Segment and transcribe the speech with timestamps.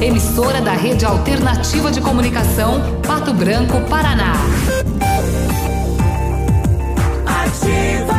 [0.00, 4.32] emissora da Rede Alternativa de Comunicação, Pato Branco, Paraná.
[7.26, 8.18] Ativa.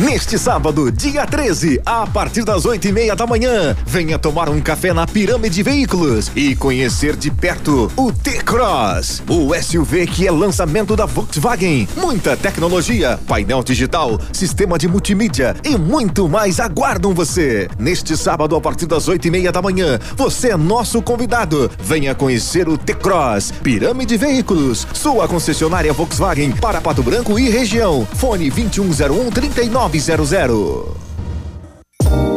[0.00, 4.58] Neste sábado, dia 13, a partir das oito e meia da manhã, venha tomar um
[4.58, 10.96] café na Pirâmide Veículos e conhecer de perto o T-Cross, o SUV que é lançamento
[10.96, 11.86] da Volkswagen.
[11.98, 17.68] Muita tecnologia, painel digital, sistema de multimídia e muito mais aguardam você.
[17.78, 21.70] Neste sábado, a partir das oito e meia da manhã, você é nosso convidado.
[21.78, 28.08] Venha conhecer o T-Cross, Pirâmide Veículos, sua concessionária Volkswagen para Pato Branco e região.
[28.14, 30.86] Fone 2101 39 900.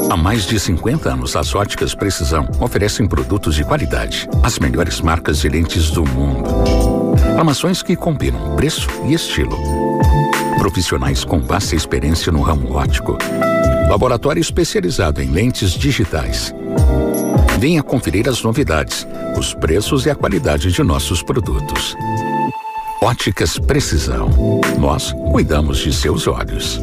[0.09, 5.39] Há mais de 50 anos, as óticas Precisão oferecem produtos de qualidade, as melhores marcas
[5.39, 6.49] de lentes do mundo.
[7.37, 9.55] Armações que combinam preço e estilo.
[10.57, 13.19] Profissionais com vasta experiência no ramo óptico.
[13.87, 16.53] Laboratório especializado em lentes digitais.
[17.59, 21.95] Venha conferir as novidades, os preços e a qualidade de nossos produtos.
[22.99, 24.29] Óticas Precisão.
[24.79, 26.81] Nós cuidamos de seus olhos.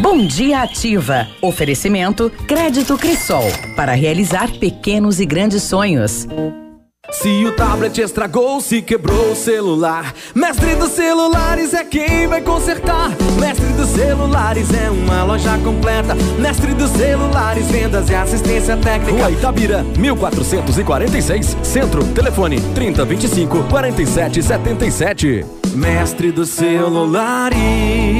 [0.00, 1.26] Bom dia ativa.
[1.42, 6.26] Oferecimento Crédito Crisol para realizar pequenos e grandes sonhos.
[7.10, 13.10] Se o tablet estragou, se quebrou o celular, Mestre dos Celulares é quem vai consertar.
[13.40, 16.14] Mestre dos Celulares é uma loja completa.
[16.38, 19.12] Mestre dos Celulares, vendas e assistência técnica.
[19.12, 25.44] Rua Itabira, 1446, Centro, telefone 3025 4777.
[25.74, 28.19] Mestre dos Celulares.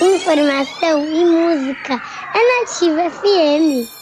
[0.00, 2.00] Informação e música
[2.34, 3.99] é Nativa FM.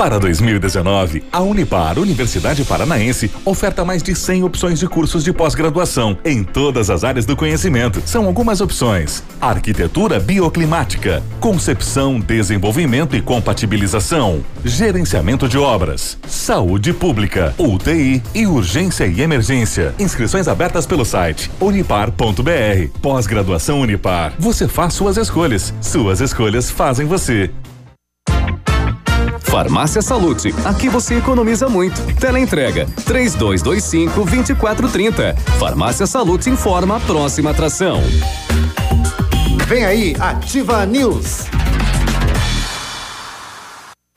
[0.00, 6.16] Para 2019, a Unipar, Universidade Paranaense, oferta mais de 100 opções de cursos de pós-graduação
[6.24, 8.00] em todas as áreas do conhecimento.
[8.06, 18.22] São algumas opções: arquitetura bioclimática, concepção, desenvolvimento e compatibilização, gerenciamento de obras, saúde pública, UTI
[18.34, 19.94] e urgência e emergência.
[19.98, 22.88] Inscrições abertas pelo site unipar.br.
[23.02, 24.32] Pós-graduação Unipar.
[24.38, 25.74] Você faz suas escolhas.
[25.82, 27.50] Suas escolhas fazem você.
[29.50, 32.00] Farmácia Salute, aqui você economiza muito.
[32.14, 35.34] Teleentrega 3225 2430.
[35.58, 38.00] Farmácia Salute informa a próxima atração.
[39.66, 41.50] Vem aí, Ativa News.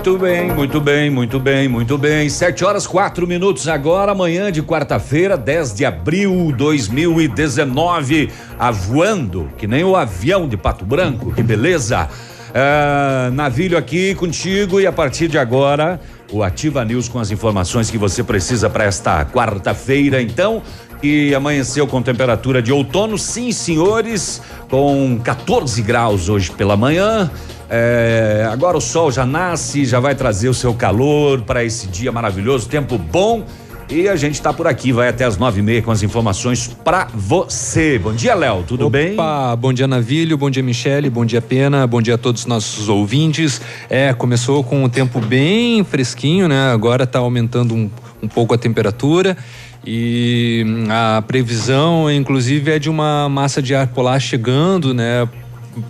[0.00, 2.26] Muito bem, muito bem, muito bem, muito bem.
[2.30, 8.30] Sete horas quatro minutos agora, amanhã de quarta-feira, 10 de abril 2019.
[8.58, 12.08] Avoando, que nem o avião de Pato Branco, que beleza.
[12.54, 16.00] Ah, navilho aqui contigo e a partir de agora,
[16.32, 20.22] o Ativa News com as informações que você precisa para esta quarta-feira.
[20.22, 20.62] Então,
[21.02, 27.30] que amanheceu com temperatura de outono, sim, senhores, com 14 graus hoje pela manhã.
[27.72, 32.10] É, agora o sol já nasce, já vai trazer o seu calor para esse dia
[32.10, 33.44] maravilhoso, tempo bom.
[33.88, 36.68] E a gente está por aqui, vai até as nove e meia com as informações
[36.68, 37.98] para você.
[37.98, 39.16] Bom dia, Léo, tudo Opa, bem?
[39.58, 42.88] bom dia, Navilho, bom dia, Michele, bom dia, Pena, bom dia a todos os nossos
[42.88, 43.60] ouvintes.
[43.88, 46.72] É, começou com um tempo bem fresquinho, né?
[46.72, 47.90] Agora está aumentando um,
[48.22, 49.36] um pouco a temperatura.
[49.84, 55.28] E hum, a previsão, inclusive, é de uma massa de ar polar chegando, né?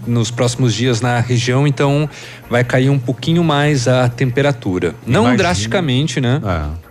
[0.06, 2.08] Nos próximos dias na região, então
[2.48, 4.94] vai cair um pouquinho mais a temperatura.
[5.06, 5.36] Não Imagina.
[5.38, 6.40] drasticamente, né?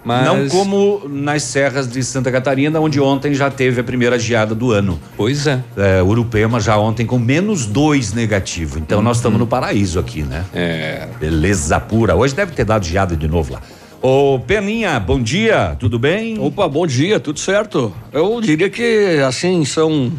[0.03, 4.55] Mas Não como nas serras de Santa Catarina, onde ontem já teve a primeira geada
[4.55, 4.99] do ano.
[5.17, 5.59] Pois é.
[5.77, 8.79] é Urupema já ontem com menos dois negativo.
[8.79, 10.45] Então nós estamos no paraíso aqui, né?
[10.53, 11.07] É.
[11.19, 12.15] Beleza pura.
[12.15, 13.61] Hoje deve ter dado geada de novo lá.
[14.01, 16.39] Ô, Peninha, bom dia, tudo bem?
[16.39, 17.93] Opa, bom dia, tudo certo?
[18.13, 20.09] Eu diria que, assim, são,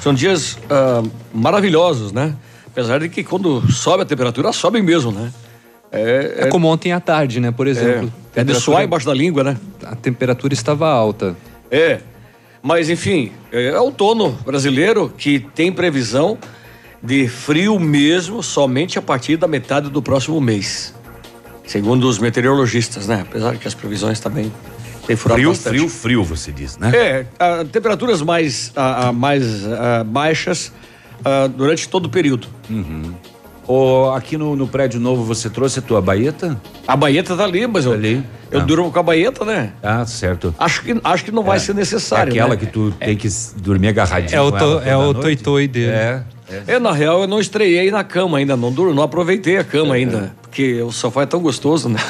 [0.00, 1.02] são dias ah,
[1.32, 2.34] maravilhosos, né?
[2.66, 5.32] Apesar de que quando sobe a temperatura, sobe mesmo, né?
[5.90, 7.50] É, É como ontem à tarde, né?
[7.50, 8.12] Por exemplo.
[8.34, 9.56] É, é de suar embaixo da língua, né?
[9.84, 11.36] A temperatura estava alta.
[11.70, 12.00] É.
[12.62, 16.38] Mas, enfim, é outono brasileiro que tem previsão
[17.02, 20.94] de frio mesmo somente a partir da metade do próximo mês.
[21.66, 23.24] Segundo os meteorologistas, né?
[23.28, 24.52] Apesar que as previsões também
[25.16, 25.76] furado Frio, bastante.
[25.76, 26.90] frio, frio, você diz, né?
[26.94, 30.72] É, ah, temperaturas mais, ah, ah, mais ah, baixas
[31.56, 32.46] durante todo o período.
[32.70, 33.12] Uhum.
[34.16, 36.58] Aqui no, no prédio novo você trouxe a tua baeta?
[36.86, 38.24] A baeta tá ali, mas eu, ali.
[38.50, 38.64] eu Ah.
[38.64, 39.72] durmo com a baeta, né?
[39.82, 40.54] Ah, certo.
[40.58, 41.60] Acho que, acho que não vai É.
[41.60, 42.30] ser necessário.
[42.30, 42.56] É aquela né?
[42.56, 44.34] que tu tem que dormir agarradinho.
[44.38, 45.90] É o, to, é o toitoi dele.
[45.92, 46.22] É.
[46.66, 49.96] É, na real, eu não estreiei na cama ainda, não, dur- não aproveitei a cama
[49.96, 50.34] ainda.
[50.58, 52.00] Porque o sofá é tão gostoso, né?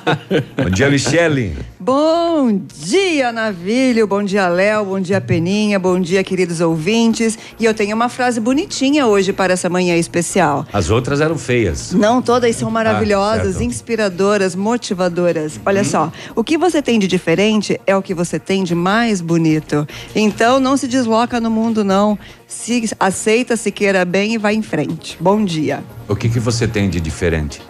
[0.56, 1.54] Bom dia, Michele.
[1.78, 4.06] Bom dia, Navilho.
[4.06, 4.86] Bom dia, Léo.
[4.86, 5.78] Bom dia, Peninha.
[5.78, 7.38] Bom dia, queridos ouvintes.
[7.58, 10.66] E eu tenho uma frase bonitinha hoje para essa manhã especial.
[10.72, 11.92] As outras eram feias.
[11.92, 13.64] Não, todas são maravilhosas, certo.
[13.64, 15.60] inspiradoras, motivadoras.
[15.66, 19.20] Olha só, o que você tem de diferente é o que você tem de mais
[19.20, 19.86] bonito.
[20.16, 22.18] Então não se desloca no mundo, não.
[22.46, 25.18] Se aceita, se queira bem e vai em frente.
[25.20, 25.84] Bom dia.
[26.08, 27.60] O que que você tem de diferente?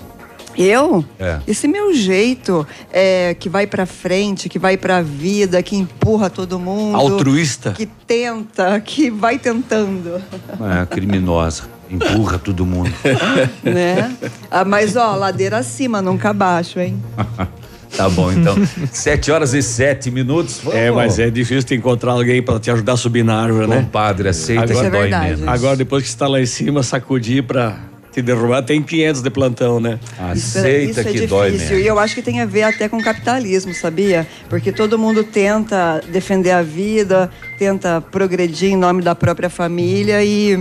[0.61, 1.03] Eu?
[1.19, 1.39] É.
[1.47, 6.59] Esse meu jeito é, que vai pra frente, que vai pra vida, que empurra todo
[6.59, 6.97] mundo.
[6.97, 7.73] Altruísta.
[7.73, 10.23] Que tenta, que vai tentando.
[10.61, 11.63] É, criminosa.
[11.91, 12.93] Empurra todo mundo.
[13.65, 14.15] né?
[14.51, 17.03] Ah, mas ó, ladeira acima, nunca abaixo, hein?
[17.97, 18.55] Tá bom, então.
[18.93, 20.61] Sete horas e sete minutos.
[20.63, 20.79] Vamos.
[20.79, 23.79] É, mas é difícil te encontrar alguém para te ajudar a subir na árvore, né?
[23.79, 25.49] Compadre, aceita Isso que é dói menos.
[25.49, 29.31] Agora, depois que você está lá em cima, sacudir para te derrubar, tem 500 de
[29.31, 29.99] plantão, né?
[30.35, 31.29] Isso é- Aceita isso é que difícil.
[31.29, 31.87] dói E menos.
[31.87, 34.27] eu acho que tem a ver até com capitalismo, sabia?
[34.49, 40.59] Porque todo mundo tenta defender a vida, tenta progredir em nome da própria família e,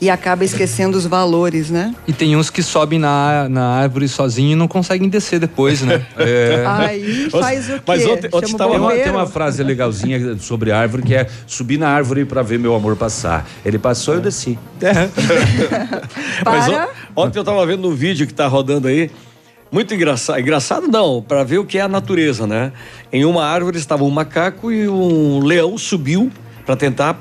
[0.00, 1.94] e acaba esquecendo os valores, né?
[2.08, 6.04] E tem uns que sobem na, na árvore sozinho e não conseguem descer depois, né?
[6.16, 6.64] É.
[6.66, 7.80] Aí faz o quê?
[7.86, 11.78] Mas ontem- ontem Chama o tava- Tem uma, frase legalzinha sobre árvore que é subir
[11.78, 13.46] na árvore pra ver meu amor passar.
[13.64, 14.58] Ele passou e eu desci.
[16.44, 16.88] Mas Para.
[17.16, 19.10] on- ontem eu tava vendo um vídeo que tá rodando aí.
[19.70, 20.40] Muito engraçado.
[20.40, 22.72] Engraçado não, para ver o que é a natureza, né?
[23.12, 26.30] Em uma árvore estava um macaco e um leão subiu
[26.66, 27.16] para tentar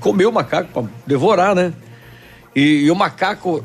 [0.00, 1.72] comer o macaco, para devorar, né?
[2.56, 3.62] E, e o macaco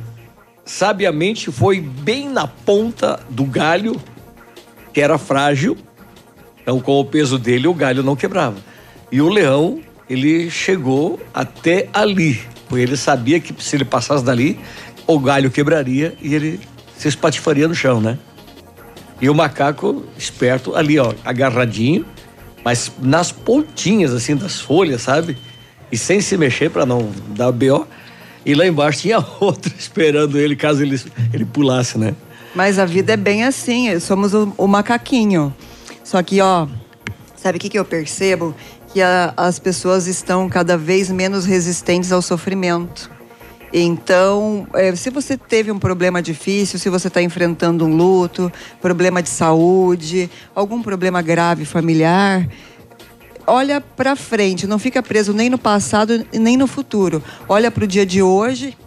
[0.66, 3.96] sabiamente foi bem na ponta do galho,
[4.94, 5.78] que era frágil.
[6.62, 8.58] Então, com o peso dele, o galho não quebrava.
[9.10, 9.80] E o leão,
[10.10, 14.60] ele chegou até ali, porque ele sabia que se ele passasse dali,
[15.08, 16.60] o galho quebraria e ele
[16.98, 18.20] se espatifaria no chão, né?
[19.22, 22.06] E o macaco, esperto, ali, ó, agarradinho,
[22.64, 25.38] mas nas pontinhas, assim, das folhas, sabe?
[25.92, 27.88] E sem se mexer para não dar B.O.
[28.46, 31.00] E lá embaixo tinha outro esperando ele, caso ele,
[31.34, 32.16] ele pulasse, né?
[32.56, 35.54] Mas a vida é bem assim, somos o, o macaquinho.
[36.04, 36.68] Só que, ó,
[37.36, 38.54] sabe o que, que eu percebo?
[38.92, 43.10] Que a- as pessoas estão cada vez menos resistentes ao sofrimento.
[43.74, 49.22] Então, eh, se você teve um problema difícil, se você está enfrentando um luto, problema
[49.24, 52.46] de saúde, algum problema grave familiar,
[53.48, 57.24] olha para frente, não fica preso nem no passado e nem no futuro.
[57.48, 58.78] Olha para o dia de hoje,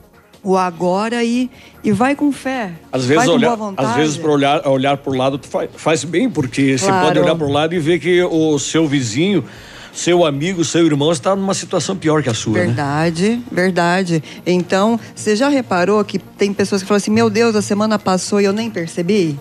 [0.42, 1.50] o agora e,
[1.82, 2.72] e vai com fé.
[2.92, 3.88] Às vezes, com olhar, boa vontade.
[3.88, 7.06] às vezes para olhar, olhar para o lado faz, faz bem, porque você Claro.
[7.06, 9.44] pode olhar para o lado e ver que o seu vizinho,
[9.92, 12.66] seu amigo, seu irmão está numa situação pior que a sua, né?
[12.66, 14.22] Verdade, verdade.
[14.44, 18.40] Então, você já reparou que tem pessoas que falam assim: meu Deus, a semana passou
[18.40, 19.38] e eu nem percebi?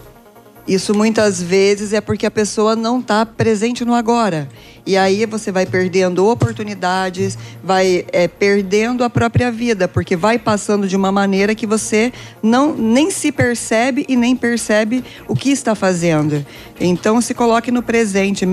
[0.67, 4.47] Isso muitas vezes é porque a pessoa não está presente no agora.
[4.85, 10.87] E aí você vai perdendo oportunidades, vai é, perdendo a própria vida, porque vai passando
[10.87, 15.75] de uma maneira que você não nem se percebe e nem percebe o que está
[15.75, 16.45] fazendo.
[16.79, 18.45] Então se coloque no presente,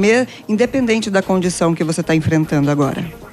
[0.49, 3.30] independente da condição que você está enfrentando agora.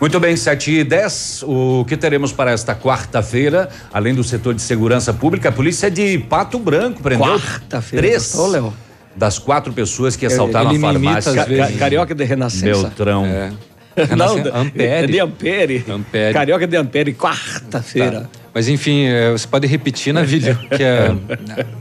[0.00, 1.42] Muito bem, 7 e 10.
[1.46, 6.18] O que teremos para esta quarta-feira, além do setor de segurança pública, a polícia de
[6.18, 8.72] Pato Branco prendeu Quarta-feira, três gostou,
[9.16, 11.34] das quatro pessoas que assaltaram Ele a farmácia.
[11.34, 12.82] Ca- carioca de Renascença.
[12.82, 13.26] Beltrão.
[13.26, 13.50] É.
[14.16, 14.86] Não, Renascença- Ampere.
[14.86, 15.84] é de Ampere.
[15.88, 16.32] Ampere.
[16.32, 18.20] Carioca de Ampere, quarta-feira.
[18.20, 18.28] Tá.
[18.58, 21.14] Mas enfim, é, você pode repetir na vídeo, que é,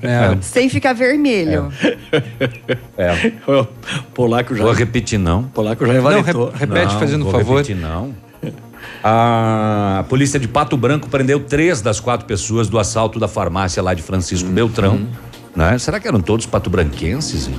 [0.04, 1.74] é, Sem ficar vermelho.
[2.96, 3.32] É.
[3.48, 3.66] O
[4.14, 4.64] polaco já.
[4.64, 5.46] Vou repetir, não.
[5.46, 7.56] polaco já é Não, repete Não, fazendo vou favor.
[7.58, 8.14] repetir, não.
[9.04, 13.96] A polícia de Pato Branco prendeu três das quatro pessoas do assalto da farmácia lá
[13.96, 15.00] de Francisco Beltrão.
[15.56, 15.80] Né?
[15.80, 17.50] Será que eram todos patobranquenses?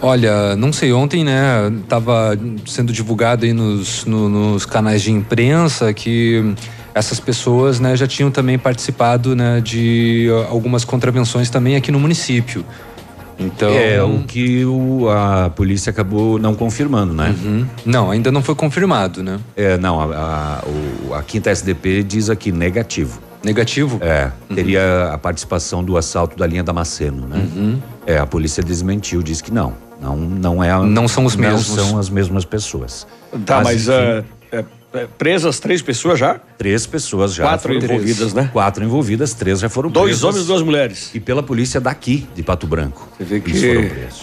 [0.00, 5.94] Olha, não sei, ontem, né, tava sendo divulgado aí nos, no- nos canais de imprensa
[5.94, 6.54] que
[6.94, 11.98] essas pessoas, né, já tinham também participado, né, de ah, algumas contravenções também aqui no
[12.00, 12.64] município.
[13.38, 17.34] Então, É o que o- a polícia acabou não confirmando, né?
[17.42, 17.66] Uhum.
[17.84, 19.40] Não, ainda não foi confirmado, né?
[19.56, 20.62] É, não, a, a,
[21.08, 23.20] o- a quinta SDP diz aqui negativo.
[23.42, 23.98] Negativo?
[24.00, 27.38] É, teria a participação do assalto da linha Damasceno, né?
[27.56, 27.78] Uhum.
[28.06, 29.72] É, a polícia desmentiu, diz que não.
[30.00, 30.70] Não, não é.
[30.84, 31.66] Não são os não mesmos.
[31.66, 33.06] são as mesmas pessoas.
[33.46, 34.24] Tá, mas, enfim, é, é, é,
[35.18, 36.40] presas três pessoas já?
[36.58, 37.44] Três pessoas já.
[37.44, 38.34] Quatro envolvidas, presas.
[38.34, 38.50] né?
[38.52, 40.24] Quatro envolvidas, três já foram Dois presas.
[40.24, 41.10] homens e duas mulheres.
[41.14, 43.08] E pela polícia daqui, de Pato Branco.
[43.16, 43.66] Você vê que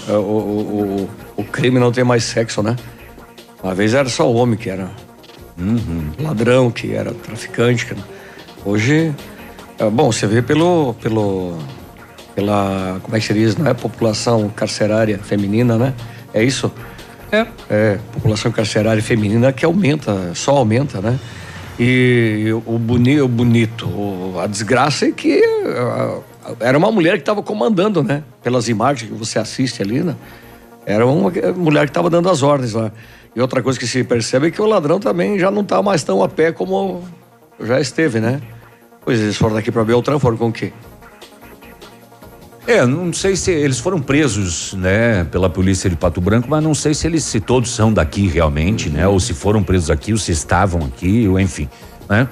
[0.08, 2.76] é, o, o, o, o crime não tem mais sexo, né?
[3.64, 4.90] Uma vez era só o homem que era
[5.58, 6.12] Uhum.
[6.20, 7.86] ladrão, que era traficante.
[7.86, 7.96] que-
[8.64, 9.14] Hoje,
[9.78, 11.58] é, bom, você vê pelo, pelo,
[12.36, 15.94] pela, como é que se diz, não é população carcerária feminina, né?
[16.34, 16.72] É isso?
[17.32, 17.46] É.
[17.70, 21.20] É, população carcerária feminina que aumenta, só aumenta, né?
[21.80, 23.88] E o, boni, o bonito,
[24.40, 25.42] a desgraça é que
[26.60, 28.24] era uma mulher que estava comandando, né?
[28.44, 30.16] Pelas imagens que você assiste ali, né?
[30.86, 32.92] Era uma mulher que estava dando as ordens lá.
[33.36, 36.04] E outra coisa que se percebe é que o ladrão também já não está mais
[36.04, 37.04] tão a pé como
[37.62, 38.42] já esteve, né?
[39.06, 40.74] Pois eles foram daqui para Beltrão, foram com o quê?
[42.70, 46.76] É, não sei se eles foram presos, né, pela polícia de Pato Branco, mas não
[46.76, 50.20] sei se eles se todos são daqui realmente, né, ou se foram presos aqui, ou
[50.20, 51.68] se estavam aqui, ou enfim,
[52.08, 52.28] né?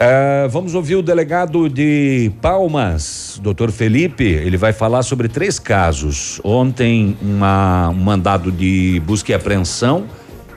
[0.00, 4.24] Ah, vamos ouvir o delegado de Palmas, doutor Felipe.
[4.24, 6.40] Ele vai falar sobre três casos.
[6.42, 10.06] Ontem, uma- um mandado de busca e apreensão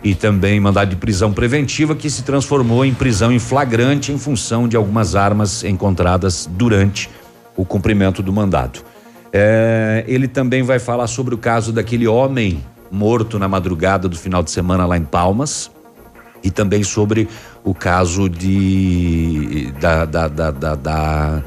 [0.01, 4.65] e também mandado de prisão preventiva que se transformou em prisão em flagrante em função
[4.65, 7.09] de algumas armas encontradas durante
[7.57, 8.79] o cumprimento do mandado.
[9.31, 14.41] É, ele também vai falar sobre o caso daquele homem morto na madrugada do final
[14.41, 15.71] de semana lá em Palmas
[16.43, 17.27] e também sobre
[17.63, 21.43] o caso de da, da, da, da,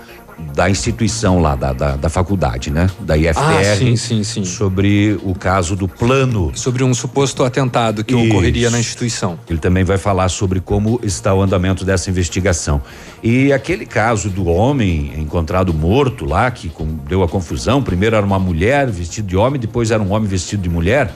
[0.54, 2.88] da, instituição lá da, da, da faculdade, né?
[3.00, 3.40] Da IFPR.
[3.72, 4.44] Ah, sim, sim, sim.
[4.44, 6.52] Sobre o caso do plano.
[6.54, 9.38] Sobre um suposto atentado que ocorreria na instituição.
[9.49, 12.82] Ele também vai falar sobre como está o andamento dessa investigação.
[13.22, 18.25] E aquele caso do homem encontrado morto lá, que com- deu a confusão, primeiro era
[18.26, 21.12] uma mulher vestida de homem, depois era um homem vestido de mulher.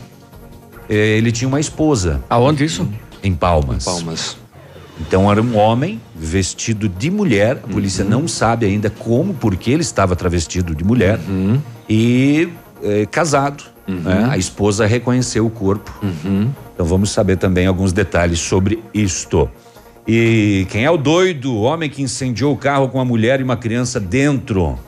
[0.88, 2.23] eh, ele tinha uma esposa.
[2.30, 2.88] Aonde isso?
[3.23, 3.85] Em Palmas.
[3.85, 4.37] Palmas.
[5.00, 7.61] Então era um homem vestido de mulher.
[7.65, 8.11] A polícia Uhum.
[8.11, 11.19] não sabe ainda como, porque ele estava travestido de mulher.
[11.29, 11.61] Uhum.
[11.88, 12.49] E
[12.83, 13.65] eh, casado.
[13.87, 14.26] né?
[14.31, 15.93] A esposa reconheceu o corpo.
[16.03, 16.50] Uhum.
[16.75, 19.49] Então vamos saber também alguns detalhes sobre isto.
[20.09, 21.53] E quem é o doido?
[21.53, 24.79] O homem que incendiou o carro com a mulher e uma criança dentro.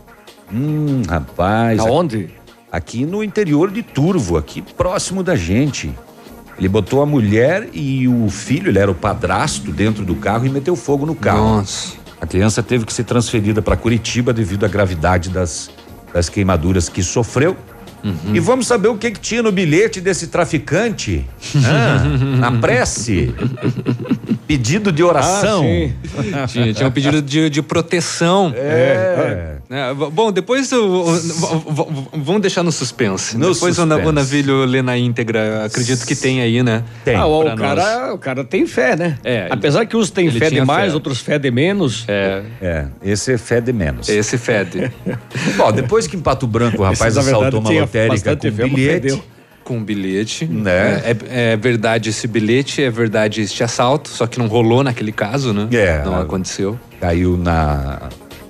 [0.52, 1.78] Hum, rapaz.
[1.80, 2.30] Aonde?
[2.70, 5.90] Aqui no interior de Turvo, aqui próximo da gente.
[6.58, 10.50] Ele botou a mulher e o filho, ele era o padrasto, dentro do carro e
[10.50, 11.58] meteu fogo no carro.
[11.58, 11.96] Nossa.
[12.20, 15.70] A criança teve que ser transferida para Curitiba devido à gravidade das,
[16.12, 17.56] das queimaduras que sofreu.
[18.04, 18.34] Uhum.
[18.34, 21.24] E vamos saber o que, que tinha no bilhete desse traficante.
[21.64, 22.02] Ah,
[22.38, 23.34] na prece.
[24.46, 25.64] Pedido de oração.
[26.32, 28.52] Ah, tinha, tinha um pedido de, de proteção.
[28.56, 29.56] É.
[29.68, 30.76] Né, v- Bom, depois v-
[32.14, 33.36] vamos deixar no suspense.
[33.36, 34.14] No depois o Na- o suspense.
[34.14, 35.66] navilho lê na íntegra.
[35.66, 36.82] Acredito que tem aí, né?
[37.14, 37.58] Ah, o, nós.
[37.60, 39.18] cara, o cara tem fé, né?
[39.22, 40.94] É, Apesar que uns têm fé demais, fé.
[40.94, 42.04] outros fé de menos.
[42.08, 42.42] É.
[42.62, 44.08] É, esse é fé de menos.
[44.08, 44.90] Esse fede.
[45.56, 47.68] Bom, depois que em Pato Branco o rapaz Esse, na verdade, assaltou uma
[48.08, 48.92] bastante com bilhete.
[49.00, 49.24] fedeu.
[49.64, 50.46] Com bilhete.
[50.46, 51.02] Né?
[51.04, 55.52] É, é verdade esse bilhete, é verdade este assalto, só que não rolou naquele caso,
[55.52, 55.68] né?
[55.72, 56.02] É.
[56.04, 56.78] Não aconteceu.
[57.00, 58.08] Caiu na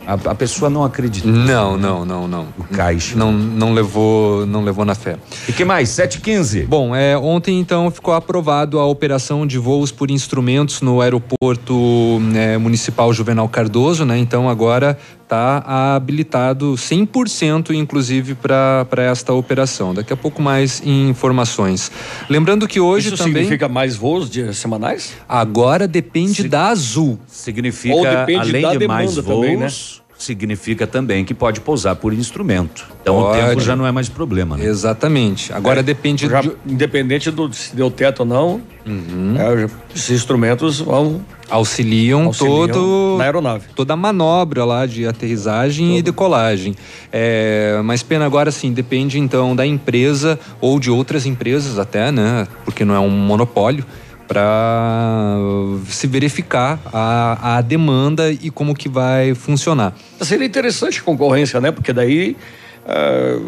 [0.08, 1.28] A, a pessoa não acredita.
[1.28, 2.46] Não, não, não, não.
[2.56, 3.14] O caixa.
[3.14, 5.16] Não, não levou, não levou na fé.
[5.46, 5.90] E que mais?
[5.90, 6.62] 715.
[6.62, 11.74] Bom, é, ontem então ficou aprovado a operação de voos por instrumentos no aeroporto
[12.34, 14.16] é, municipal Juvenal Cardoso, né?
[14.16, 14.96] Então agora
[15.28, 19.92] está habilitado 100% inclusive para esta operação.
[19.92, 21.92] Daqui a pouco mais informações.
[22.30, 25.12] Lembrando que hoje Isso também significa mais voos de, semanais?
[25.28, 27.18] agora depende da Azul.
[27.26, 29.68] Significa, Ou depende além da de mais demanda voos, também, né?
[30.18, 32.86] Significa também que pode pousar por instrumento.
[33.00, 33.38] Então o Pode.
[33.40, 34.64] tempo já não é mais problema, né?
[34.66, 35.52] Exatamente.
[35.52, 39.34] Agora É, depende já, de- Independente do se deu teto ou não, Uhum.
[39.38, 43.66] é, esses instrumentos vão auxiliam, Auxiliam todo na aeronave.
[43.74, 46.74] toda a manobra lá de aterrissagem e decolagem.
[47.12, 52.46] É, mas pena agora sim depende então da empresa ou de outras empresas até, né?
[52.64, 53.84] Porque não é um monopólio
[54.28, 55.36] para
[55.88, 59.94] se verificar a, a demanda e como que vai funcionar.
[60.20, 61.72] Seria interessante a concorrência, né?
[61.72, 62.36] Porque daí,
[62.86, 63.40] ah,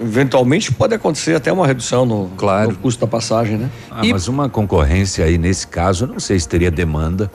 [0.00, 3.70] eventualmente, pode acontecer até uma redução no, no custo da passagem, né?
[3.90, 7.30] Ah, mas uma concorrência aí nesse caso, eu não sei se teria demanda.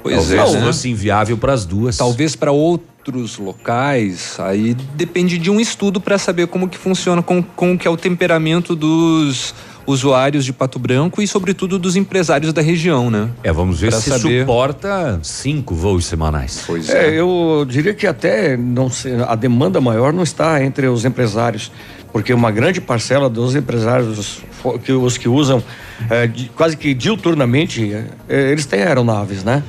[0.00, 0.66] Pois Talvez é, né?
[0.66, 1.96] fosse inviável para as duas.
[1.96, 7.42] Talvez para outros locais, aí depende de um estudo para saber como que funciona, com,
[7.42, 9.54] com que é o temperamento dos
[9.86, 13.28] usuários de Pato Branco e sobretudo dos empresários da região, né?
[13.42, 14.40] É, vamos ver Pra se saber.
[14.40, 16.64] suporta cinco voos semanais.
[16.66, 21.04] Pois É, eu diria que até não sei, a demanda maior não está entre os
[21.04, 21.70] empresários,
[22.12, 24.40] porque uma grande parcela dos empresários,
[24.84, 25.62] que, os que usam
[26.08, 29.62] é, de- quase que diuturnamente, é, é, eles têm aeronaves, né?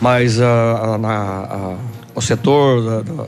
[0.00, 1.76] Mas ah, ah, na- a-
[2.14, 3.26] o setor da- da-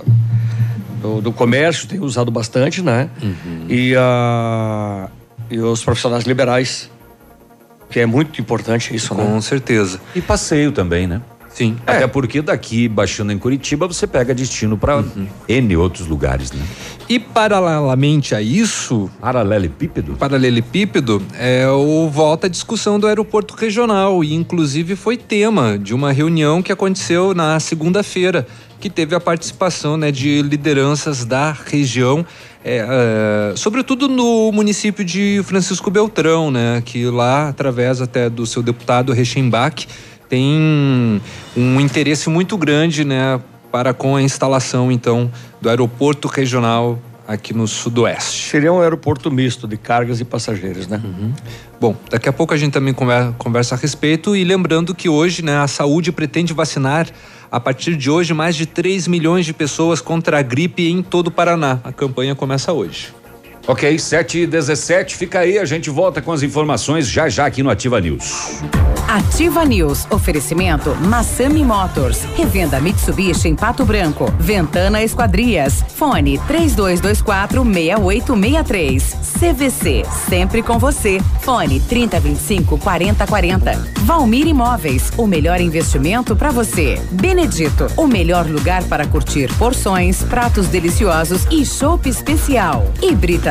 [1.03, 3.09] do, do comércio tem usado bastante, né?
[3.69, 5.09] E, ah,
[5.53, 6.91] e os profissionais liberais,
[7.91, 9.25] que é muito importante isso, né?
[9.25, 10.01] Com certeza.
[10.15, 11.21] E passeio também, né?
[11.55, 11.77] Sim.
[11.87, 15.27] Até porque daqui, baixando em Curitiba, você pega destino para Uhum.
[15.49, 16.63] N outros lugares, né?
[17.09, 24.33] E paralelamente a isso, paralelepípedo, paralelepípedo é o volta à discussão do aeroporto regional e
[24.33, 28.47] inclusive foi tema de uma reunião que aconteceu na segunda-feira
[28.81, 32.27] que teve a participação né, de lideranças da região,
[32.64, 32.87] é,
[33.53, 39.12] é, sobretudo no município de Francisco Beltrão, né, que lá através até do seu deputado
[39.12, 39.87] Rechenbach
[40.29, 41.20] tem
[41.57, 47.66] um interesse muito grande, né, para com a instalação então do aeroporto regional aqui no
[47.66, 48.51] sudoeste.
[48.51, 51.01] Seria um aeroporto misto de cargas e passageiros, né?
[51.81, 55.42] Bom, daqui a pouco a gente também conver- conversa a respeito e lembrando que hoje,
[55.42, 57.09] né, a saúde pretende vacinar
[57.53, 61.27] a partir de hoje mais de 3 milhões de pessoas contra a gripe em todo
[61.27, 61.81] o Paraná.
[61.85, 63.12] A campanha começa hoje.
[63.66, 67.62] Ok, 7 e 17 fica aí, a gente volta com as informações já já aqui
[67.62, 68.61] no Ativa News.
[69.12, 70.07] Ativa News.
[70.11, 72.22] Oferecimento Massami Motors.
[72.35, 74.33] Revenda Mitsubishi em Pato Branco.
[74.38, 75.85] Ventana Esquadrias.
[75.96, 79.16] Fone 3224 6863.
[79.38, 80.03] CVC.
[80.31, 81.20] Sempre com você.
[81.42, 83.92] Fone 3025 4040.
[84.01, 85.12] Valmir Imóveis.
[85.18, 86.98] O melhor investimento para você.
[87.11, 87.88] Benedito.
[87.98, 92.90] O melhor lugar para curtir porções, pratos deliciosos e chopp especial.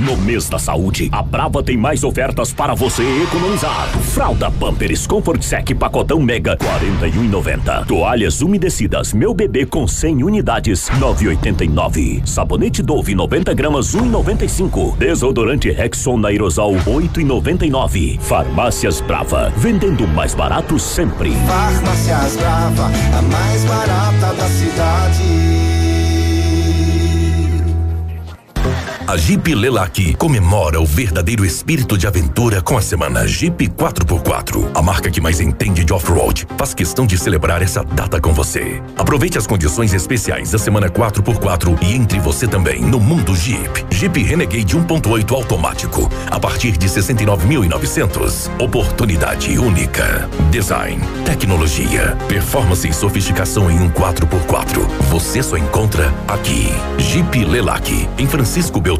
[0.00, 3.86] No mês da saúde, a Brava tem mais ofertas para você economizar.
[4.14, 7.84] Fralda Pampers Comfort Sec pacotão Mega 41,90.
[7.84, 12.26] Toalhas umedecidas Meu Bebê com 100 unidades 9,89.
[12.26, 14.96] Sabonete Dove 90 gramas 1,95.
[14.96, 18.18] Desodorante Rexon Aerosol 8,99.
[18.20, 21.30] Farmácias Brava, vendendo mais barato sempre.
[21.46, 25.69] Farmácias Brava, a mais barata da cidade.
[29.10, 34.70] A Jeep Lelac comemora o verdadeiro espírito de aventura com a semana Jeep 4x4.
[34.72, 38.80] A marca que mais entende de off-road faz questão de celebrar essa data com você.
[38.96, 43.84] Aproveite as condições especiais da semana 4x4 e entre você também no mundo Jeep.
[43.90, 48.48] Jeep Renegade 1.8 automático a partir de 69.900.
[48.62, 50.30] Oportunidade única.
[50.52, 54.86] Design, tecnologia, performance e sofisticação em um 4x4.
[55.10, 56.68] Você só encontra aqui.
[56.96, 58.99] Jeep Lelac em Francisco Beltrão.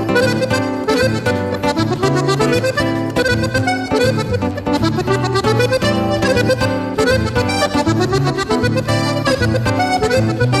[10.21, 10.60] Thank you.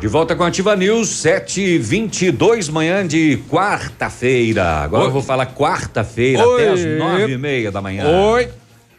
[0.00, 4.64] De volta com a Ativa News, 7h22, manhã de quarta-feira.
[4.64, 5.08] Agora Oi.
[5.08, 8.06] eu vou falar quarta-feira, até as nove e meia da manhã.
[8.06, 8.48] Oi.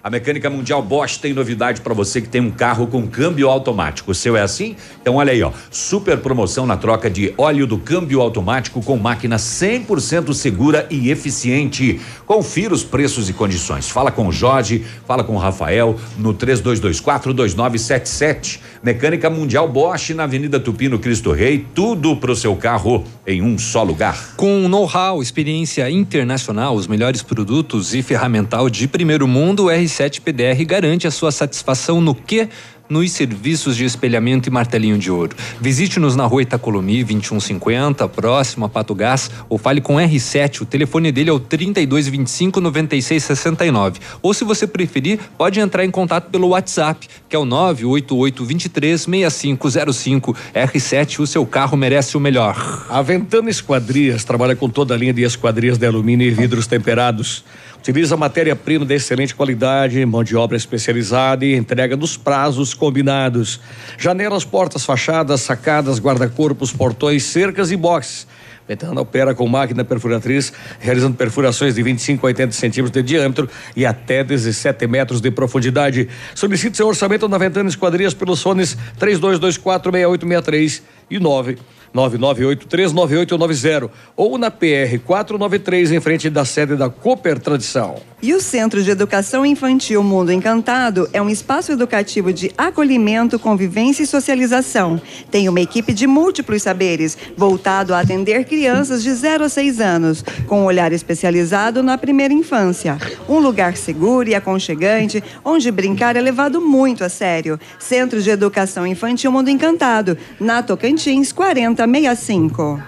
[0.02, 4.12] A Mecânica Mundial Bosch tem novidade para você que tem um carro com câmbio automático.
[4.12, 4.78] O seu é assim?
[5.02, 5.52] Então olha aí, ó.
[5.70, 12.00] Super promoção na troca de óleo do câmbio automático com máquina 100% segura e eficiente.
[12.26, 13.90] Confira os preços e condições.
[13.90, 18.62] Fala com o Jorge, fala com o Rafael no 32242977.
[18.82, 23.58] Mecânica Mundial Bosch na Avenida Tupi no Cristo Rei, tudo pro seu carro em um
[23.58, 24.36] só lugar.
[24.38, 30.64] Com know-how, experiência internacional, os melhores produtos e ferramental de primeiro mundo, o R7 PDR
[30.66, 32.48] garante a sua satisfação no que?
[32.88, 35.36] Nos serviços de espelhamento e martelinho de ouro.
[35.62, 40.62] Visite-nos na rua Itacolomi 2150, próximo a Pato Gás, ou fale com R7.
[40.62, 44.00] O telefone dele é o 3225 9669.
[44.24, 49.02] Ou se você preferir, pode entrar em contato pelo WhatsApp, que é o 988 23
[49.02, 50.36] 6505.
[50.56, 52.88] R7, o seu carro merece o melhor.
[52.90, 57.44] A Ventana Esquadrias trabalha com toda a linha de esquadrias de alumínio e vidros temperados.
[57.80, 63.62] Utiliza matéria-prima de excelente qualidade, mão de obra especializada e entrega nos prazos combinados.
[63.98, 68.28] Janelas, portas, fachadas, sacadas, guarda-corpos, portões, cercas e boxes.
[68.68, 73.86] Ventana opera com máquina perfuratriz, realizando perfurações de 25 a 80 centímetros de diâmetro e
[73.86, 76.10] até 17 metros de profundidade.
[76.36, 81.58] Solicite seu orçamento na Ventana Esquadrias pelos fones 32246863 e 9
[81.94, 87.96] 99839890 ou na PR 493 em frente da sede da Cooper Tradição.
[88.22, 94.04] E o Centro de Educação Infantil Mundo Encantado é um espaço educativo de acolhimento, convivência
[94.04, 95.02] e socialização.
[95.32, 100.22] Tem uma equipe de múltiplos saberes, voltado a atender crianças de 0 a 6 anos,
[100.48, 102.98] com um olhar especializado na primeira infância.
[103.28, 107.58] Um lugar seguro e aconchegante, onde brincar é levado muito a sério.
[107.80, 111.32] Centro de Educação Infantil Mundo Encantado, na Tocantins
[111.80, 112.84] 4065.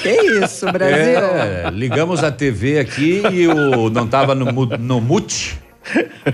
[0.00, 0.10] Que
[0.42, 0.96] isso, Brasil?
[0.96, 5.58] É, ligamos a TV aqui e o não tava no, no mute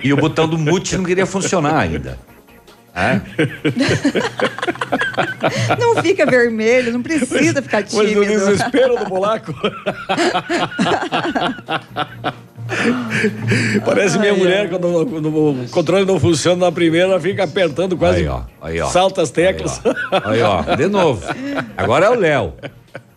[0.04, 2.16] e o botão do mute não queria funcionar ainda.
[2.94, 3.20] É?
[5.78, 8.24] Não fica vermelho, não precisa ficar Mas no tímido.
[8.24, 9.52] desespero do bolaco.
[13.84, 14.68] Parece minha Ai, mulher, ai.
[14.68, 18.20] quando, o controle não funciona na primeira, ela fica apertando quase.
[18.20, 18.88] Aí, ó, aí, ó.
[18.88, 19.80] Salta as teclas.
[20.24, 21.22] Aí, ó, de novo.
[21.76, 22.54] Agora é o Léo.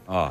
[0.08, 0.30] Ó.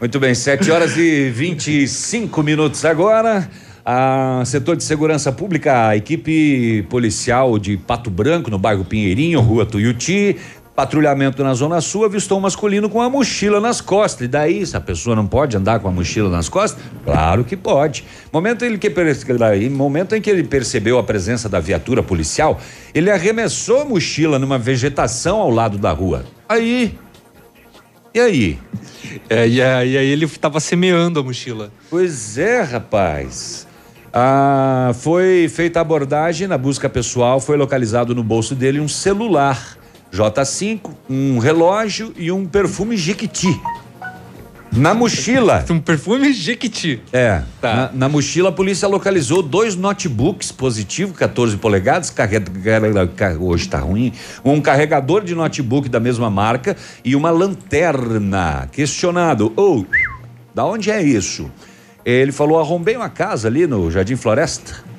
[0.00, 3.48] Muito bem, 7 horas e 25 minutos agora.
[3.84, 9.64] A setor de segurança pública, a equipe policial de Pato Branco, no bairro Pinheirinho, rua
[9.64, 10.36] Tuiuti,
[10.74, 14.24] patrulhamento na Zona Sul, avistou um masculino com a mochila nas costas.
[14.24, 16.82] E daí, se a pessoa não pode andar com a mochila nas costas?
[17.04, 18.04] Claro que pode.
[18.32, 18.90] Momento em que,
[19.70, 22.58] momento em que ele percebeu a presença da viatura policial,
[22.94, 26.24] ele arremessou a mochila numa vegetação ao lado da rua.
[26.48, 26.98] Aí,
[28.14, 28.58] e aí?
[29.28, 31.70] É, e aí, aí ele estava semeando a mochila.
[31.88, 33.66] Pois é, rapaz.
[34.12, 39.78] Ah, foi feita a abordagem na busca pessoal, foi localizado no bolso dele um celular
[40.12, 43.60] J5, um relógio e um perfume Jequiti.
[44.72, 45.64] Na mochila.
[45.70, 47.02] Um perfume Jequiti.
[47.12, 47.42] É.
[47.60, 47.74] Tá.
[47.74, 54.12] Na, na, mochila, a polícia localizou dois notebooks positivo, 14 polegadas, carrega, hoje tá ruim.
[54.44, 58.68] Um carregador de notebook da mesma marca e uma lanterna.
[58.70, 59.52] Questionado.
[59.56, 59.86] Ou, oh,
[60.54, 61.50] da onde é isso?
[62.04, 64.89] Ele falou: arrombei uma casa ali no Jardim Floresta.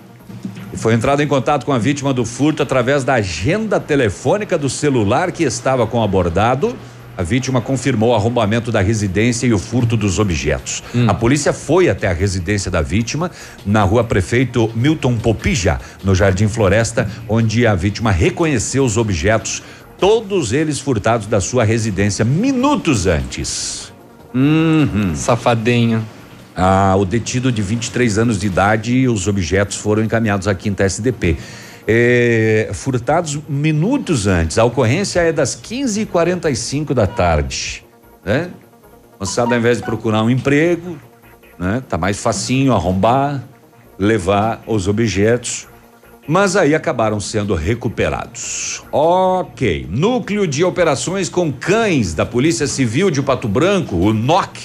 [0.74, 4.70] E foi entrado em contato com a vítima do furto através da agenda telefônica do
[4.70, 6.76] celular que estava com abordado
[7.18, 10.82] a vítima confirmou o arrombamento da residência e o furto dos objetos.
[10.96, 11.06] Hum.
[11.08, 13.30] A polícia foi até a residência da vítima,
[13.66, 19.62] na rua Prefeito Milton Popija, no Jardim Floresta, onde a vítima reconheceu os objetos,
[20.00, 23.94] todos eles furtados da sua residência minutos antes.
[24.34, 25.14] Uhum.
[25.14, 26.04] Safadinho.
[26.62, 30.84] Ah, o detido de 23 anos de idade e os objetos foram encaminhados à quinta
[30.84, 31.38] SDP
[31.88, 34.58] é, furtados minutos antes.
[34.58, 37.84] A ocorrência é das 15h45 da tarde.
[38.24, 38.50] Né?
[39.20, 40.98] Moçada, ao invés de procurar um emprego,
[41.58, 41.84] né?
[41.88, 43.44] Tá mais facinho arrombar,
[43.98, 45.68] levar os objetos.
[46.28, 48.84] Mas aí acabaram sendo recuperados.
[48.92, 49.88] Ok.
[49.90, 54.58] Núcleo de Operações com Cães da Polícia Civil de Pato Branco, o NOC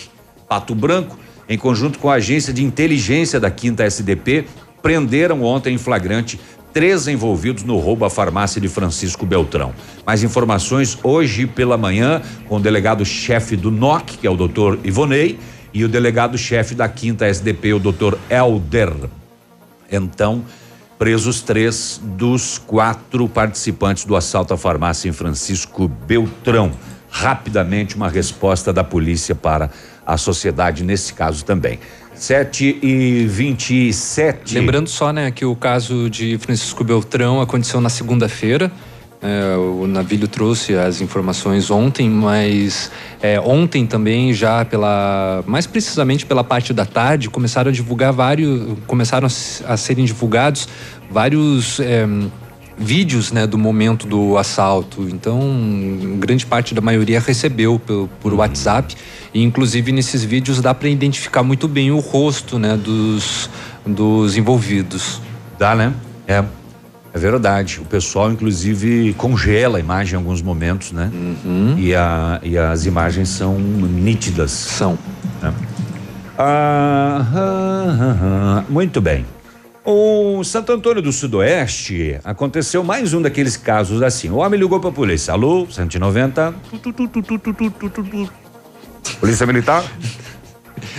[0.47, 4.45] Pato Branco, em conjunto com a Agência de Inteligência da Quinta SDP,
[4.83, 6.39] prenderam ontem em flagrante
[6.73, 9.73] três envolvidos no roubo à farmácia de Francisco Beltrão.
[10.05, 15.39] Mais informações hoje pela manhã com o delegado-chefe do NOC, que é o doutor Ivonei,
[15.73, 18.93] e o delegado-chefe da quinta SDP, o doutor Elder.
[19.91, 20.45] Então,
[20.99, 26.73] presos três dos quatro participantes do assalto à farmácia em Francisco Beltrão.
[27.11, 29.71] Rapidamente, uma resposta da polícia para
[30.07, 31.79] a sociedade nesse caso também.
[32.15, 34.55] 7 e 27.
[34.55, 38.73] Lembrando só, né, que o caso de Francisco Beltrão aconteceu na segunda-feira.
[39.21, 42.91] É, o Navilho trouxe as informações ontem, mas
[43.21, 48.79] é, ontem também já pela, mais precisamente pela parte da tarde, começaram a divulgar vários,
[48.87, 50.69] começaram a, a serem divulgados
[51.11, 52.07] vários é,
[52.79, 55.09] vídeos né, do momento do assalto.
[55.09, 55.41] Então,
[56.19, 58.39] grande parte da maioria recebeu por, por uhum.
[58.39, 58.95] WhatsApp.
[59.33, 63.51] E, inclusive, nesses vídeos dá para identificar muito bem o rosto né, dos,
[63.85, 65.21] dos envolvidos.
[65.59, 65.93] Dá, né?
[66.27, 66.45] É.
[67.15, 67.81] É verdade.
[67.81, 71.11] O pessoal, inclusive, congela a imagem em alguns momentos, né?
[71.15, 71.75] Uhum.
[71.79, 74.51] E, a, e as imagens são nítidas.
[74.51, 74.99] São.
[75.43, 75.47] É.
[76.39, 78.65] Ah, ah, ah, ah.
[78.69, 79.25] muito bem.
[79.89, 84.29] O Santo Antônio do Sudoeste aconteceu mais um daqueles casos assim.
[84.29, 85.33] O homem ligou para a polícia.
[85.33, 86.53] Alô, 190.
[89.21, 89.85] Polícia Militar.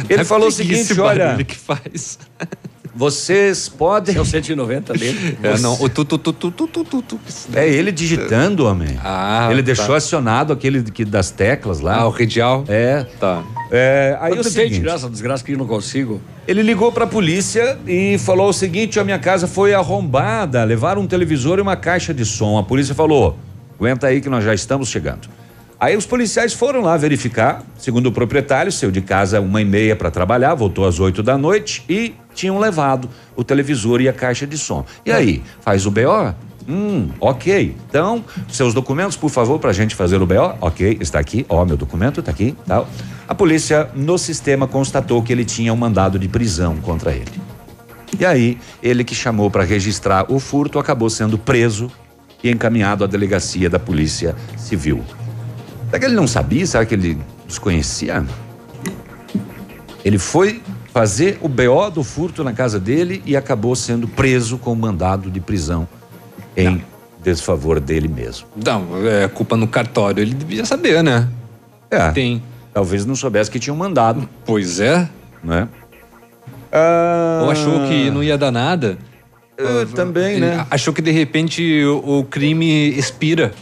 [0.10, 1.36] Ele é falou o seguinte, olha.
[1.44, 2.18] que faz.
[2.98, 4.18] Vocês podem.
[4.18, 5.38] É o 190 dele.
[5.44, 7.20] É, não, o tu, tu, tu, tu, tu, tu, tu, tu.
[7.54, 8.98] É ele digitando, homem.
[9.04, 9.68] Ah, ele tá.
[9.68, 11.98] deixou acionado aquele que, das teclas lá.
[11.98, 12.64] Ah, o redial?
[12.68, 13.06] É.
[13.20, 13.44] Tá.
[13.70, 16.20] É, aí eu o tentei seguinte, essa desgraça que eu não consigo.
[16.48, 21.04] Ele ligou para a polícia e falou o seguinte: a minha casa foi arrombada, levaram
[21.04, 22.58] um televisor e uma caixa de som.
[22.58, 23.38] A polícia falou:
[23.78, 25.28] aguenta aí que nós já estamos chegando.
[25.80, 27.64] Aí os policiais foram lá verificar.
[27.78, 31.38] Segundo o proprietário, saiu de casa uma e meia para trabalhar, voltou às oito da
[31.38, 34.86] noite e tinham levado o televisor e a caixa de som.
[35.04, 36.34] E aí, faz o BO?
[36.70, 37.76] Hum, ok.
[37.90, 40.56] Então, seus documentos, por favor, para a gente fazer o BO?
[40.62, 41.46] Ok, está aqui.
[41.50, 42.56] Ó, meu documento está aqui.
[42.66, 42.88] Tal.
[43.28, 47.32] A polícia no sistema constatou que ele tinha um mandado de prisão contra ele.
[48.20, 51.92] E aí, ele que chamou para registrar o furto acabou sendo preso
[52.44, 55.04] e encaminhado à delegacia da Polícia Civil.
[55.88, 56.66] Será que ele não sabia?
[56.66, 58.26] Será que ele desconhecia?
[60.04, 60.62] Ele foi
[60.98, 65.40] fazer o BO do furto na casa dele e acabou sendo preso com mandado de
[65.40, 65.88] prisão
[66.56, 66.82] em não.
[67.24, 68.48] desfavor dele mesmo.
[68.56, 70.24] Não, é culpa no cartório.
[70.24, 71.28] Ele devia saber, né?
[71.92, 72.10] É.
[72.10, 72.42] Tem.
[72.74, 74.28] Talvez não soubesse que tinha um mandado.
[74.44, 75.08] Pois é.
[75.44, 75.68] Né?
[76.72, 77.42] Ah...
[77.44, 78.98] Ou achou que não ia dar nada.
[79.60, 80.66] Uh, também, né?
[80.68, 83.54] Achou que de repente o, o crime expira,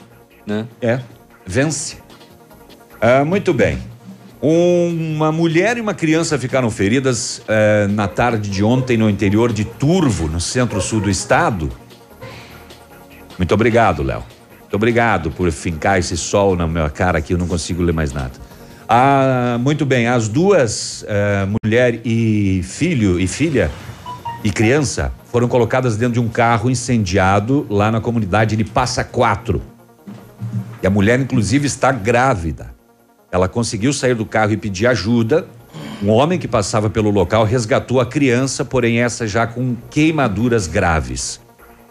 [0.48, 0.68] né?
[0.82, 1.02] É,
[1.46, 1.98] vence.
[3.02, 3.78] Ah, muito bem.
[4.48, 9.66] Uma mulher e uma criança ficaram feridas eh, na tarde de ontem no interior de
[9.66, 11.72] Turvo, no centro-sul do estado.
[13.40, 14.24] Muito obrigado, Léo.
[14.60, 18.14] Muito obrigado por fincar esse sol na minha cara aqui, eu não consigo ler mais
[18.14, 18.34] nada.
[18.88, 23.72] Ah, muito bem, as duas, eh, mulher e filho e filha
[24.44, 29.60] e criança, foram colocadas dentro de um carro incendiado lá na comunidade de Passa Quatro.
[30.84, 32.75] E a mulher, inclusive, está grávida.
[33.36, 35.46] Ela conseguiu sair do carro e pedir ajuda.
[36.02, 41.42] Um homem que passava pelo local resgatou a criança, porém essa já com queimaduras graves.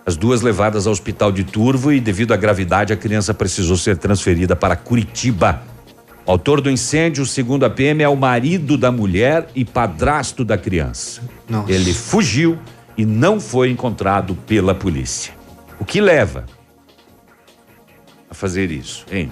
[0.06, 3.98] As duas levadas ao hospital de Turvo e, devido à gravidade, a criança precisou ser
[3.98, 5.62] transferida para Curitiba.
[6.24, 10.56] O autor do incêndio, segundo a PM, é o marido da mulher e padrasto da
[10.56, 11.20] criança.
[11.46, 11.70] Nossa.
[11.70, 12.58] Ele fugiu
[12.96, 15.34] e não foi encontrado pela polícia.
[15.78, 16.46] O que leva
[18.30, 19.30] a fazer isso, hein?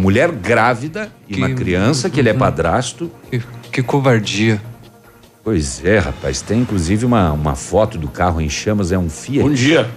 [0.00, 2.38] A mulher grávida e uma criança que ele é Uhum.
[2.38, 3.10] padrasto.
[3.30, 4.58] Que, que covardia.
[5.44, 6.40] Pois é, rapaz.
[6.40, 9.42] Tem inclusive uma, uma foto do carro em chamas, é um Fiat.
[9.46, 9.90] Bom dia.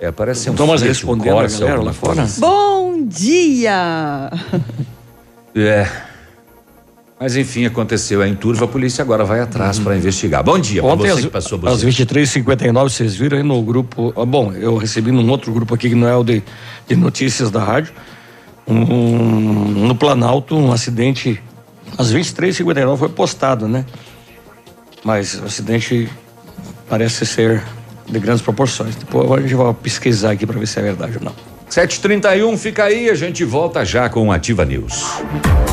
[0.00, 2.16] É, parece ser um Thomas Fiat, respondendo um a Corsa, galera alguma lá fora.
[2.16, 2.40] coisa.
[2.40, 4.30] Bom dia!
[5.52, 5.84] É.
[7.18, 10.44] Mas enfim, aconteceu aí em Turva, a polícia agora vai atrás para investigar.
[10.44, 12.04] Bom dia, pra Ontem, você às, que passou às você.
[12.04, 14.14] 23h59, vocês viram aí no grupo.
[14.16, 16.40] ah, Bom, eu recebi num outro grupo aqui que não é o de,
[16.86, 17.92] de notícias da rádio.
[18.72, 21.42] Um- no Planalto, um acidente.
[21.98, 23.84] Às 23h59 foi postado, né?
[25.04, 26.08] Mas o acidente
[26.88, 27.62] parece ser
[28.06, 28.94] de grandes proporções.
[28.96, 31.32] Depois a gente vai pesquisar aqui para ver se é verdade ou não.
[31.68, 35.22] 7h31, fica aí, a gente volta já com Ativa News.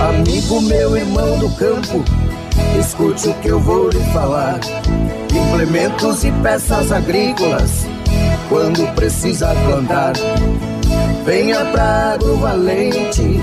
[0.00, 2.04] Amigo meu, irmão do campo,
[2.78, 4.60] escute o que eu vou lhe falar.
[5.34, 7.84] Implementos e peças agrícolas,
[8.48, 10.12] quando precisa plantar.
[11.26, 13.42] Venha pra Agrovalente,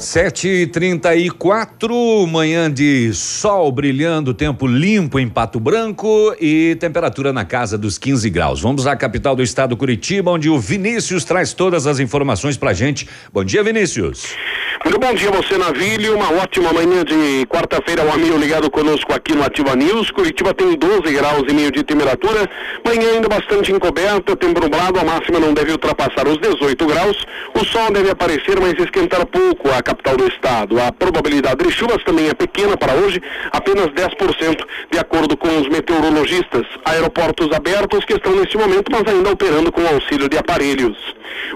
[0.00, 7.98] 7h34, manhã de sol brilhando, tempo limpo em Pato Branco e temperatura na casa dos
[7.98, 8.62] 15 graus.
[8.62, 13.06] Vamos à capital do estado, Curitiba, onde o Vinícius traz todas as informações pra gente.
[13.30, 14.34] Bom dia, Vinícius.
[14.82, 16.16] Muito bom dia você, Navilho.
[16.16, 20.10] Uma ótima manhã de quarta-feira, um amigo ligado conosco aqui no Ativa News.
[20.10, 22.48] Curitiba tem 12 graus e meio de temperatura.
[22.86, 27.26] Manhã ainda bastante encoberta, tempo nublado, a máxima não deve ultrapassar os 18 graus.
[27.54, 30.80] O sol deve aparecer, mas esquentar pouco a capital do estado.
[30.80, 33.20] A probabilidade de chuvas também é pequena para hoje,
[33.52, 36.66] apenas 10%, de acordo com os meteorologistas.
[36.84, 40.96] Aeroportos abertos que estão neste momento, mas ainda operando com auxílio de aparelhos.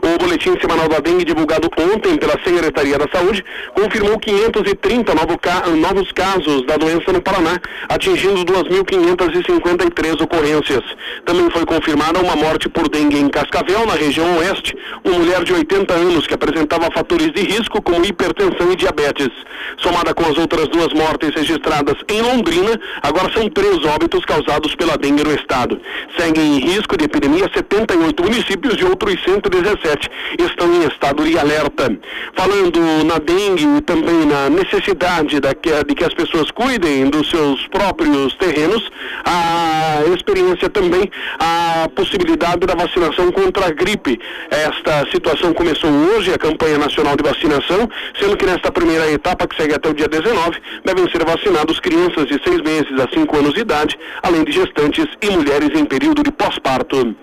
[0.03, 5.65] O boletim semanal da dengue divulgado ontem pela Secretaria da Saúde confirmou 530 novo ca-
[5.69, 10.83] novos casos da doença no Paraná, atingindo 2.553 ocorrências.
[11.25, 15.53] Também foi confirmada uma morte por dengue em Cascavel, na região oeste, uma mulher de
[15.53, 19.31] 80 anos que apresentava fatores de risco como hipertensão e diabetes.
[19.79, 24.97] Somada com as outras duas mortes registradas em Londrina, agora são três óbitos causados pela
[24.97, 25.81] dengue no estado.
[26.17, 31.97] Seguem em risco de epidemia 78 municípios e outros 117 estão em estado de alerta.
[32.35, 35.55] Falando na dengue e também na necessidade da
[35.87, 38.91] de que as pessoas cuidem dos seus próprios terrenos,
[39.25, 44.21] a experiência também a possibilidade da vacinação contra a gripe.
[44.51, 47.89] Esta situação começou hoje, a campanha nacional de vacinação,
[48.19, 52.27] sendo que nesta primeira etapa, que segue até o dia 19, devem ser vacinados crianças
[52.27, 56.23] de 6 meses a 5 anos de idade, além de gestantes e mulheres em período
[56.23, 57.15] de pós-parto.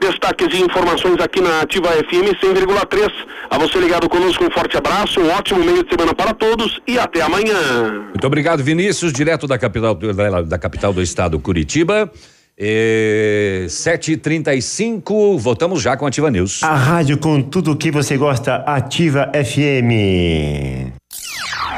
[0.00, 3.12] Destaques e informações aqui na Ativa FM 100,3.
[3.50, 6.98] A você ligado conosco, um forte abraço, um ótimo meio de semana para todos e
[6.98, 8.04] até amanhã.
[8.08, 12.10] Muito obrigado, Vinícius, direto da capital da capital do estado, Curitiba.
[12.58, 16.62] É, 7h35, voltamos já com a Ativa News.
[16.62, 20.90] A rádio com tudo que você gosta, Ativa FM.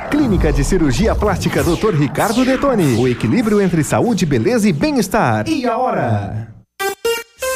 [0.09, 1.95] Clínica de Cirurgia Plástica Dr.
[1.95, 2.97] Ricardo Detoni.
[2.97, 5.49] O equilíbrio entre saúde, beleza e bem-estar.
[5.49, 6.49] E a hora?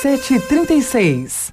[0.03, 1.53] 736.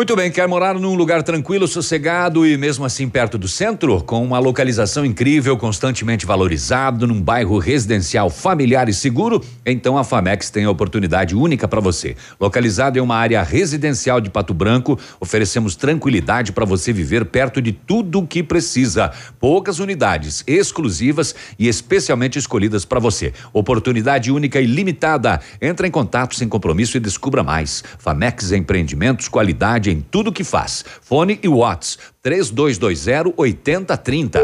[0.00, 4.02] Muito bem, quer morar num lugar tranquilo, sossegado e mesmo assim perto do centro?
[4.02, 9.44] Com uma localização incrível, constantemente valorizado, num bairro residencial familiar e seguro?
[9.66, 12.16] Então a Famex tem a oportunidade única para você.
[12.40, 17.70] Localizado em uma área residencial de Pato Branco, oferecemos tranquilidade para você viver perto de
[17.70, 19.12] tudo o que precisa.
[19.38, 23.34] Poucas unidades exclusivas e especialmente escolhidas para você.
[23.52, 25.42] Oportunidade única e limitada.
[25.60, 27.84] Entre em contato sem compromisso e descubra mais.
[27.98, 30.84] Famex Empreendimentos, qualidade em tudo que faz.
[31.02, 34.40] Fone e Whats 3220 8030.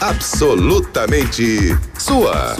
[0.00, 2.56] Absolutamente sua.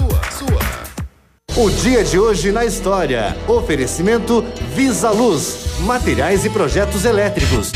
[1.57, 3.37] O dia de hoje na história.
[3.49, 4.45] Oferecimento
[4.75, 5.81] Visa Luz.
[5.81, 7.73] Materiais e projetos elétricos.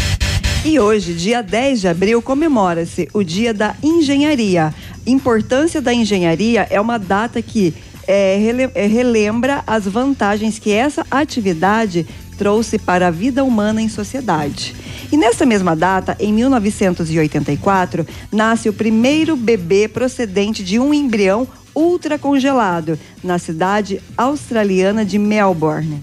[0.64, 4.74] E hoje, dia 10 de abril, comemora-se o Dia da Engenharia.
[5.06, 7.74] Importância da engenharia é uma data que
[8.06, 14.74] é, é, relembra as vantagens que essa atividade trouxe para a vida humana em sociedade.
[15.12, 22.98] E nessa mesma data, em 1984, nasce o primeiro bebê procedente de um embrião ultracongelado
[23.22, 26.02] na cidade australiana de Melbourne.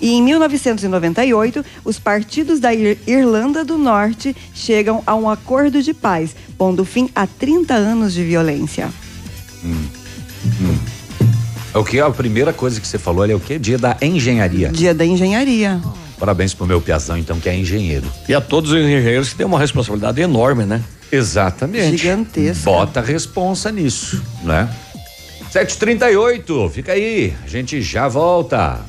[0.00, 5.92] E em 1998, os partidos da Ir- Irlanda do Norte chegam a um acordo de
[5.92, 8.88] paz, pondo fim a 30 anos de violência.
[9.64, 10.99] É
[11.78, 12.00] o que?
[12.00, 13.58] A primeira coisa que você falou ali é o quê?
[13.58, 14.70] Dia da engenharia.
[14.70, 15.80] Dia da engenharia.
[16.18, 18.06] Parabéns pro meu piazão, então, que é engenheiro.
[18.28, 20.82] E a todos os engenheiros que têm uma responsabilidade enorme, né?
[21.10, 21.96] Exatamente.
[21.96, 22.64] Gigantesca.
[22.64, 24.68] Bota a responsa nisso, né?
[25.50, 28.80] 738, fica aí, a gente já volta.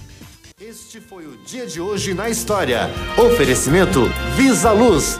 [0.60, 2.90] Este foi o dia de hoje na história.
[3.18, 5.20] Oferecimento Visa Luz.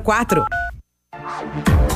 [0.00, 1.77] 6004.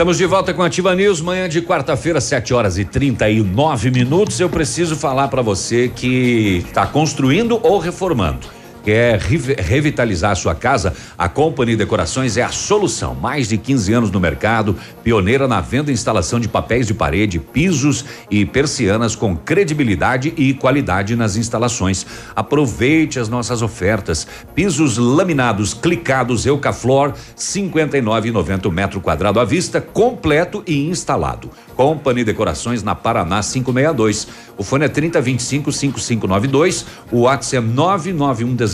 [0.00, 4.40] Estamos de volta com a Ativa News, manhã de quarta-feira, 7 horas e 39 minutos.
[4.40, 8.59] Eu preciso falar para você que está construindo ou reformando.
[8.82, 10.94] Quer revi- revitalizar sua casa?
[11.18, 13.14] A Company Decorações é a solução.
[13.14, 14.74] Mais de 15 anos no mercado,
[15.04, 20.54] pioneira na venda e instalação de papéis de parede, pisos e persianas com credibilidade e
[20.54, 22.06] qualidade nas instalações.
[22.34, 24.26] Aproveite as nossas ofertas.
[24.54, 31.50] Pisos laminados, clicados, Eucaflor, 59,90 o metro quadrado à vista, completo e instalado.
[31.76, 34.26] Company Decorações na Paraná 562.
[34.56, 36.86] O fone é 3025 5592.
[37.10, 38.69] O WhatsApp é 99119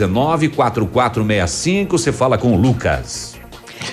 [0.49, 1.99] 4465.
[1.99, 3.36] Você fala com o Lucas.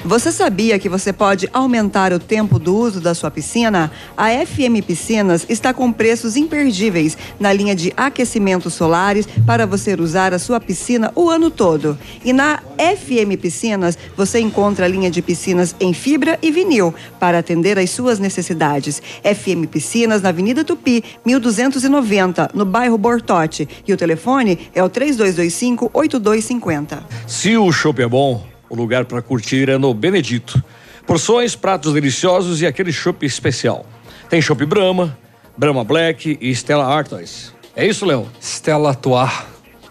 [0.05, 3.91] Você sabia que você pode aumentar o tempo do uso da sua piscina?
[4.17, 10.33] A FM Piscinas está com preços imperdíveis na linha de aquecimentos solares para você usar
[10.33, 11.97] a sua piscina o ano todo.
[12.23, 17.39] E na FM Piscinas você encontra a linha de piscinas em fibra e vinil para
[17.39, 19.01] atender às suas necessidades.
[19.23, 23.67] FM Piscinas na Avenida Tupi, 1290, no bairro Bortote.
[23.87, 27.03] E o telefone é o 3225 8250.
[27.27, 30.61] Se o chopp é bom, o lugar para curtir é no Benedito.
[31.05, 33.85] Porções, pratos deliciosos e aquele chopp especial.
[34.29, 35.15] Tem chopp Brahma,
[35.55, 37.53] Brahma Black e Stella Artois.
[37.75, 38.27] É isso, Léo?
[38.41, 39.31] Stella Artois.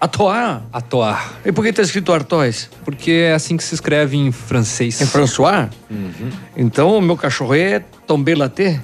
[0.00, 0.64] Atoar?
[0.72, 1.34] Atoar.
[1.44, 2.68] E por que tá escrito Artois?
[2.84, 5.00] Porque é assim que se escreve em francês.
[5.00, 5.68] Em François?
[6.56, 8.80] Então, o meu cachorro é Tombé Latte?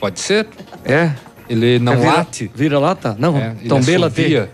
[0.00, 0.48] Pode ser.
[0.84, 1.12] É?
[1.48, 2.50] Ele não É vira- late.
[2.52, 3.14] Vira lata?
[3.16, 4.50] Não, É, Tombé assovia.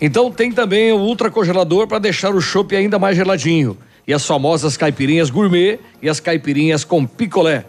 [0.00, 3.76] Então tem também o ultra congelador para deixar o chopp ainda mais geladinho.
[4.06, 7.64] E as famosas caipirinhas gourmet e as caipirinhas com picolé.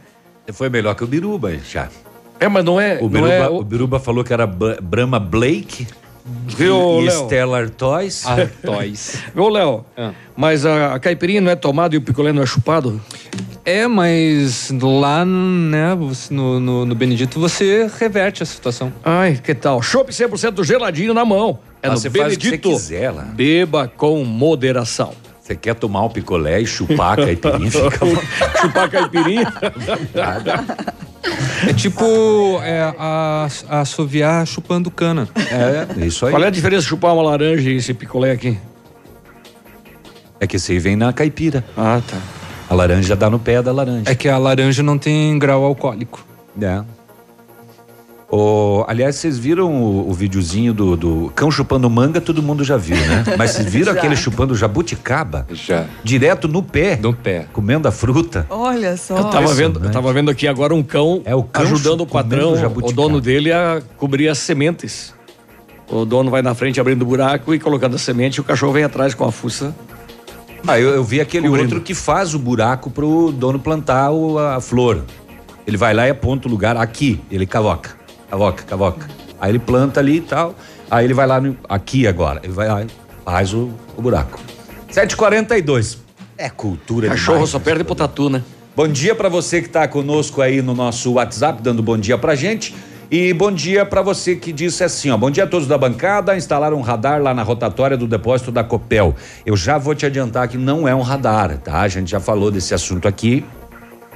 [0.45, 1.89] Você foi melhor que o Biruba, já.
[2.39, 2.97] É, mas não é.
[2.97, 5.88] O não Biruba, é o Biruba falou que era Brahma Blake.
[6.47, 7.23] Viu, e Léo?
[7.23, 8.25] Stella Artois.
[8.25, 9.17] Artois.
[9.36, 9.86] Ô, Léo,
[10.36, 13.01] mas a, a caipirinha não é tomada e o picolé não é chupado?
[13.63, 15.95] É, mas lá, né,
[16.29, 18.91] no, no, no Benedito você reverte a situação.
[19.03, 19.82] Ai, que tal?
[19.82, 21.59] Chopp 100% geladinho na mão.
[21.82, 22.69] É Ah, no você faz o que você Benedito.
[22.69, 23.23] quiser lá.
[23.23, 25.13] Beba com moderação.
[25.51, 27.71] Você quer tomar um picolé e chupar a caipirinha?
[28.61, 29.53] Chupar caipirinha?
[31.67, 32.05] É tipo
[32.63, 35.27] é, a, a assoviar chupando cana.
[35.35, 36.31] É, isso aí.
[36.31, 38.57] Qual é a diferença de chupar uma laranja e esse picolé aqui?
[40.39, 41.65] É que esse aí vem na caipira.
[41.75, 42.17] Ah, tá.
[42.69, 44.09] A laranja dá no pé da laranja.
[44.09, 46.25] É que a laranja não tem grau alcoólico.
[46.61, 46.81] É.
[48.34, 52.77] O, aliás, vocês viram o, o videozinho do, do cão chupando manga, todo mundo já
[52.77, 53.25] viu, né?
[53.38, 55.45] Mas vocês viram aquele chupando jabuticaba?
[55.51, 55.86] Já.
[56.01, 56.97] Direto no pé.
[57.01, 57.47] No pé.
[57.51, 58.47] Comendo a fruta.
[58.49, 59.17] Olha só.
[59.17, 62.05] Eu tava, vendo, eu tava vendo aqui agora um cão, É o cão ajudando o
[62.55, 62.77] jabuticaba.
[62.89, 65.13] o dono dele, a cobrir as sementes.
[65.89, 68.71] O dono vai na frente abrindo o buraco e colocando a semente e o cachorro
[68.71, 69.75] vem atrás com a fuça.
[70.65, 71.65] Ah, eu, eu vi aquele Cobrindo.
[71.75, 75.03] outro que faz o buraco pro dono plantar o- a flor.
[75.67, 77.19] Ele vai lá e aponta o lugar aqui.
[77.29, 77.91] Ele cavoca,
[78.32, 79.07] cavoca, cavoca.
[79.39, 80.55] Aí ele planta ali e tal.
[80.89, 82.39] Aí ele vai lá no, aqui agora.
[82.43, 82.88] Ele vai lá e
[83.25, 84.39] faz o, o buraco.
[84.91, 85.97] 7h42.
[86.38, 88.41] É cultura Cachorro demais, só perde pro tatu, né?
[88.75, 92.34] Bom dia pra você que tá conosco aí no nosso WhatsApp, dando bom dia pra
[92.36, 92.73] gente.
[93.11, 95.17] E bom dia pra você que disse assim, ó.
[95.17, 96.36] Bom dia a todos da bancada.
[96.36, 99.13] Instalaram um radar lá na rotatória do depósito da Copel.
[99.45, 101.82] Eu já vou te adiantar que não é um radar, tá?
[101.82, 103.45] A gente já falou desse assunto aqui.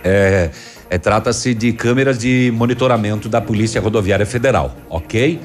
[0.01, 0.49] É,
[0.89, 5.39] é, Trata-se de câmeras de monitoramento da Polícia Rodoviária Federal, ok?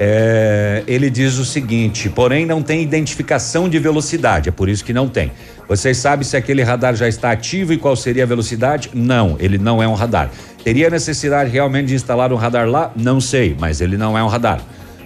[0.00, 4.92] É, ele diz o seguinte: porém, não tem identificação de velocidade, é por isso que
[4.92, 5.32] não tem.
[5.68, 8.90] Vocês sabem se aquele radar já está ativo e qual seria a velocidade?
[8.94, 10.30] Não, ele não é um radar.
[10.64, 12.92] Teria necessidade realmente de instalar um radar lá?
[12.96, 14.60] Não sei, mas ele não é um radar.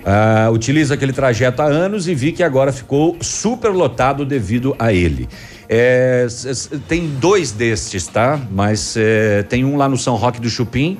[0.04, 4.92] Ah, utiliza aquele trajeto há anos e vi que agora ficou super lotado devido a
[4.92, 5.28] ele.
[5.68, 6.26] É,
[6.88, 8.40] tem dois destes, tá?
[8.50, 10.98] Mas é, tem um lá no São Roque do Chupim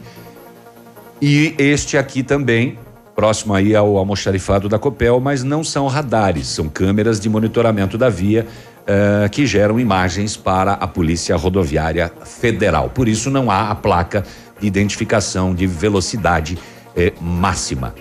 [1.25, 2.77] e este aqui também,
[3.15, 8.09] próximo aí ao almoxarifado da Copel, mas não são radares, são câmeras de monitoramento da
[8.09, 8.45] via
[8.85, 12.91] eh, que geram imagens para a Polícia Rodoviária Federal.
[12.91, 14.25] Por isso não há a placa
[14.61, 16.59] de identificação de velocidade
[16.97, 17.95] eh, máxima.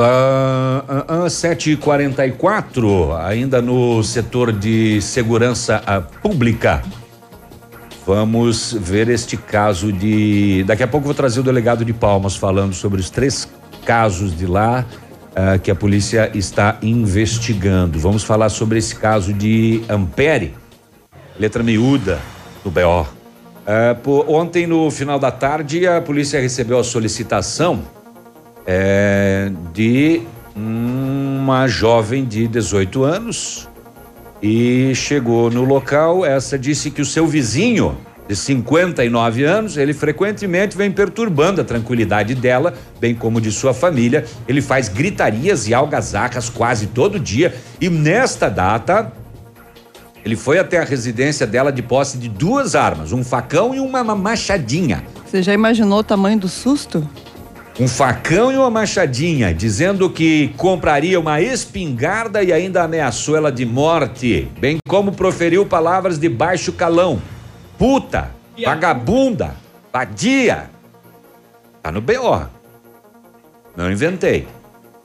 [0.00, 6.84] Ah, ah, ah, 7h44, ainda no setor de segurança ah, pública.
[8.06, 10.62] Vamos ver este caso de.
[10.68, 13.48] Daqui a pouco vou trazer o delegado de Palmas falando sobre os três
[13.84, 14.86] casos de lá
[15.34, 17.98] ah, que a polícia está investigando.
[17.98, 20.54] Vamos falar sobre esse caso de Ampere,
[21.36, 22.20] letra miúda
[22.62, 23.04] do BO.
[23.66, 27.97] Ah, pô, ontem, no final da tarde, a polícia recebeu a solicitação
[28.70, 30.20] é, de
[30.54, 33.66] uma jovem de 18 anos
[34.42, 36.22] e chegou no local.
[36.22, 37.96] Essa disse que o seu vizinho
[38.28, 44.26] de 59 anos, ele frequentemente vem perturbando a tranquilidade dela, bem como de sua família.
[44.46, 49.10] Ele faz gritarias e algazarras quase todo dia e nesta data
[50.26, 54.04] ele foi até a residência dela de posse de duas armas, um facão e uma
[54.04, 55.02] machadinha.
[55.24, 57.08] Você já imaginou o tamanho do susto?
[57.80, 63.64] Um facão e uma machadinha, dizendo que compraria uma espingarda e ainda ameaçou ela de
[63.64, 67.22] morte, bem como proferiu palavras de baixo calão.
[67.78, 68.32] Puta,
[68.64, 69.54] vagabunda,
[69.92, 70.68] vadia.
[71.80, 72.48] Tá no BO.
[73.76, 74.48] Não inventei.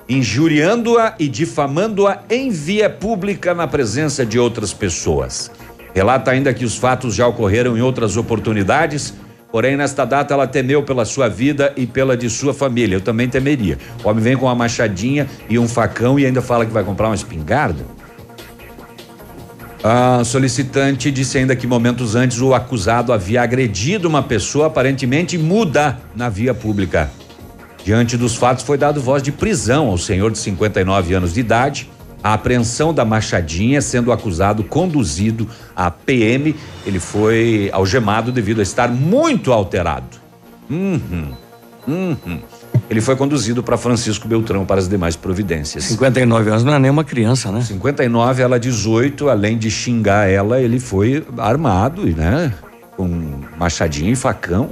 [0.10, 5.52] Injuriando-a e difamando-a em via pública na presença de outras pessoas.
[5.94, 9.14] Relata ainda que os fatos já ocorreram em outras oportunidades,
[9.54, 12.96] porém nesta data ela temeu pela sua vida e pela de sua família.
[12.96, 13.78] Eu também temeria.
[14.04, 17.10] O homem vem com uma machadinha e um facão e ainda fala que vai comprar
[17.10, 17.86] uma espingarda.
[19.84, 26.00] A solicitante disse ainda que momentos antes o acusado havia agredido uma pessoa aparentemente muda
[26.16, 27.12] na via pública.
[27.86, 31.92] Diante dos fatos, foi dado voz de prisão ao senhor de 59 anos de idade.
[32.24, 36.56] A apreensão da machadinha, sendo acusado conduzido à PM,
[36.86, 40.18] ele foi algemado devido a estar muito alterado.
[40.70, 41.34] Uhum,
[41.86, 42.40] uhum.
[42.90, 45.86] Ele foi conduzido para Francisco Beltrão para as demais providências.
[45.86, 47.62] 59 anos não é nem uma criança, né?
[47.62, 52.54] 59, ela 18, além de xingar ela, ele foi armado, né?
[52.96, 53.08] Com
[53.58, 54.70] machadinho e facão.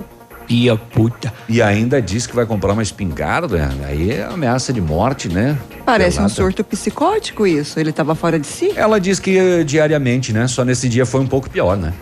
[0.51, 1.33] Pia puta.
[1.47, 5.57] E ainda diz que vai comprar uma espingarda, aí é ameaça de morte, né?
[5.85, 7.79] Parece um surto psicótico isso.
[7.79, 8.73] Ele estava fora de si?
[8.75, 10.49] Ela diz que eh, diariamente, né?
[10.49, 11.93] Só nesse dia foi um pouco pior, né?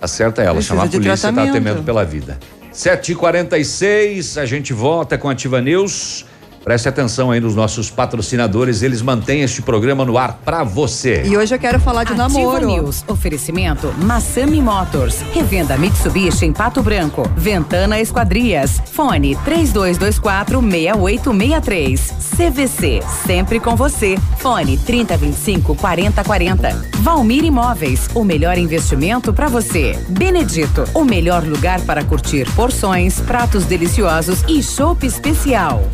[0.00, 1.52] Acerta ela, Precisa chamar a polícia, tá tratamento.
[1.54, 2.38] temendo pela vida.
[2.72, 6.24] 7h46, a gente volta com a Ativa News.
[6.64, 11.22] Preste atenção aí nos nossos patrocinadores, eles mantêm este programa no ar pra você.
[11.24, 12.66] E hoje eu quero falar de Ativa namoro.
[12.66, 23.02] News, oferecimento Massami Motors, revenda Mitsubishi em Pato Branco, Ventana Esquadrias, fone 3224 6863, CVC,
[23.26, 31.04] sempre com você, fone 3025 4040, Valmir Imóveis, o melhor investimento para você, Benedito, o
[31.04, 35.88] melhor lugar para curtir porções, pratos deliciosos e chopp especial,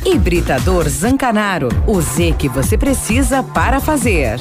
[0.59, 4.41] Hibridador Zancanaro, o Z que você precisa para fazer.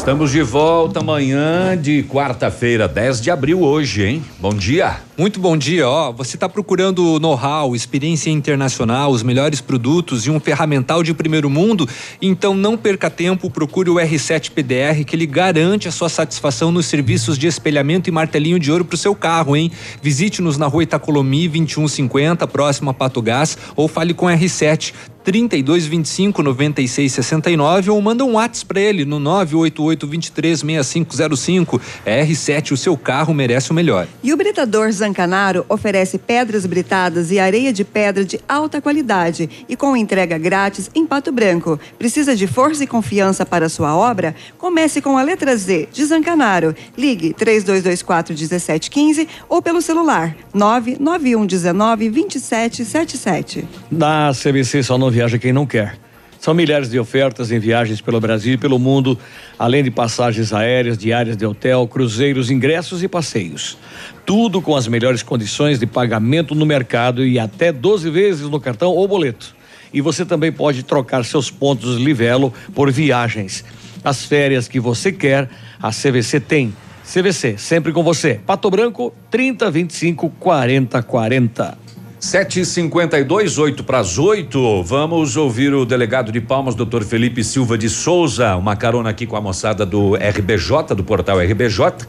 [0.00, 4.24] Estamos de volta amanhã de quarta-feira, 10 de abril hoje, hein?
[4.38, 4.96] Bom dia.
[5.20, 6.10] Muito bom dia, ó.
[6.10, 11.86] Você está procurando know-how, experiência internacional, os melhores produtos e um ferramental de primeiro mundo?
[12.22, 16.86] Então não perca tempo, procure o R7 PDR que ele garante a sua satisfação nos
[16.86, 19.70] serviços de espelhamento e martelinho de ouro para o seu carro, hein?
[20.02, 24.94] Visite-nos na rua Itacolomi 2150, próximo a Pato Gás, ou fale com R7
[25.24, 31.80] 3225 9669 ou manda um WhatsApp para ele no 988 23 6505.
[32.06, 34.06] R7, o seu carro merece o melhor.
[34.22, 39.76] E o Britador Zancanaro oferece pedras britadas e areia de pedra de alta qualidade e
[39.76, 41.78] com entrega grátis em Pato Branco.
[41.98, 44.34] Precisa de força e confiança para sua obra?
[44.56, 46.74] Comece com a letra Z de Zancanaro.
[46.96, 53.64] Ligue 3224 1715 ou pelo celular 99119 2777.
[53.90, 55.98] Na CBC só não viaja quem não quer.
[56.38, 59.18] São milhares de ofertas em viagens pelo Brasil e pelo mundo,
[59.58, 63.76] além de passagens aéreas, diárias de hotel, cruzeiros, ingressos e passeios.
[64.24, 68.92] Tudo com as melhores condições de pagamento no mercado e até 12 vezes no cartão
[68.92, 69.54] ou boleto.
[69.92, 73.62] E você também pode trocar seus pontos Livelo por viagens.
[74.02, 75.50] As férias que você quer,
[75.82, 76.74] a CVC tem.
[77.04, 78.40] CVC, sempre com você.
[78.46, 81.89] Pato Branco, 30 25 40 40.
[82.20, 84.82] 7h52, 8 para as 8.
[84.82, 88.56] Vamos ouvir o delegado de Palmas, doutor Felipe Silva de Souza.
[88.56, 92.06] Uma carona aqui com a moçada do RBJ, do portal RBJ.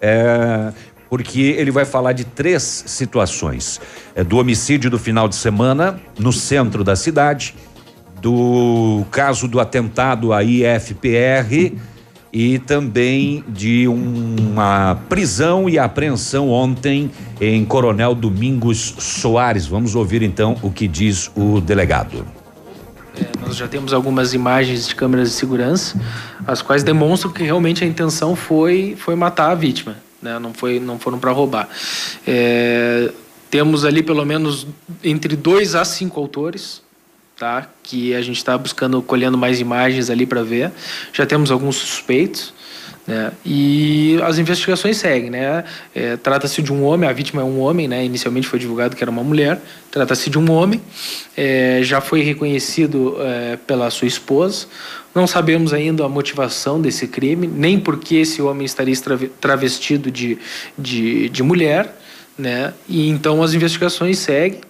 [0.00, 0.72] É,
[1.10, 3.78] porque ele vai falar de três situações:
[4.14, 7.54] é, do homicídio do final de semana no centro da cidade,
[8.22, 11.76] do caso do atentado à IFPR
[12.32, 17.10] e também de uma prisão e apreensão ontem
[17.40, 19.66] em Coronel Domingos Soares.
[19.66, 22.24] Vamos ouvir então o que diz o delegado.
[23.16, 26.00] É, nós já temos algumas imagens de câmeras de segurança,
[26.46, 30.38] as quais demonstram que realmente a intenção foi, foi matar a vítima, né?
[30.38, 31.68] não, foi, não foram para roubar.
[32.26, 33.10] É,
[33.50, 34.66] temos ali pelo menos
[35.02, 36.82] entre dois a cinco autores,
[37.40, 37.66] tá?
[37.82, 40.70] Que a gente está buscando, colhendo mais imagens ali para ver.
[41.10, 42.52] Já temos alguns suspeitos.
[43.06, 43.32] Né?
[43.46, 45.64] E as investigações seguem, né?
[45.94, 48.04] É, Trata-se de um homem, a vítima é um homem, né?
[48.04, 49.58] Inicialmente foi divulgado que era uma mulher.
[49.90, 50.82] Trata-se de um homem,
[51.34, 54.66] é, já foi reconhecido é, pela sua esposa.
[55.14, 58.94] Não sabemos ainda a motivação desse crime, nem porque esse homem estaria
[59.40, 60.38] travestido de,
[60.78, 61.96] de, de mulher,
[62.36, 62.74] né?
[62.86, 64.60] E então as investigações seguem.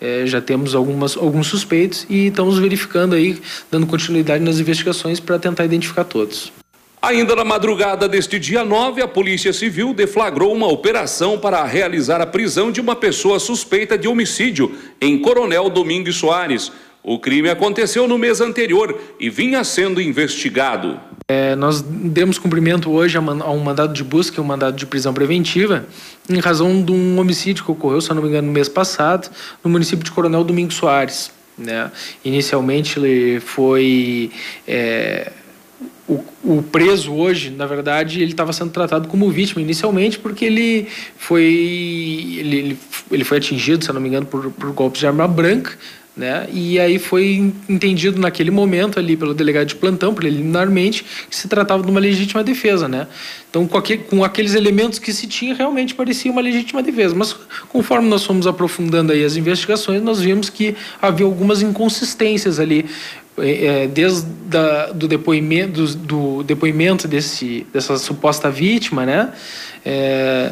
[0.00, 3.38] É, já temos algumas, alguns suspeitos e estamos verificando aí,
[3.70, 6.52] dando continuidade nas investigações para tentar identificar todos.
[7.00, 12.26] Ainda na madrugada deste dia 9, a Polícia Civil deflagrou uma operação para realizar a
[12.26, 16.72] prisão de uma pessoa suspeita de homicídio em Coronel Domingos Soares.
[17.10, 21.00] O crime aconteceu no mês anterior e vinha sendo investigado.
[21.26, 25.14] É, nós demos cumprimento hoje a, um mandado de busca e um mandado de prisão
[25.14, 25.86] preventiva
[26.28, 29.30] em razão de um homicídio que ocorreu, se não me engano, no mês passado,
[29.64, 31.30] no município de Coronel Domingos Soares.
[31.56, 31.90] Né?
[32.22, 34.30] Inicialmente ele foi
[34.66, 35.32] é,
[36.06, 40.86] o, o, preso hoje, na verdade, ele estava sendo tratado como vítima inicialmente porque ele
[41.16, 41.42] foi
[42.38, 42.78] ele,
[43.10, 45.72] ele, foi atingido, se não me engano, por, por golpes de arma branca
[46.18, 46.48] né?
[46.52, 51.82] E aí foi entendido naquele momento ali pelo delegado de plantão, preliminarmente, que se tratava
[51.82, 52.88] de uma legítima defesa.
[52.88, 53.06] Né?
[53.48, 57.14] Então, com, aquele, com aqueles elementos que se tinha, realmente parecia uma legítima defesa.
[57.14, 57.36] Mas
[57.68, 62.84] conforme nós fomos aprofundando aí as investigações, nós vimos que havia algumas inconsistências ali,
[63.38, 69.32] é, desde da, do depoimento, do, do depoimento desse, dessa suposta vítima, né?
[69.84, 70.50] É,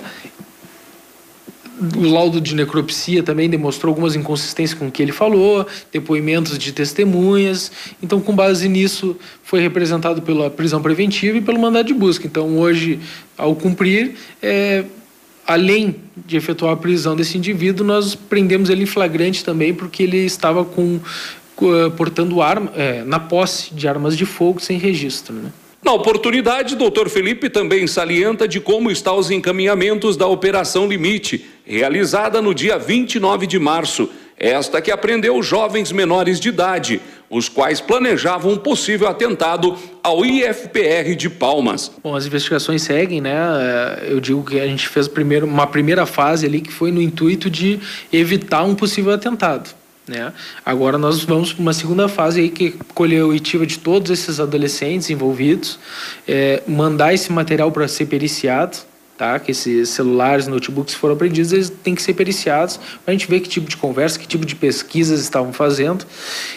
[1.97, 6.73] o laudo de necropsia também demonstrou algumas inconsistências com o que ele falou, depoimentos de
[6.73, 7.71] testemunhas.
[8.03, 12.27] Então, com base nisso, foi representado pela prisão preventiva e pelo mandado de busca.
[12.27, 12.99] Então, hoje,
[13.37, 14.85] ao cumprir, é,
[15.47, 20.25] além de efetuar a prisão desse indivíduo, nós prendemos ele em flagrante também, porque ele
[20.25, 20.99] estava com,
[21.97, 25.35] portando arma, é, na posse de armas de fogo sem registro.
[25.35, 25.53] Né?
[25.87, 32.41] Na oportunidade, doutor Felipe também salienta de como estão os encaminhamentos da Operação Limite, realizada
[32.41, 34.09] no dia 29 de março.
[34.39, 37.01] Esta que apreendeu jovens menores de idade,
[37.31, 41.91] os quais planejavam um possível atentado ao IFPR de Palmas.
[42.05, 43.35] Bom, as investigações seguem, né?
[43.35, 47.01] É, eu digo que a gente fez primeiro, uma primeira fase ali que foi no
[47.01, 47.81] intuito de
[48.13, 49.71] evitar um possível atentado.
[50.07, 50.33] Né?
[50.65, 54.39] Agora nós vamos para uma segunda fase aí que colher a oitiva de todos esses
[54.39, 55.81] adolescentes envolvidos,
[56.29, 58.77] é, mandar esse material para ser periciado,
[59.17, 59.39] tá?
[59.39, 63.41] Que esses celulares, notebooks foram apreendidos, eles têm que ser periciados para a gente ver
[63.41, 66.05] que tipo de conversa, que tipo de pesquisas estavam fazendo.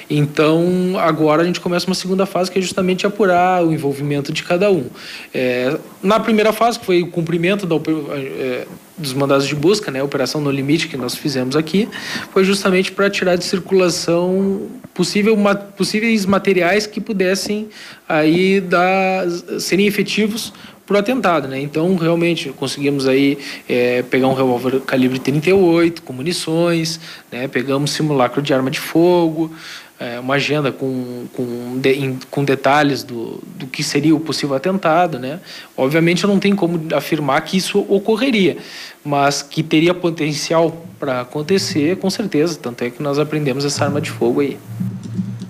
[0.09, 4.43] Então, agora a gente começa uma segunda fase que é justamente apurar o envolvimento de
[4.43, 4.85] cada um.
[5.33, 10.01] É, na primeira fase, que foi o cumprimento da, é, dos mandados de busca, né,
[10.01, 11.87] a operação no limite que nós fizemos aqui,
[12.33, 15.37] foi justamente para tirar de circulação possível,
[15.77, 17.69] possíveis materiais que pudessem
[18.07, 19.25] aí dar,
[19.59, 20.51] serem efetivos
[20.95, 21.59] o atentado, né?
[21.59, 23.37] Então, realmente, conseguimos aí
[23.67, 26.99] é, pegar um revólver calibre 38 com munições,
[27.31, 27.47] né?
[27.47, 29.51] Pegamos simulacro de arma de fogo,
[29.99, 34.55] é, uma agenda com, com, de, in, com detalhes do, do que seria o possível
[34.55, 35.41] atentado, né?
[35.75, 38.57] Obviamente, eu não tenho como afirmar que isso ocorreria,
[39.03, 42.57] mas que teria potencial para acontecer, com certeza.
[42.61, 44.57] Tanto é que nós aprendemos essa arma de fogo aí.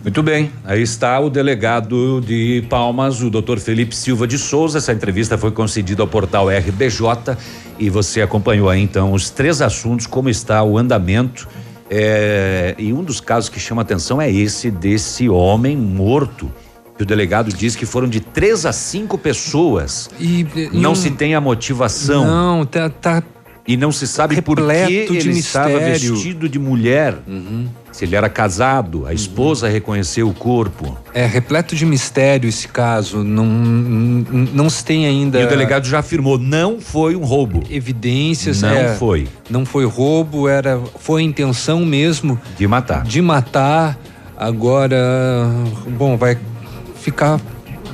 [0.10, 4.80] Muito bem, aí está o delegado de Palmas, o doutor Felipe Silva de Souza.
[4.80, 7.38] Essa entrevista foi concedida ao portal RBJ
[7.78, 11.48] e você acompanhou aí então os três assuntos, como está o andamento.
[11.92, 16.52] É, e um dos casos que chama atenção é esse desse homem morto.
[16.98, 20.10] Que o delegado diz que foram de três a cinco pessoas.
[20.20, 22.26] E, e não um, se tem a motivação.
[22.26, 23.22] Não, tá, tá
[23.70, 27.16] e não se sabe por que ele estava vestido de mulher.
[27.28, 27.68] Uhum.
[27.92, 29.74] Se ele era casado, a esposa uhum.
[29.74, 30.98] reconheceu o corpo.
[31.14, 33.24] É repleto de mistério esse caso.
[33.24, 35.40] Não, não, não se tem ainda.
[35.40, 37.64] E o delegado já afirmou: não foi um roubo.
[37.70, 38.64] Evidências.
[38.64, 39.28] Não é, foi.
[39.48, 43.04] Não foi roubo, era foi a intenção mesmo de matar.
[43.04, 44.00] De matar.
[44.36, 44.98] Agora,
[45.96, 46.40] bom, vai
[46.96, 47.40] ficar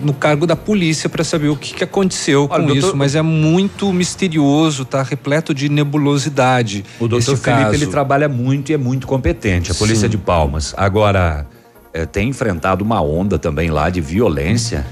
[0.06, 3.16] no cargo da polícia para saber o que, que aconteceu Olha, com doutor, isso, mas
[3.16, 6.86] é muito misterioso, tá repleto de nebulosidade.
[7.00, 7.74] O doutor Felipe caso.
[7.74, 10.12] ele trabalha muito e é muito competente, a polícia Sim.
[10.12, 10.74] de Palmas.
[10.78, 11.48] Agora
[11.94, 14.86] é, tem enfrentado uma onda também lá de violência.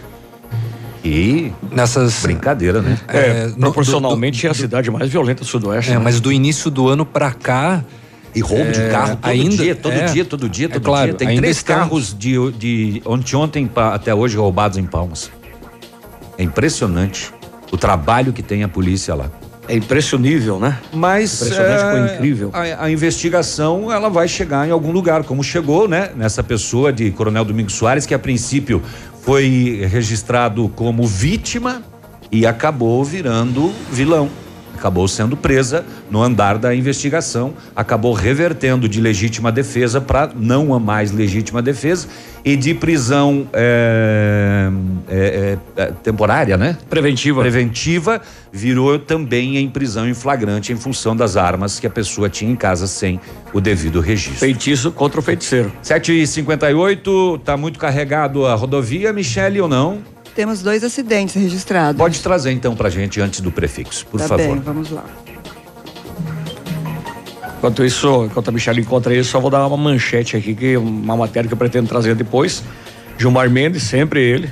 [1.05, 2.97] E nessas brincadeira, né?
[3.09, 5.91] É, é proporcionalmente do, do, é a cidade mais violenta do sudoeste.
[5.91, 5.99] É, né?
[6.01, 7.83] mas do início do ano para cá
[8.35, 10.85] e roubo é, de carro todo ainda, dia, todo é, dia, todo dia, todo é
[10.85, 11.17] claro, dia.
[11.17, 11.83] Tem três estamos...
[11.83, 15.31] carros de, de ontem, ontem até hoje roubados em Palmas.
[16.37, 17.31] É impressionante
[17.71, 19.29] o trabalho que tem a polícia lá.
[19.67, 20.77] É impressionível, né?
[20.91, 22.49] Mas Impressionante, é, incrível.
[22.53, 26.11] A, a, investigação ela vai chegar em algum lugar, como chegou, né?
[26.15, 28.81] Nessa pessoa de Coronel Domingos Soares, que a princípio
[29.21, 31.81] foi registrado como vítima
[32.29, 34.29] e acabou virando vilão
[34.83, 40.79] acabou sendo presa no andar da investigação, acabou revertendo de legítima defesa para não a
[40.79, 42.09] mais legítima defesa
[42.43, 44.69] e de prisão é,
[45.07, 46.77] é, é, temporária, né?
[46.89, 47.39] Preventiva.
[47.39, 48.21] Preventiva
[48.51, 52.55] virou também em prisão em flagrante em função das armas que a pessoa tinha em
[52.57, 53.21] casa sem
[53.53, 54.39] o devido registro.
[54.39, 55.71] Feitiço contra o feiticeiro.
[55.81, 60.12] 7h58, tá muito carregado a rodovia, Michele, ou não?
[60.35, 61.97] Temos dois acidentes registrados.
[61.97, 64.55] Pode trazer então pra gente antes do prefixo, por tá favor.
[64.55, 65.05] Bem, vamos lá.
[67.57, 70.77] Enquanto isso, enquanto a Michelle encontra isso, só vou dar uma manchete aqui, que é
[70.77, 72.61] uma matéria que eu pretendo trazer depois.
[73.17, 74.49] Gilmar Mendes, sempre ele,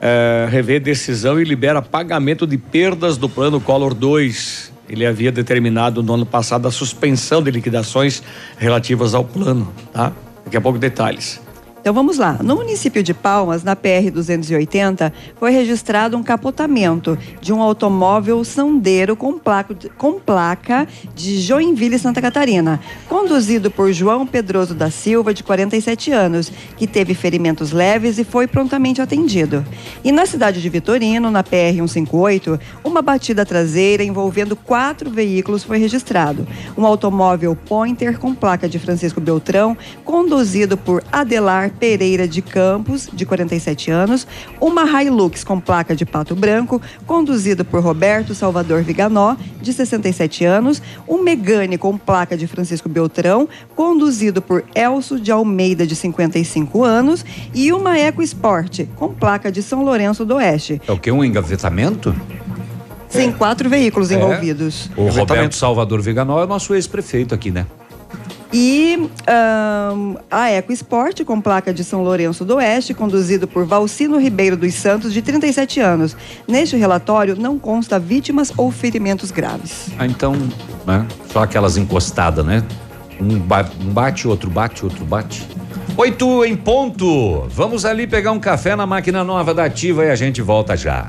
[0.00, 4.72] é, revê decisão e libera pagamento de perdas do plano Collor 2.
[4.88, 8.22] Ele havia determinado no ano passado a suspensão de liquidações
[8.58, 10.12] relativas ao plano, tá?
[10.44, 11.40] Daqui a pouco detalhes.
[11.80, 12.38] Então vamos lá.
[12.42, 19.16] No município de Palmas, na PR 280, foi registrado um capotamento de um automóvel Sandero
[19.16, 22.78] com placa, com placa de Joinville, Santa Catarina,
[23.08, 28.46] conduzido por João Pedroso da Silva, de 47 anos, que teve ferimentos leves e foi
[28.46, 29.64] prontamente atendido.
[30.04, 35.78] E na cidade de Vitorino, na PR 158, uma batida traseira envolvendo quatro veículos foi
[35.78, 36.46] registrado.
[36.76, 39.74] Um automóvel Pointer com placa de Francisco Beltrão,
[40.04, 44.26] conduzido por Adelar Pereira de Campos, de 47 anos,
[44.60, 50.82] uma Hilux com placa de pato branco, conduzido por Roberto Salvador Viganó, de 67 anos,
[51.08, 57.24] um Megane com placa de Francisco Beltrão, conduzido por Elso de Almeida, de 55 anos,
[57.54, 60.80] e uma EcoSport com placa de São Lourenço do Oeste.
[60.86, 61.10] É o que?
[61.10, 62.14] Um engavetamento?
[63.08, 64.14] Sim, quatro veículos É.
[64.14, 64.88] envolvidos.
[64.96, 67.66] O Roberto Salvador Viganó é nosso ex-prefeito aqui, né?
[68.52, 74.18] E ahn, a Eco Esporte, com placa de São Lourenço do Oeste, conduzido por Valcino
[74.18, 76.16] Ribeiro dos Santos, de 37 anos.
[76.48, 79.86] Neste relatório não consta vítimas ou ferimentos graves.
[79.96, 80.32] Ah, então,
[80.84, 81.06] né?
[81.32, 82.64] Só aquelas encostadas, né?
[83.20, 85.46] Um, ba- um bate, outro bate, outro bate.
[85.96, 87.46] Oito em ponto.
[87.50, 91.08] Vamos ali pegar um café na máquina nova da Ativa e a gente volta já.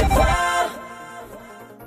[0.00, 0.37] it.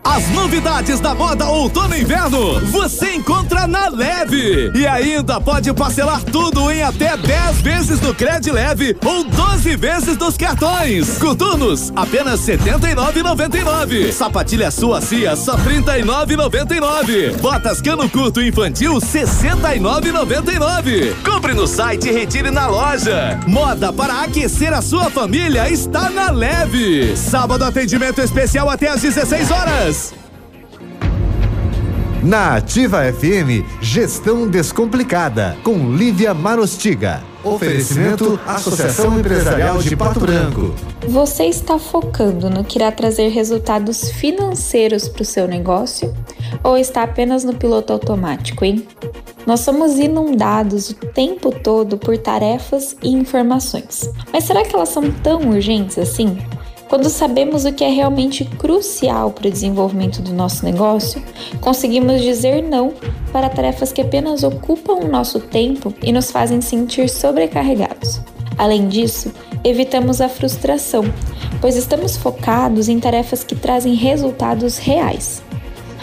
[0.03, 4.71] As novidades da moda outono e inverno você encontra na Leve.
[4.73, 10.17] E ainda pode parcelar tudo em até 10 vezes no Cred Leve ou 12 vezes
[10.17, 11.19] nos cartões.
[11.19, 14.11] Coturnos, apenas R$ 79,99.
[14.11, 17.39] Sapatilha sua cia, só R$ 39,99.
[17.39, 21.13] Botas cano curto infantil, R$ 69,99.
[21.23, 23.39] Compre no site e retire na loja.
[23.47, 27.15] Moda para aquecer a sua família está na Leve.
[27.15, 29.91] Sábado atendimento especial até às 16 horas.
[32.23, 37.23] Na Ativa FM, Gestão Descomplicada, com Lívia Marostiga.
[37.43, 40.75] Oferecimento Associação Empresarial de Pato Branco.
[41.07, 46.13] Você está focando no que irá trazer resultados financeiros para o seu negócio
[46.63, 48.85] ou está apenas no piloto automático, hein?
[49.47, 54.07] Nós somos inundados o tempo todo por tarefas e informações.
[54.31, 56.37] Mas será que elas são tão urgentes assim?
[56.91, 61.23] Quando sabemos o que é realmente crucial para o desenvolvimento do nosso negócio,
[61.61, 62.91] conseguimos dizer não
[63.31, 68.19] para tarefas que apenas ocupam o nosso tempo e nos fazem sentir sobrecarregados.
[68.57, 69.31] Além disso,
[69.63, 71.05] evitamos a frustração,
[71.61, 75.41] pois estamos focados em tarefas que trazem resultados reais.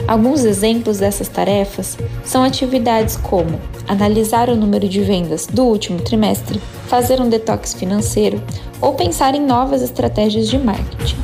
[0.07, 6.61] Alguns exemplos dessas tarefas são atividades como analisar o número de vendas do último trimestre,
[6.86, 8.42] fazer um detox financeiro
[8.80, 11.16] ou pensar em novas estratégias de marketing.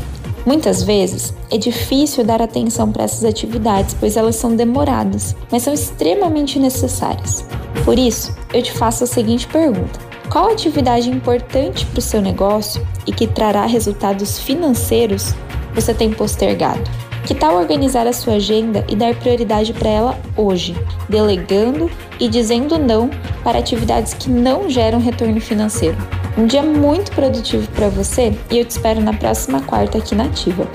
[0.47, 5.73] Muitas vezes é difícil dar atenção para essas atividades, pois elas são demoradas, mas são
[5.73, 7.45] extremamente necessárias.
[7.85, 9.99] Por isso, eu te faço a seguinte pergunta:
[10.31, 15.35] qual atividade importante para o seu negócio e que trará resultados financeiros
[15.75, 16.91] você tem postergado?
[17.25, 20.77] Que tal organizar a sua agenda e dar prioridade para ela hoje,
[21.09, 23.09] delegando e dizendo não
[23.43, 25.97] para atividades que não geram retorno financeiro?
[26.37, 30.25] Um dia muito produtivo para você e eu te espero na próxima quarta aqui na
[30.25, 30.69] Ativa.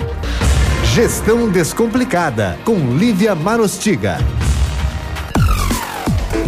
[0.95, 4.17] Gestão Descomplicada, com Lívia Marostiga.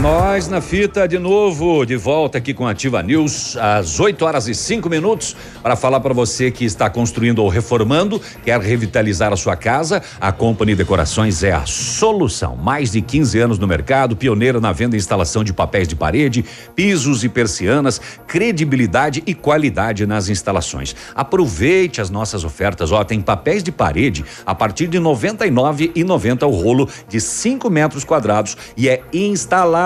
[0.00, 4.46] Nós na fita de novo, de volta aqui com a Ativa News, às 8 horas
[4.46, 9.36] e 5 minutos, para falar para você que está construindo ou reformando, quer revitalizar a
[9.36, 12.56] sua casa, a Company Decorações é a solução.
[12.56, 16.44] Mais de 15 anos no mercado, pioneira na venda e instalação de papéis de parede,
[16.74, 20.94] pisos e persianas, credibilidade e qualidade nas instalações.
[21.14, 26.50] Aproveite as nossas ofertas, ó, tem papéis de parede a partir de R$ 99,90 o
[26.50, 29.85] rolo de 5 metros quadrados e é instalado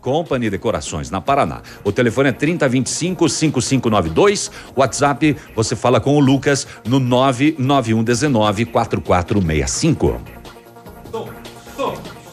[0.00, 1.62] Company Decorações na Paraná.
[1.82, 4.50] O telefone é 3025 5592.
[4.76, 10.20] WhatsApp, você fala com o Lucas no 991 19 4465.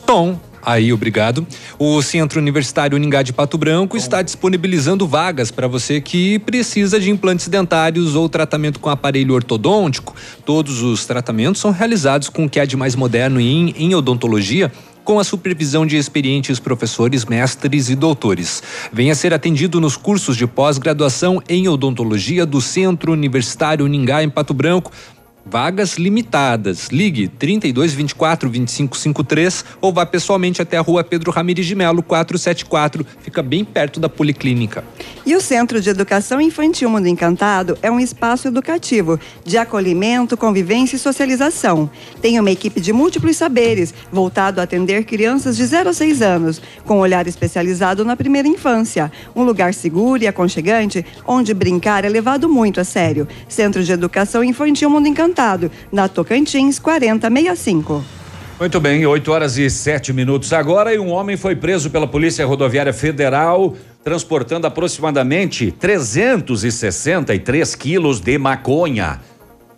[0.05, 0.37] Tom.
[0.63, 1.45] Aí, obrigado.
[1.79, 7.09] O Centro Universitário Uningá de Pato Branco está disponibilizando vagas para você que precisa de
[7.09, 10.15] implantes dentários ou tratamento com aparelho ortodôntico.
[10.45, 14.71] Todos os tratamentos são realizados com o que há de mais moderno em, em odontologia
[15.03, 18.61] com a supervisão de experientes professores, mestres e doutores.
[18.91, 24.53] Venha ser atendido nos cursos de pós-graduação em odontologia do Centro Universitário Uningá, em Pato
[24.53, 24.91] Branco.
[25.45, 26.89] Vagas limitadas.
[26.89, 32.03] Ligue 32 24 25 53 ou vá pessoalmente até a rua Pedro Ramires de Melo
[32.03, 33.05] 474.
[33.21, 34.83] Fica bem perto da Policlínica.
[35.25, 40.95] E o Centro de Educação Infantil Mundo Encantado é um espaço educativo de acolhimento, convivência
[40.95, 41.89] e socialização.
[42.21, 46.61] Tem uma equipe de múltiplos saberes, voltado a atender crianças de 0 a 6 anos,
[46.85, 49.11] com olhar especializado na primeira infância.
[49.35, 53.27] Um lugar seguro e aconchegante, onde brincar é levado muito a sério.
[53.47, 55.30] Centro de Educação Infantil Mundo Encantado,
[55.91, 58.03] na Tocantins 4065.
[58.59, 62.45] Muito bem, 8 horas e 7 minutos agora e um homem foi preso pela Polícia
[62.45, 69.19] Rodoviária Federal transportando aproximadamente 363 quilos de maconha.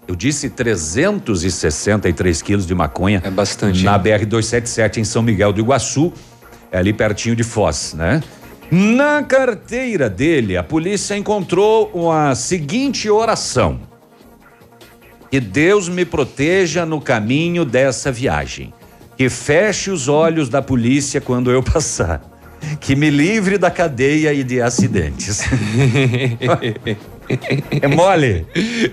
[0.07, 3.21] Eu disse 363 quilos de maconha.
[3.23, 3.83] É bastante.
[3.83, 6.11] Na BR-277 em São Miguel do Iguaçu,
[6.71, 8.21] é ali pertinho de Foz, né?
[8.71, 13.79] Na carteira dele, a polícia encontrou a seguinte oração:
[15.33, 18.71] Que Deus me proteja no caminho dessa viagem.
[19.17, 22.21] Que feche os olhos da polícia quando eu passar.
[22.79, 25.41] Que me livre da cadeia e de acidentes.
[27.81, 28.45] É mole?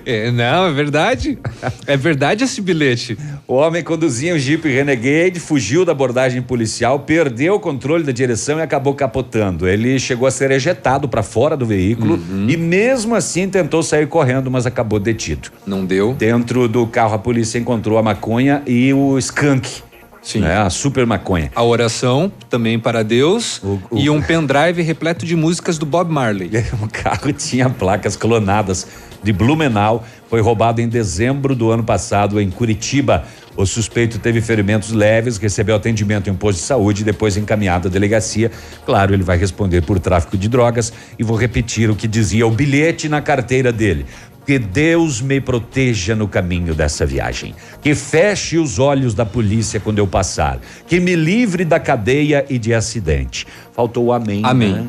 [0.06, 1.36] É, não, é verdade.
[1.84, 3.18] É verdade esse bilhete.
[3.46, 8.58] O homem conduzia um Jeep Renegade, fugiu da abordagem policial, perdeu o controle da direção
[8.60, 9.68] e acabou capotando.
[9.68, 12.46] Ele chegou a ser ejetado para fora do veículo Uhum.
[12.48, 15.50] e mesmo assim tentou sair correndo, mas acabou detido.
[15.66, 16.14] Não deu.
[16.14, 19.82] Dentro do carro a polícia encontrou a maconha e o skunk.
[20.22, 20.40] Sim.
[20.40, 21.50] Né, a super maconha.
[21.54, 23.60] A oração também para Deus
[23.92, 26.50] e um pendrive repleto de músicas do Bob Marley.
[26.82, 28.86] O carro tinha placas clonadas
[29.22, 30.04] de Blumenau.
[30.28, 33.24] Foi roubado em dezembro do ano passado em Curitiba.
[33.56, 37.88] O suspeito teve ferimentos leves, recebeu atendimento em um posto de saúde e depois encaminhado
[37.88, 38.50] à delegacia.
[38.86, 42.50] Claro, ele vai responder por tráfico de drogas e vou repetir o que dizia o
[42.50, 44.06] bilhete na carteira dele.
[44.50, 47.54] Que Deus me proteja no caminho dessa viagem.
[47.80, 50.58] Que feche os olhos da polícia quando eu passar.
[50.88, 53.46] Que me livre da cadeia e de acidente.
[53.72, 54.42] Faltou o amém.
[54.44, 54.72] Amém.
[54.72, 54.86] né?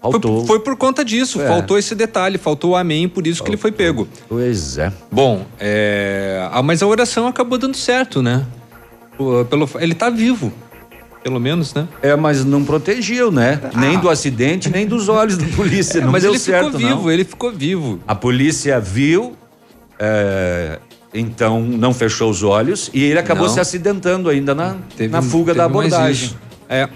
[0.00, 0.38] Faltou.
[0.38, 1.48] Foi, foi por conta disso, É.
[1.48, 4.06] faltou esse detalhe, faltou o amém, por isso que ele foi pego.
[4.28, 4.92] Pois é.
[5.10, 8.46] Bom, é, ah, mas a oração acabou dando certo, né?
[9.50, 10.52] Pelo, ele tá vivo,
[11.26, 11.88] pelo menos, né?
[12.02, 13.60] É, mas não protegeu, né?
[13.74, 15.98] Nem do acidente, nem dos olhos da polícia.
[15.98, 17.10] É, não mas deu ele certo, ficou vivo, não.
[17.10, 18.00] ele ficou vivo.
[18.06, 19.36] A polícia viu,
[19.98, 20.78] é,
[21.12, 23.54] então não fechou os olhos e ele acabou Não.
[23.54, 26.30] se acidentando ainda na, Teve na fuga da abordagem.
[26.68, 26.88] É.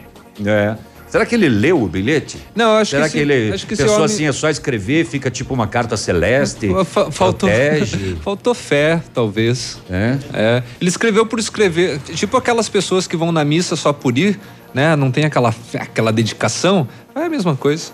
[0.46, 0.76] É.
[1.10, 2.38] Será que ele leu o bilhete?
[2.54, 5.04] Não, acho Será que que, esse- ele acho que pensou homem- assim, é só escrever,
[5.04, 6.68] fica tipo uma carta celeste?
[6.84, 8.16] Fa- Faltou, protege?
[8.22, 9.78] faltou fé, talvez.
[9.90, 10.62] É?
[10.80, 11.98] Ele escreveu por escrever.
[12.14, 14.38] Tipo aquelas pessoas que vão na missa só por ir,
[14.72, 14.94] né?
[14.94, 16.86] Não tem aquela fé, aquela dedicação.
[17.14, 17.90] É a mesma coisa.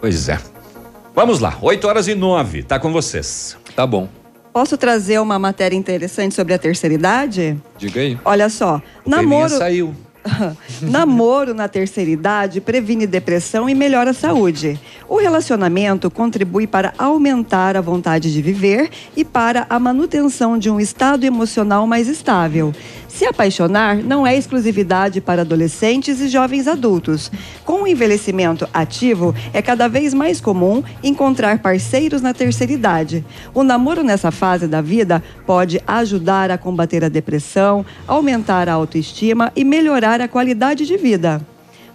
[0.00, 0.38] Pois é.
[1.14, 3.56] Vamos lá, 8 horas e 9, tá com vocês.
[3.74, 4.08] Tá bom.
[4.52, 7.56] Posso trazer uma matéria interessante sobre a terceira idade?
[7.76, 8.18] Diga aí.
[8.24, 9.50] Olha só, namoro.
[9.50, 9.94] saiu.
[10.82, 14.78] Namoro na terceira idade previne depressão e melhora a saúde.
[15.08, 20.80] O relacionamento contribui para aumentar a vontade de viver e para a manutenção de um
[20.80, 22.72] estado emocional mais estável.
[23.16, 27.32] Se apaixonar não é exclusividade para adolescentes e jovens adultos.
[27.64, 33.24] Com o envelhecimento ativo, é cada vez mais comum encontrar parceiros na terceira idade.
[33.54, 39.50] O namoro nessa fase da vida pode ajudar a combater a depressão, aumentar a autoestima
[39.56, 41.40] e melhorar a qualidade de vida.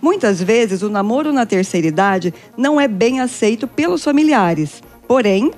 [0.02, 4.81] Muitas vezes, o namoro na terceira idade não é bem aceito pelos familiares.
[5.07, 5.52] Porém,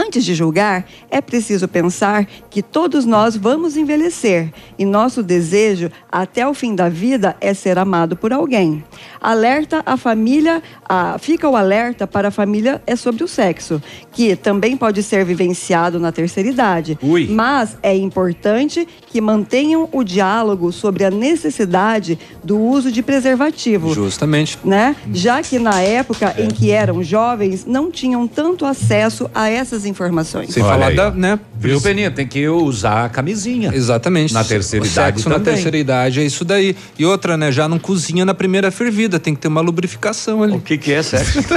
[0.00, 6.48] Antes de julgar, é preciso pensar que todos nós vamos envelhecer e nosso desejo até
[6.48, 8.82] o fim da vida é ser amado por alguém.
[9.20, 14.34] Alerta a família, a, fica o alerta para a família é sobre o sexo, que
[14.34, 16.98] também pode ser vivenciado na terceira idade.
[17.02, 17.26] Ui.
[17.28, 24.58] Mas é importante que mantenham o diálogo sobre a necessidade do uso de preservativo Justamente.
[24.64, 24.96] né?
[25.12, 30.50] Já que na época em que eram jovens não tinham tanto acesso a essas informações.
[30.54, 30.96] Sem Olha falar aí.
[30.96, 31.38] da, né?
[31.58, 32.10] Viu, Peninha?
[32.10, 33.70] Tem que usar a camisinha.
[33.74, 34.32] Exatamente.
[34.32, 36.74] Na terceira o idade sexo na terceira idade é isso daí.
[36.98, 37.52] E outra, né?
[37.52, 40.54] Já não cozinha na primeira fervida, tem que ter uma lubrificação ali.
[40.54, 41.40] O que, que é sexo?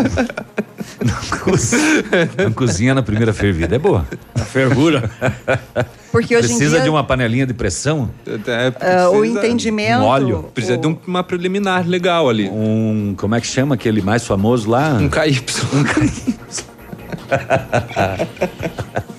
[2.38, 3.76] Não cozinha na primeira fervida.
[3.76, 4.06] É boa.
[4.36, 5.10] A fervura.
[6.12, 8.10] Porque hoje em Precisa dia- de uma panelinha de pressão?
[8.80, 10.44] Ah, o entendimento- Um óleo?
[10.54, 12.50] Precisa de um- uma preliminar legal ali.
[12.50, 13.16] Um.
[13.18, 14.94] Como é que chama aquele mais famoso lá?
[14.94, 15.44] Um KY.
[15.74, 16.66] Um KY.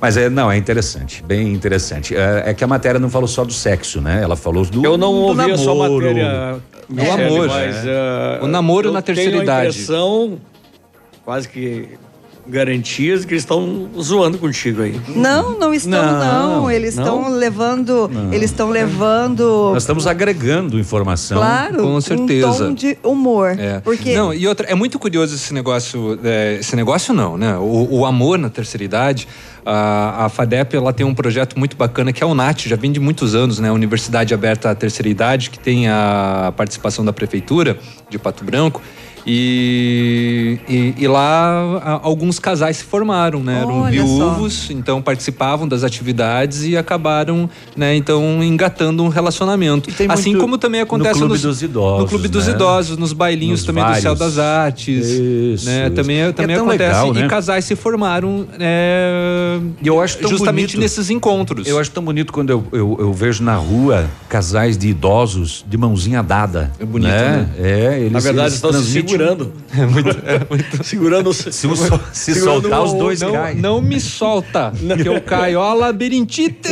[0.00, 2.14] Mas é, não, é interessante, bem interessante.
[2.14, 4.22] É, é que a matéria não falou só do sexo, né?
[4.22, 6.06] Ela falou do Eu não do ouvi a sua namoro.
[6.06, 6.56] matéria.
[6.88, 7.90] Do amor, mas, é.
[7.90, 9.68] ah, O namoro eu na terceira tenho a idade.
[9.70, 10.38] impressão,
[11.24, 11.88] quase que
[12.48, 14.98] garantias que eles estão zoando contigo aí.
[15.08, 16.60] Não, não estão não.
[16.62, 18.32] Não, Eles estão levando, Não.
[18.32, 21.38] eles estão levando, Nós estamos agregando informação.
[21.38, 22.48] claro, Com certeza.
[22.48, 23.58] um tom de humor.
[23.58, 23.80] É.
[23.80, 27.56] Porque Não, e outra, é muito curioso esse negócio, é, esse negócio não, né?
[27.58, 29.28] O, o amor na terceira idade,
[29.64, 32.90] a, a FADEP, ela tem um projeto muito bacana que é o NAT, já vem
[32.90, 33.70] de muitos anos, né?
[33.70, 38.80] Universidade Aberta à Terceira Idade, que tem a participação da Prefeitura de Pato Branco.
[39.30, 43.58] E, e, e lá a- alguns casais se formaram, né?
[43.60, 44.06] Eram Olha só.
[44.06, 47.94] viúvos, então participavam das atividades e acabaram, né?
[47.94, 49.90] Então engatando um relacionamento.
[50.08, 52.54] Assim como também no acontece Clube nos- dos Idosos, no Clube dos né?
[52.54, 54.36] Idosos, nos bailinhos Nos também do Céu vários.
[54.36, 55.06] das Artes.
[55.08, 55.84] Isso, né?
[55.86, 55.94] isso.
[55.94, 56.94] Também, É também tão acontece.
[57.00, 57.28] legal, E né?
[57.28, 60.80] casais se formaram é, E eu acho tão justamente bonito.
[60.80, 61.66] nesses encontros.
[61.66, 65.76] Eu acho tão bonito quando eu, eu, eu vejo na rua casais de idosos de
[65.76, 66.70] mãozinha dada.
[66.80, 67.48] É bonito, né?
[67.58, 69.52] É, eles Na verdade, eles estão se transmitem- segurando.
[69.76, 70.84] É muito, é muito...
[70.84, 73.56] segurando os- Se, sol- se segurando soltar os dois não, caem.
[73.58, 74.72] não me solta,
[75.02, 75.58] que eu caio.
[75.60, 76.68] Ó, labirintite!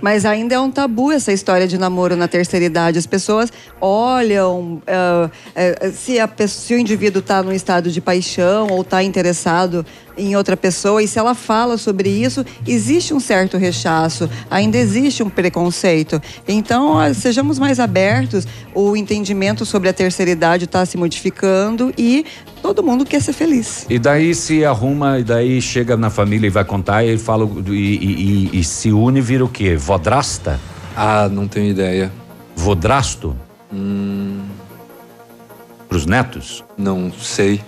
[0.00, 2.98] Mas ainda é um tabu essa história de namoro na terceira idade.
[2.98, 8.68] As pessoas olham ah, eh, se, a se o indivíduo está num estado de paixão
[8.70, 9.84] ou está interessado
[10.16, 15.22] em outra pessoa e se ela fala sobre isso, existe um certo rechaço, ainda existe
[15.22, 16.20] um preconceito.
[16.46, 18.46] Então, sejamos mais abertos.
[18.74, 22.24] O entendimento sobre a terceira idade está se modificando e
[22.62, 23.86] todo mundo quer ser feliz.
[23.90, 27.72] E daí se arruma, e daí chega na família e vai contar, e fala e,
[27.72, 29.76] e- e- e se une e vira o quê?
[29.76, 30.58] Vodrasta?
[30.96, 32.10] Ah, não tenho ideia.
[32.56, 33.36] Vodrasto?
[33.72, 34.40] Hum,
[35.88, 36.64] Pros netos?
[36.76, 37.60] não sei.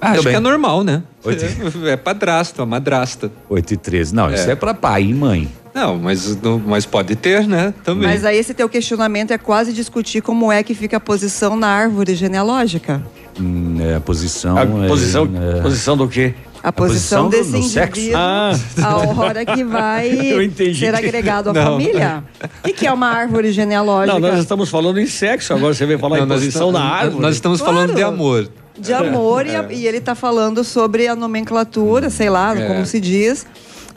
[0.00, 0.32] Ah, acho bem.
[0.32, 1.02] que é normal, né?
[1.24, 1.44] Oito.
[1.44, 3.30] É, é padrasto, é madrasta.
[3.48, 4.14] 8 e 13.
[4.14, 5.48] Não, isso é pra pai e mãe.
[5.74, 7.72] Não, mas, não- mas pode ter, né?
[7.84, 8.08] Também.
[8.08, 11.68] Mas aí esse teu questionamento é quase discutir como é que fica a posição na
[11.68, 13.00] árvore genealógica.
[13.38, 14.56] Hum, é, a posição.
[14.56, 15.28] A é- posição,
[15.58, 16.34] é- posição do quê?
[16.62, 18.52] A posição, do- desse indivíduo Ah.
[18.82, 20.10] a hora que vai
[20.78, 21.62] ser agregado à Não.
[21.62, 22.22] família.
[22.62, 24.18] O que, é uma árvore genealógica?
[24.18, 26.94] Não, nós estamos falando em sexo, agora você vem falar Não, em posição estamos- na
[26.96, 27.22] árvore.
[27.22, 28.50] Nós estamos falando de amor.
[28.80, 32.66] De amor, e, a- e ele está falando sobre a nomenclatura, sei lá, É.
[32.66, 33.46] como se diz,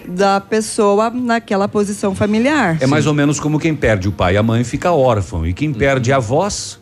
[0.06, 2.78] da pessoa naquela posição familiar.
[2.82, 5.46] É mais ou menos como quem perde o pai e a mãe fica órfão.
[5.48, 6.80] E quem perde a voz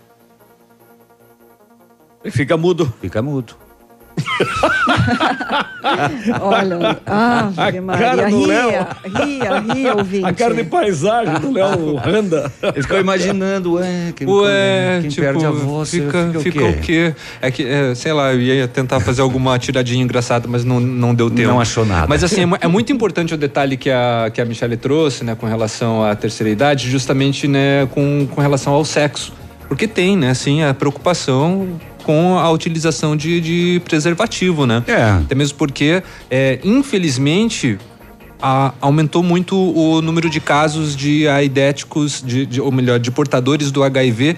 [2.32, 2.92] Fica mudo.
[3.02, 3.56] fica mudo.
[6.42, 8.88] Olha, ah, A Maria, cara do ria, Léo.
[9.26, 10.26] ria, ria, ouvinte.
[10.26, 12.52] A cara de paisagem do Léo Randa.
[12.62, 16.82] Ele ficou imaginando, ué, quem, Ué, quem tipo, perde a voz fica, fica, fica o
[16.82, 17.14] quê?
[17.42, 21.14] É que, é, sei lá, eu ia tentar fazer alguma tiradinha engraçada, mas não, não
[21.14, 21.50] deu tempo.
[21.50, 22.08] Não achou nada.
[22.08, 25.36] Mas assim, é, é muito importante o detalhe que a, que a Michelle trouxe, né,
[25.36, 29.34] com relação à terceira idade, justamente, né, com, com relação ao sexo.
[29.68, 34.84] Porque tem, né, assim, a preocupação com a utilização de, de preservativo, né?
[34.88, 35.02] É.
[35.24, 37.78] Até mesmo porque, é, infelizmente,
[38.42, 43.72] a- aumentou muito o número de casos de aidéticos, de, de- ou melhor, de portadores
[43.72, 44.38] do HIV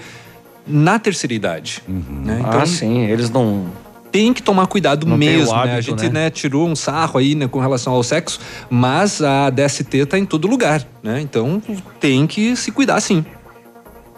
[0.67, 1.81] na terceira idade.
[1.87, 2.37] né?
[2.39, 3.65] Então, ah, sim, eles não.
[4.11, 5.57] tem que tomar cuidado Não mesmo, né?
[5.59, 6.25] A hábito, gente né?
[6.25, 10.25] né, tirou um sarro aí né, com relação ao sexo, mas a DST tá em
[10.25, 11.19] todo lugar, né?
[11.19, 11.61] Então
[11.99, 13.25] tem que se cuidar sim.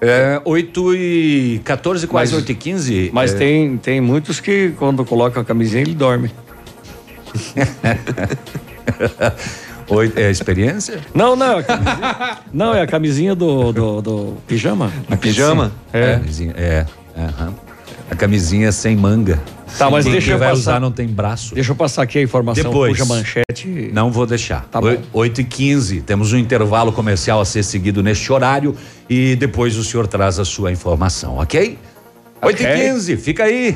[0.02, 3.10] É, 8 e 14, quase Mas- 8 e 15.
[3.14, 6.32] Mas é, tem, tem muitos que quando colocam a camisinha ele dorme.
[9.88, 11.00] Oi, é experiência?
[11.14, 11.60] Não, não.
[11.60, 14.92] é a não, é a camisinha do, do, do pijama.
[15.10, 15.72] A pijama?
[15.94, 16.14] É.
[16.14, 16.86] Camisinha, é.
[17.16, 17.54] aham.
[18.10, 19.42] A camisinha sem manga.
[19.78, 21.54] Tá, mas Quem deixa eu vai passar- usar não tem braço.
[21.56, 22.64] Deixa eu passar aqui a informação.
[22.64, 22.92] Depois.
[22.98, 23.90] Puxa a manchete.
[23.92, 24.66] Não vou deixar.
[24.72, 24.96] Tá bom.
[25.12, 28.76] 8 e 15 Temos um intervalo comercial a ser seguido neste horário
[29.10, 31.78] e depois o senhor traz a sua informação, ok?
[32.42, 33.76] 8 e 15 fica aí.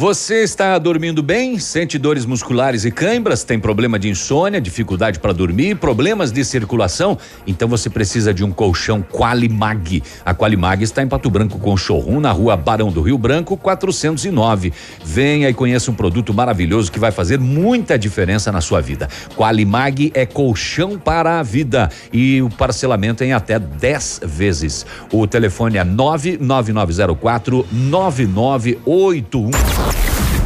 [0.00, 1.58] Você está dormindo bem?
[1.58, 3.44] Sente dores musculares e cãibras?
[3.44, 7.18] Tem problema de insônia, dificuldade para dormir, problemas de circulação?
[7.46, 10.02] Então você precisa de um colchão Qualimag.
[10.24, 14.72] A Qualimag está em Pato Branco com showroom na rua Barão do Rio Branco, 409.
[15.04, 19.06] Venha e conheça um produto maravilhoso que vai fazer muita diferença na sua vida.
[19.36, 24.86] Qualimag é colchão para a vida e o parcelamento em até 10 vezes.
[25.12, 29.89] O telefone é 99904 9981.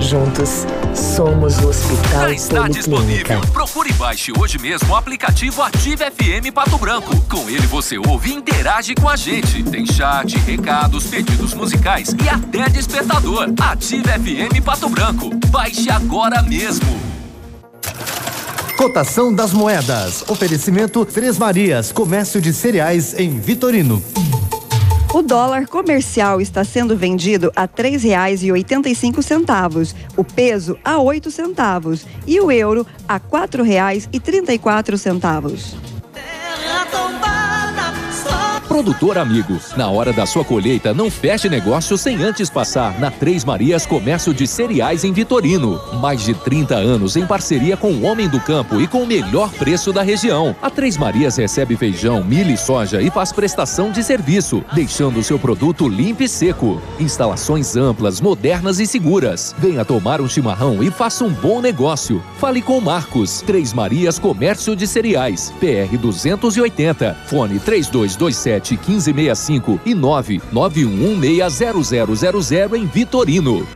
[0.00, 2.68] Juntos, somos o Hospital Já está Policlínica.
[2.68, 3.40] disponível.
[3.52, 7.16] Procure e baixe hoje mesmo o aplicativo Ative FM Pato Branco.
[7.22, 9.62] Com ele você ouve e interage com a gente.
[9.62, 13.48] Tem chat, recados, pedidos musicais e até despertador.
[13.58, 15.30] Ative FM Pato Branco.
[15.46, 17.00] Baixe agora mesmo.
[18.76, 20.22] Cotação das moedas.
[20.28, 24.02] Oferecimento Três Marias, comércio de cereais em Vitorino.
[25.14, 32.40] O dólar comercial está sendo vendido a R$ 3,85, o peso a 8 centavos e
[32.40, 35.76] o euro a R$ 4,34.
[38.68, 43.44] Produtor amigo, na hora da sua colheita, não feche negócio sem antes passar na Três
[43.44, 45.80] Marias Comércio de Cereais em Vitorino.
[46.00, 49.50] Mais de 30 anos em parceria com o homem do campo e com o melhor
[49.52, 50.54] preço da região.
[50.60, 55.24] A Três Marias recebe feijão, milho e soja e faz prestação de serviço, deixando o
[55.24, 56.82] seu produto limpo e seco.
[56.98, 59.54] Instalações amplas, modernas e seguras.
[59.58, 62.22] Venha tomar um chimarrão e faça um bom negócio.
[62.38, 63.42] Fale com Marcos.
[63.42, 65.52] Três Marias Comércio de Cereais.
[65.60, 67.16] PR 280.
[67.26, 73.75] Fone 3227 1565 e 991160000 em Vitorino.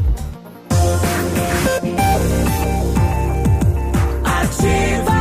[4.61, 5.11] Ativa.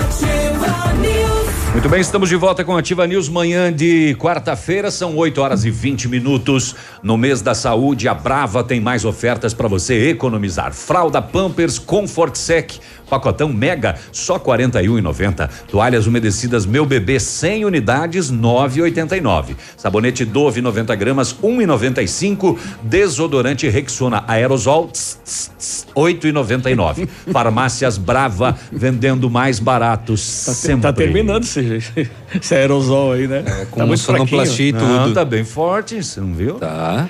[0.00, 1.72] Ativa News.
[1.72, 5.70] Muito bem, estamos de volta com Ativa News, manhã de quarta-feira, são 8 horas e
[5.70, 6.76] 20 minutos.
[7.02, 10.74] No mês da saúde, a Brava tem mais ofertas para você economizar.
[10.74, 12.72] Fralda Pampers Comfort Sec,
[13.08, 15.48] pacotão mega, só R$ 41,90.
[15.68, 19.56] Toalhas umedecidas Meu Bebê 100 unidades, 9,89.
[19.76, 22.58] Sabonete Dove 90 gramas, 1,95.
[22.82, 27.08] Desodorante Rexona Aerosol, tss, tss, tss, 8,99.
[27.32, 30.82] Farmácias Brava vendendo mais baratos sempre.
[30.82, 31.82] Tá terminando esse,
[32.34, 33.44] esse aerosol aí, né?
[33.46, 34.86] É, com sonoplastia e tudo.
[34.86, 36.54] Não, tá bem forte, você não viu?
[36.54, 37.08] Tá.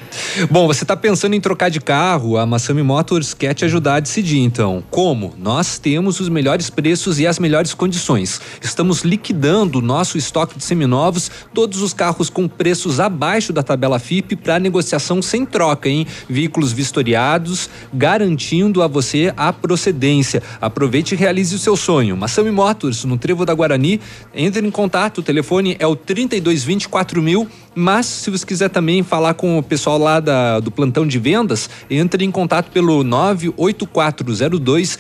[0.51, 2.37] Bom, você tá pensando em trocar de carro?
[2.37, 4.83] A Massami Motors quer te ajudar a decidir, então.
[4.91, 5.35] Como?
[5.39, 8.41] Nós temos os melhores preços e as melhores condições.
[8.63, 13.99] Estamos liquidando o nosso estoque de seminovos, todos os carros com preços abaixo da tabela
[13.99, 16.07] FIP para negociação sem troca, hein?
[16.27, 20.43] Veículos vistoriados, garantindo a você a procedência.
[20.59, 22.17] Aproveite e realize o seu sonho.
[22.17, 24.01] Massami Motors, no Trevo da Guarani,
[24.35, 29.35] entre em contato, o telefone é o 3224 mil, mas se você quiser também falar
[29.35, 34.99] com o pessoal lá da, do plantão de vendas, entre em contato pelo 98402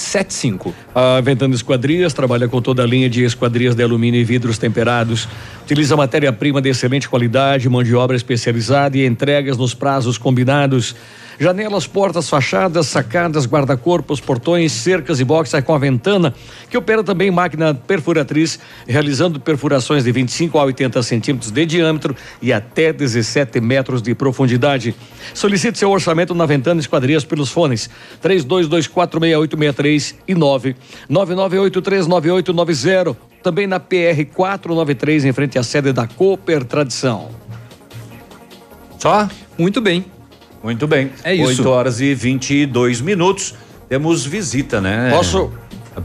[0.00, 0.74] 1675.
[0.94, 5.28] A Ventana Esquadrias trabalha com toda a linha de esquadrias de alumínio e vidros temperados.
[5.62, 10.96] Utiliza matéria-prima de excelente qualidade, mão de obra especializada e entregas nos prazos combinados.
[11.42, 16.34] Janelas, portas, fachadas, sacadas, guarda-corpos, portões, cercas e boxes com a Ventana,
[16.68, 22.52] que opera também máquina perfuratriz, realizando perfurações de 25 a 80 centímetros de diâmetro e
[22.52, 24.94] até 17 metros de profundidade.
[25.32, 27.88] Solicite seu orçamento na Ventana Esquadrias pelos fones
[28.22, 30.34] 32246863 e
[31.08, 33.16] 999839890.
[33.42, 37.30] Também na PR 493, em frente à sede da Cooper Tradição.
[38.98, 39.26] Só?
[39.56, 40.19] Muito bem.
[40.62, 41.10] Muito bem.
[41.24, 41.62] É isso.
[41.62, 43.54] 8 horas e 22 minutos.
[43.88, 45.10] Temos visita, né?
[45.10, 45.50] Posso?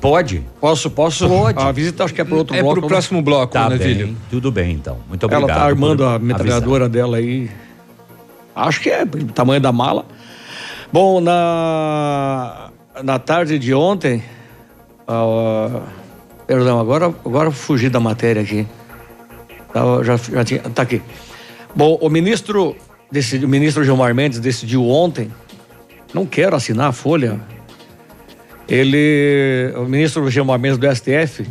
[0.02, 0.44] Pode?
[0.60, 1.28] Posso, posso?
[1.28, 1.60] Pode.
[1.60, 2.80] A visita acho que é para outro É bloco.
[2.80, 4.98] pro próximo bloco, Tá né, bem, tudo bem então.
[5.08, 5.50] Muito obrigado.
[5.50, 7.50] Ela tá armando a metralhadora dela aí.
[8.56, 10.06] Acho que é o tamanho da mala.
[10.92, 12.70] Bom, na
[13.04, 14.24] na tarde de ontem,
[15.08, 15.82] ah,
[16.48, 18.66] perdão, agora agora fugi da matéria aqui.
[20.04, 21.02] Já, já tinha, tá aqui.
[21.76, 22.76] Bom, o ministro
[23.12, 25.32] decidiu, o ministro Gilmar Mendes decidiu ontem,
[26.14, 27.40] não quero assinar a folha.
[28.68, 31.46] Ele, o ministro Gilmar Mendes do STF,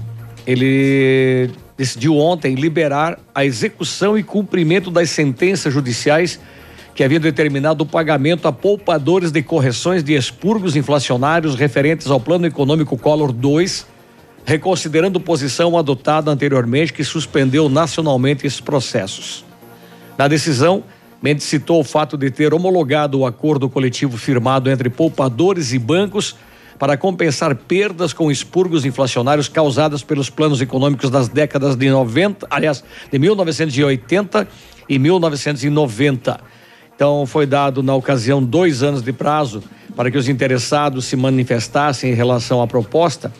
[0.46, 6.40] ele decidiu ontem liberar a execução e cumprimento das sentenças judiciais
[6.94, 12.46] que haviam determinado o pagamento a poupadores de correções de expurgos inflacionários referentes ao Plano
[12.46, 13.86] Econômico Collor 2,
[14.44, 19.44] reconsiderando posição adotada anteriormente que suspendeu nacionalmente esses processos.
[20.16, 20.84] Na decisão,
[21.24, 26.36] Mendes citou o fato de ter homologado o acordo coletivo firmado entre poupadores e bancos
[26.78, 32.84] para compensar perdas com expurgos inflacionários causadas pelos planos econômicos das décadas de 90, aliás,
[33.10, 34.46] de 1980
[34.86, 36.40] e 1990.
[36.94, 39.62] Então, foi dado na ocasião dois anos de prazo
[39.96, 43.32] para que os interessados se manifestassem em relação à proposta.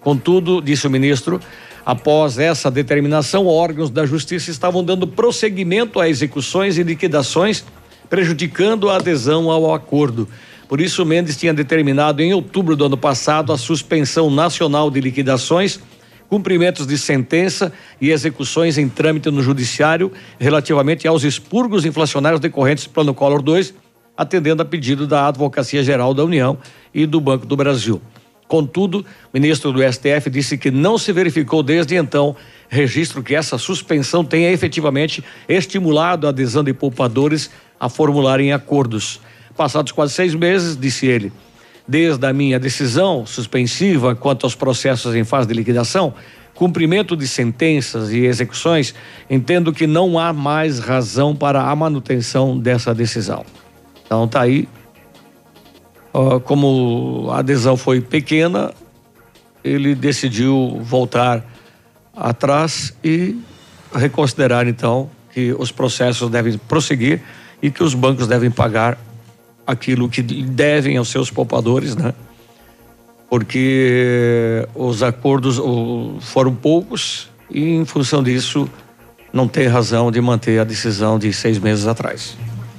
[0.00, 1.40] Contudo, disse o ministro,
[1.84, 7.64] após essa determinação, órgãos da justiça estavam dando prosseguimento a execuções e liquidações,
[8.08, 10.28] prejudicando a adesão ao acordo.
[10.68, 15.78] Por isso, Mendes tinha determinado em outubro do ano passado a suspensão nacional de liquidações,
[16.28, 22.90] cumprimentos de sentença e execuções em trâmite no judiciário relativamente aos expurgos inflacionários decorrentes do
[22.90, 23.74] Plano Collor 2,
[24.16, 26.56] atendendo a pedido da Advocacia Geral da União
[26.94, 28.00] e do Banco do Brasil.
[28.46, 32.36] Contudo, o ministro do STF disse que não se verificou desde então
[32.68, 39.20] registro que essa suspensão tenha efetivamente estimulado a adesão de poupadores a formularem acordos.
[39.56, 41.32] Passados quase seis meses, disse ele,
[41.86, 46.14] desde a minha decisão suspensiva quanto aos processos em fase de liquidação,
[46.54, 48.94] cumprimento de sentenças e execuções,
[49.28, 53.44] entendo que não há mais razão para a manutenção dessa decisão.
[54.06, 54.68] Então tá aí.
[56.16, 58.72] Ó, como a adesão foi pequena,
[59.64, 61.44] ele decidiu voltar
[62.16, 63.36] atrás e
[63.92, 67.20] reconsiderar então que os processos devem prosseguir
[67.60, 68.96] e que os bancos devem pagar
[69.66, 72.14] aquilo que devem aos seus poupadores, né?
[73.28, 75.60] Porque os acordos
[76.20, 78.70] foram poucos e, em função disso,
[79.32, 82.36] não tem razão de manter a decisão de seis meses atrás.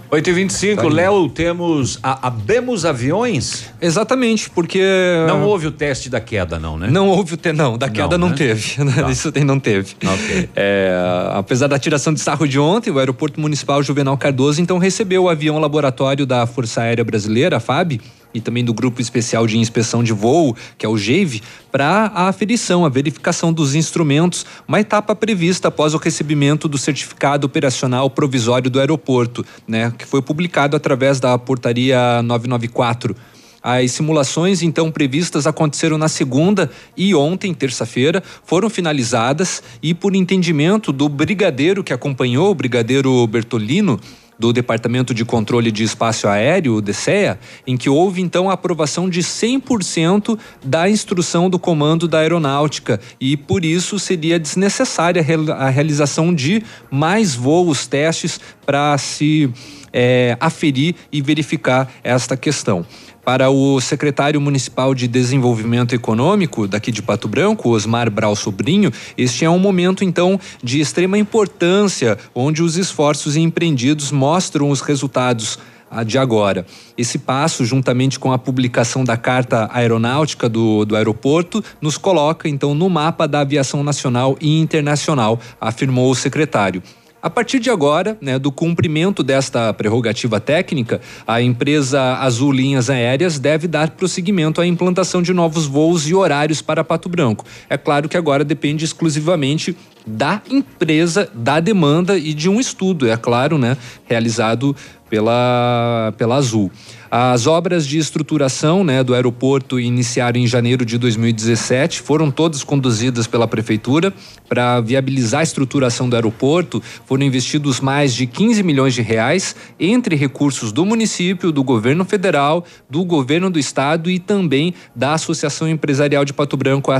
[0.10, 2.00] 8 e 25 Tá Léo, temos.
[2.02, 3.66] A, abemos aviões?
[3.82, 4.82] Exatamente, porque.
[5.28, 6.88] Não houve o teste da queda, não, né?
[6.90, 7.52] Não houve o te...
[7.52, 8.36] não, da queda não, né?
[8.36, 8.76] teve.
[8.96, 9.10] Tá.
[9.12, 9.96] Isso tem- não teve.
[10.06, 10.50] Ok.
[10.56, 10.94] É,
[11.34, 15.30] apesar da tiração de sarro de ontem, o Aeroporto Municipal Juvenal Cardoso então recebeu o
[15.30, 18.00] avião laboratório da Força Aérea Brasileira, a FAB,
[18.36, 21.42] e também do Grupo Especial de Inspeção de Voo, que é o GEIV,
[21.72, 27.48] para a aferição, a verificação dos instrumentos, uma etapa prevista após o recebimento do certificado
[27.48, 33.16] operacional provisório do aeroporto, né, que foi publicado através da portaria 994.
[33.64, 40.92] As simulações, então, previstas aconteceram na segunda e ontem, terça-feira, foram finalizadas e, por entendimento
[40.92, 44.00] do brigadeiro que acompanhou, o brigadeiro Bertolino,
[44.38, 49.10] do Departamento de Controle de Espaço Aéreo, o DCEA, em que houve então a aprovação
[49.10, 55.52] de 100% da instrução do comando da aeronáutica e por isso seria desnecessária a real-
[55.52, 59.50] a realização de mais voos, testes para se
[59.94, 62.86] eh, aferir e verificar esta questão.
[63.26, 69.44] Para o secretário municipal de Desenvolvimento Econômico daqui de Pato Branco, Osmar Brau Sobrinho, este
[69.44, 75.58] é um momento então de extrema importância, onde os esforços empreendidos mostram os resultados
[75.90, 76.68] ah, de agora.
[76.96, 82.76] Esse passo, juntamente com a publicação da Carta Aeronáutica do, do aeroporto, nos coloca então
[82.76, 86.84] no mapa da aviação nacional e internacional, afirmou o secretário.
[87.26, 93.40] A partir de agora, né, do cumprimento desta prerrogativa técnica, a empresa Azul Linhas Aéreas
[93.40, 97.44] deve dar prosseguimento à implantação de novos voos e horários para Pato Branco.
[97.68, 99.76] É claro que agora depende exclusivamente
[100.06, 103.76] da empresa, da demanda e de um estudo, é claro, né,
[104.06, 104.76] realizado
[105.10, 106.70] pela, pela Azul.
[107.10, 113.28] As obras de estruturação né, do aeroporto iniciaram em janeiro de 2017, foram todas conduzidas
[113.28, 114.14] pela prefeitura
[114.50, 116.82] para viabilizar a estruturação do aeroporto.
[117.06, 122.66] Foram investidos mais de 15 milhões de reais entre recursos do município, do governo federal,
[122.90, 127.00] do governo do estado e também da Associação Empresarial de Pato Branco, a.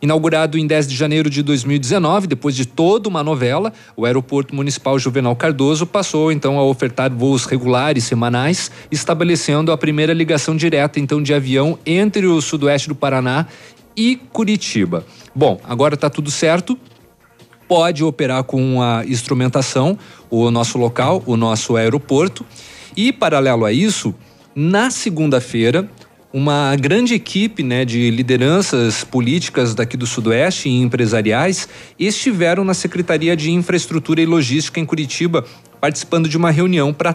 [0.00, 4.98] Inaugurado em 10 de janeiro de 2019, depois de toda uma novela, o Aeroporto Municipal
[4.98, 11.22] Juvenal Cardoso passou então a ofertar voos regulares semanais, estabelecendo a primeira ligação direta então
[11.22, 13.46] de avião entre o sudoeste do Paraná
[13.96, 15.04] e Curitiba.
[15.34, 16.78] Bom, agora está tudo certo.
[17.66, 19.98] Pode operar com a instrumentação,
[20.30, 22.44] o nosso local, o nosso aeroporto.
[22.94, 24.14] E paralelo a isso,
[24.54, 25.88] na segunda-feira,
[26.32, 33.36] uma grande equipe né, de lideranças políticas daqui do Sudoeste e empresariais estiveram na Secretaria
[33.36, 35.44] de Infraestrutura e Logística em Curitiba,
[35.80, 37.14] participando de uma reunião para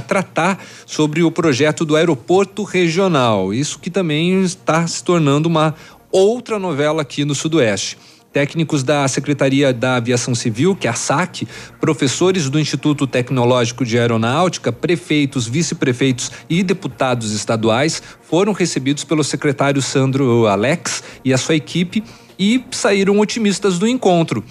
[0.00, 3.52] tratar sobre o projeto do aeroporto regional.
[3.52, 5.74] Isso que também está se tornando uma
[6.10, 7.96] outra novela aqui no Sudoeste
[8.32, 11.46] técnicos da Secretaria da Aviação Civil, que é a SAC,
[11.80, 19.82] professores do Instituto Tecnológico de Aeronáutica, prefeitos, vice-prefeitos e deputados estaduais foram recebidos pelo secretário
[19.82, 22.02] Sandro Alex e a sua equipe
[22.38, 24.42] e saíram otimistas do encontro.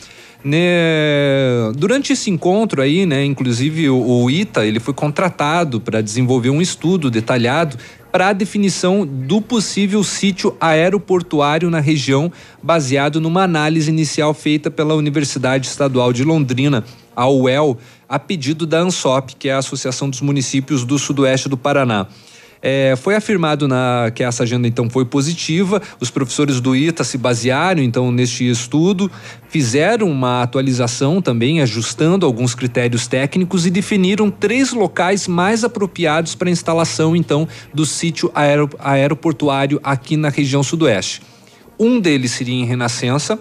[0.43, 6.49] Né, durante esse encontro aí, né, inclusive o, o ITA, ele foi contratado para desenvolver
[6.49, 7.77] um estudo detalhado
[8.11, 12.31] para a definição do possível sítio aeroportuário na região,
[12.61, 16.83] baseado numa análise inicial feita pela Universidade Estadual de Londrina,
[17.15, 17.77] a UEL,
[18.09, 22.07] a pedido da ANSOP, que é a Associação dos Municípios do Sudoeste do Paraná.
[22.61, 25.81] É, foi afirmado na, que essa agenda então foi positiva.
[25.99, 29.09] Os professores do ITA se basearam então neste estudo,
[29.49, 36.49] fizeram uma atualização também, ajustando alguns critérios técnicos e definiram três locais mais apropriados para
[36.49, 41.21] a instalação então do sítio aero, aeroportuário aqui na região sudoeste.
[41.79, 43.39] Um deles seria em Renascença,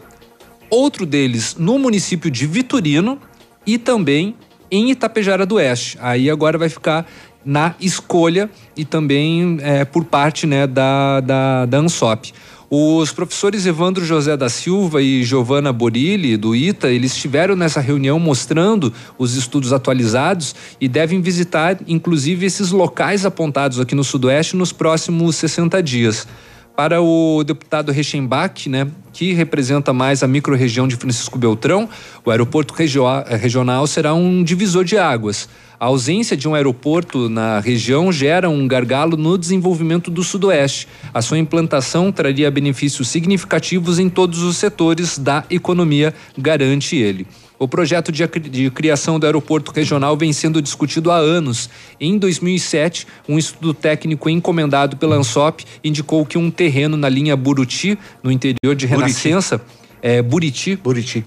[0.71, 3.19] outro deles no município de Vitorino
[3.67, 4.35] e também
[4.71, 5.99] em Itapejara do Oeste.
[6.01, 7.07] Aí agora vai ficar
[7.45, 12.33] na escolha e também é, por parte né, da, da, da ANSOP.
[12.73, 18.17] Os professores Evandro José da Silva e Giovana Borilli, do ITA, eles estiveram nessa reunião
[18.21, 24.71] mostrando os estudos atualizados e devem visitar, inclusive, esses locais apontados aqui no Sudoeste nos
[24.71, 26.29] próximos 60 dias.
[26.77, 31.89] Para o deputado Rechenbach, né, que representa mais a microrregião de Francisco Beltrão,
[32.25, 35.49] o aeroporto regional será um divisor de águas.
[35.81, 40.87] A ausência de um aeroporto na região gera um gargalo no desenvolvimento do Sudoeste.
[41.15, 47.27] A sua implantação traria benefícios significativos em todos os setores da economia, garante ele.
[47.59, 51.71] O projeto de, criação do aeroporto regional vem sendo discutido há anos.
[51.99, 57.99] Em 2007, um estudo técnico encomendado pela ANSOP indicou que um terreno na linha Buruti,
[58.23, 59.81] no interior de Renascença, Buriti.
[60.03, 61.25] É, Buriti, Buriti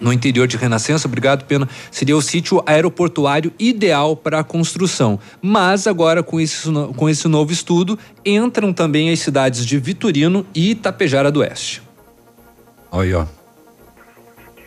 [0.00, 5.18] no interior de Renascença, obrigado, Pena, seria o sítio aeroportuário ideal para a construção.
[5.40, 10.70] Mas agora, com esse, com esse novo estudo, entram também as cidades de Vitorino e
[10.72, 11.82] Itapejara do Oeste.
[12.90, 13.26] Olha, ó.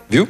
[0.10, 0.28] Viu?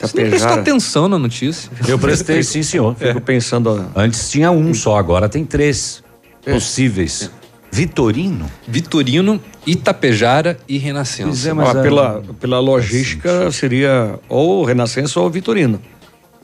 [0.00, 1.70] Você prestou atenção na notícia.
[1.86, 2.94] Eu prestei, sim, senhor.
[2.94, 3.90] Fico pensando.
[3.94, 6.02] Antes tinha um só, agora tem três
[6.46, 6.52] é.
[6.52, 7.30] possíveis.
[7.72, 8.50] Vitorino?
[8.66, 11.50] Vitorino, Itapejara e Renascença.
[11.50, 15.80] É, mas ah, pela, pela logística seria ou Renascença ou Vitorino.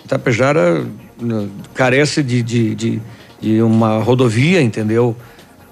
[0.04, 0.84] Itapejara
[1.20, 3.02] né, carece de, de, de,
[3.40, 5.16] de uma rodovia, entendeu?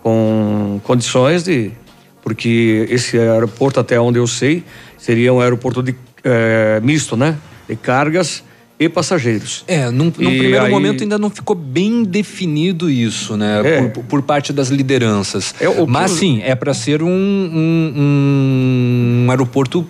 [0.02, 1.70] Com condições de.
[2.22, 4.64] Porque esse aeroporto, até onde eu sei,
[4.96, 5.94] seria um aeroporto de,
[6.24, 7.36] é, misto, né?
[7.68, 8.42] De cargas
[8.78, 9.64] e passageiros.
[9.68, 10.70] É, num, num primeiro aí...
[10.70, 13.60] momento ainda não ficou bem definido isso, né?
[13.64, 13.88] É.
[13.88, 15.54] Por, por, parte das lideranças.
[15.60, 17.92] É, Mas sim, é para ser um, um,
[19.26, 19.86] um, aeroporto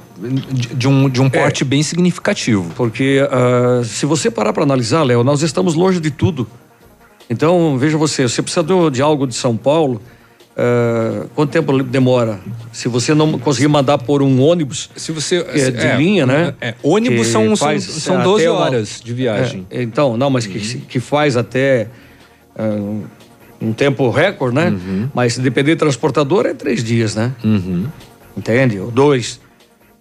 [0.76, 1.66] de um, de um porte é.
[1.66, 2.70] bem significativo.
[2.76, 6.46] Porque uh, se você parar para analisar, Léo, nós estamos longe de tudo.
[7.28, 10.02] Então, veja você, você precisa de algo de São Paulo,
[10.56, 12.38] Uh, quanto tempo demora?
[12.72, 16.54] Se você não conseguir mandar por um ônibus, se você é de é, linha, né?
[16.60, 19.66] É, ônibus são, são, são 12 horas uma, de viagem.
[19.68, 20.52] É, então, não, mas uhum.
[20.52, 21.88] que, que faz até
[22.56, 23.04] uh,
[23.60, 24.68] um tempo recorde, né?
[24.68, 25.08] Uhum.
[25.12, 27.32] Mas se depender de transportador é três dias, né?
[27.42, 27.86] Uhum.
[28.36, 28.78] Entende?
[28.78, 29.40] Ou dois.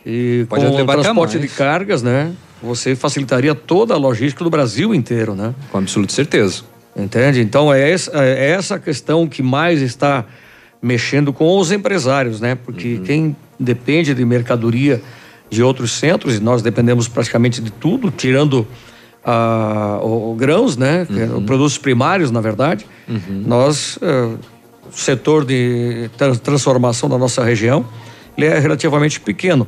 [0.05, 2.31] E Pode com o transporte de cargas, né?
[2.61, 5.55] Você facilitaria toda a logística do Brasil inteiro, né?
[5.71, 6.61] Com absoluta certeza.
[6.95, 7.41] Entende?
[7.41, 10.25] Então é essa, é essa questão que mais está
[10.84, 12.55] mexendo com os empresários, né?
[12.55, 13.03] Porque uhum.
[13.03, 15.01] quem depende de mercadoria
[15.49, 18.68] de outros centros, e nós dependemos praticamente de tudo, tirando
[19.23, 21.07] ah, o, grãos, né?
[21.10, 21.45] É uhum.
[21.45, 22.85] produtos primários, na verdade.
[23.07, 23.43] Uhum.
[23.45, 24.38] Nós, uh,
[24.91, 26.10] o setor de
[26.43, 27.85] transformação da nossa região,
[28.38, 29.65] ele é relativamente pequeno.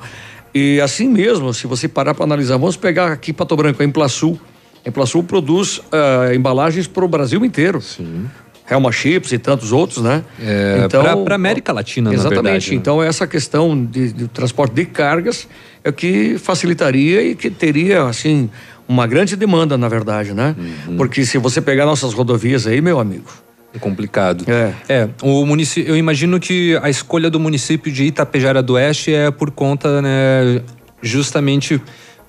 [0.54, 4.40] E assim mesmo, se você parar para analisar, vamos pegar aqui Pato Branco, a Implaçul.
[4.86, 7.82] A Implaçul produz uh, embalagens para o Brasil inteiro.
[7.82, 8.26] Sim.
[8.70, 10.24] Helma Chips e tantos outros, né?
[10.40, 12.36] É, então, para América Latina, exatamente.
[12.36, 12.72] na verdade.
[12.72, 12.78] Né?
[12.78, 15.48] Então, essa questão de, de, transporte de cargas
[15.84, 18.50] é que facilitaria e que teria, assim,
[18.88, 20.56] uma grande demanda, na verdade, né?
[20.88, 20.98] Uhum.
[20.98, 23.32] Porque se você pegar nossas rodovias aí, meu amigo.
[23.74, 24.46] É complicado.
[24.48, 24.74] É.
[24.88, 29.30] É, o município, eu imagino que a escolha do município de Itapejara do Oeste é
[29.30, 30.62] por conta, né,
[31.02, 31.82] justamente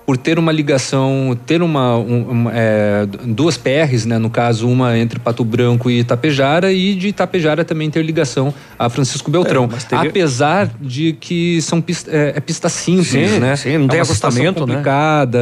[0.07, 5.19] por ter uma ligação, ter uma, um, é, duas PRs, né, no caso uma entre
[5.19, 10.71] Pato Branco e Itapejara e de Itapejara também ter ligação a Francisco Beltrão, é, apesar
[10.79, 13.57] de que são pista, é, é pista simples, sim, né?
[13.57, 14.75] Sim, não é tem acostamento, né?
[14.75, 15.39] complicada,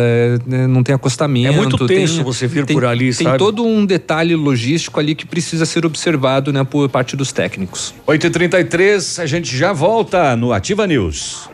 [0.48, 0.66] né?
[0.66, 1.54] não tem acostamento.
[1.54, 3.38] É muito tenso tem, você vir tem, por ali, tem sabe?
[3.38, 7.94] todo um detalhe logístico ali que precisa ser observado, né, por parte dos técnicos.
[8.08, 11.54] 8h33, a gente já volta no Ativa News.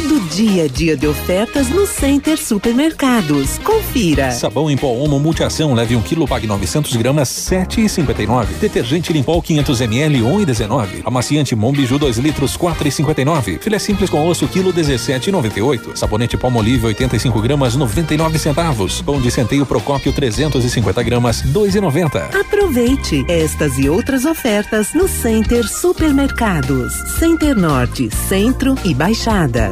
[0.00, 3.58] Todo dia dia de ofertas no Center Supermercados.
[3.58, 4.30] Confira.
[4.30, 8.46] Sabão em pó Omo Multiação, leve 1 um kg, pague 900 gramas, 7,59.
[8.58, 10.86] Detergente Limpol 500 ml, 1,19.
[11.04, 13.58] Amaciante Mombiju 2 litros, 4,59.
[13.60, 15.94] Filé simples com osso, quilo 17,98.
[15.94, 19.02] Sabonete Palmolive 85 gramas, 99 centavos.
[19.02, 22.40] Pão de centeio Procópio 350 gramas, 2,90.
[22.40, 26.94] Aproveite estas e outras ofertas no Center Supermercados.
[27.18, 29.70] Center Norte, Centro e Baixada.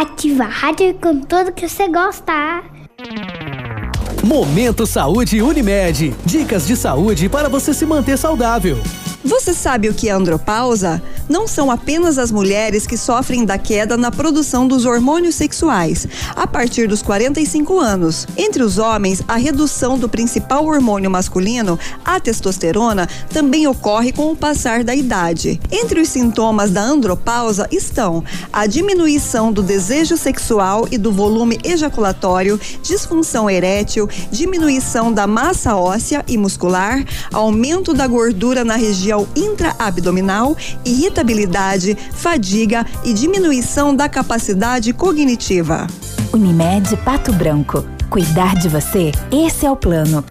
[0.00, 2.62] Ativa a rádio com tudo que você gosta.
[4.24, 6.14] Momento Saúde Unimed.
[6.24, 8.78] Dicas de saúde para você se manter saudável.
[9.22, 11.02] Você sabe o que é andropausa?
[11.30, 16.44] Não são apenas as mulheres que sofrem da queda na produção dos hormônios sexuais a
[16.44, 18.26] partir dos 45 anos.
[18.36, 24.36] Entre os homens, a redução do principal hormônio masculino, a testosterona, também ocorre com o
[24.36, 25.60] passar da idade.
[25.70, 32.58] Entre os sintomas da andropausa estão a diminuição do desejo sexual e do volume ejaculatório,
[32.82, 40.56] disfunção erétil, diminuição da massa óssea e muscular, aumento da gordura na região intraabdominal,
[41.20, 45.86] irritabilidade, fadiga e diminuição da capacidade cognitiva.
[46.32, 47.84] Unimed Pato Branco.
[48.08, 50.24] Cuidar de você, esse é o plano.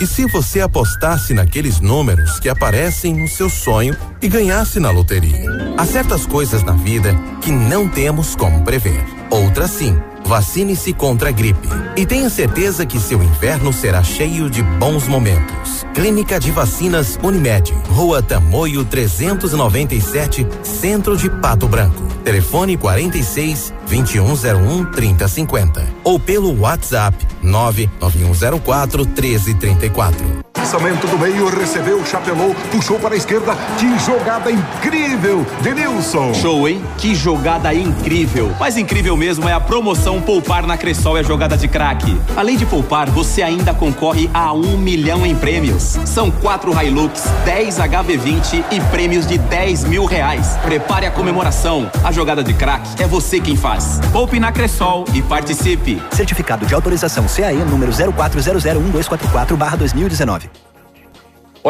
[0.00, 5.74] E se você apostasse naqueles números que aparecem no seu sonho e ganhasse na loteria?
[5.76, 9.17] Há certas coisas na vida que não temos como prever.
[9.30, 9.96] Outras sim.
[10.24, 11.68] Vacine-se contra a gripe.
[11.96, 15.86] E tenha certeza que seu inverno será cheio de bons momentos.
[15.94, 17.72] Clínica de Vacinas Unimed.
[17.88, 22.02] Rua Tamoio 397, Centro de Pato Branco.
[22.24, 25.86] Telefone 46 2101 3050.
[26.04, 30.48] Ou pelo WhatsApp 99104 1334.
[30.68, 33.56] Lançamento do meio, recebeu, chapelou, puxou para a esquerda.
[33.78, 36.34] Que jogada incrível, Denilson.
[36.34, 36.82] Show, hein?
[36.98, 38.54] Que jogada incrível.
[38.60, 42.16] Mas incrível mesmo é a promoção Poupar na Cressol a jogada de craque.
[42.36, 45.98] Além de poupar, você ainda concorre a um milhão em prêmios.
[46.04, 50.56] São quatro Hilux, 10 HB20 e prêmios de 10 mil reais.
[50.62, 51.90] Prepare a comemoração.
[52.04, 54.00] A jogada de craque é você quem faz.
[54.12, 56.00] Poupe na Cressol e participe.
[56.12, 60.67] Certificado de autorização CAE número 04001244/2019.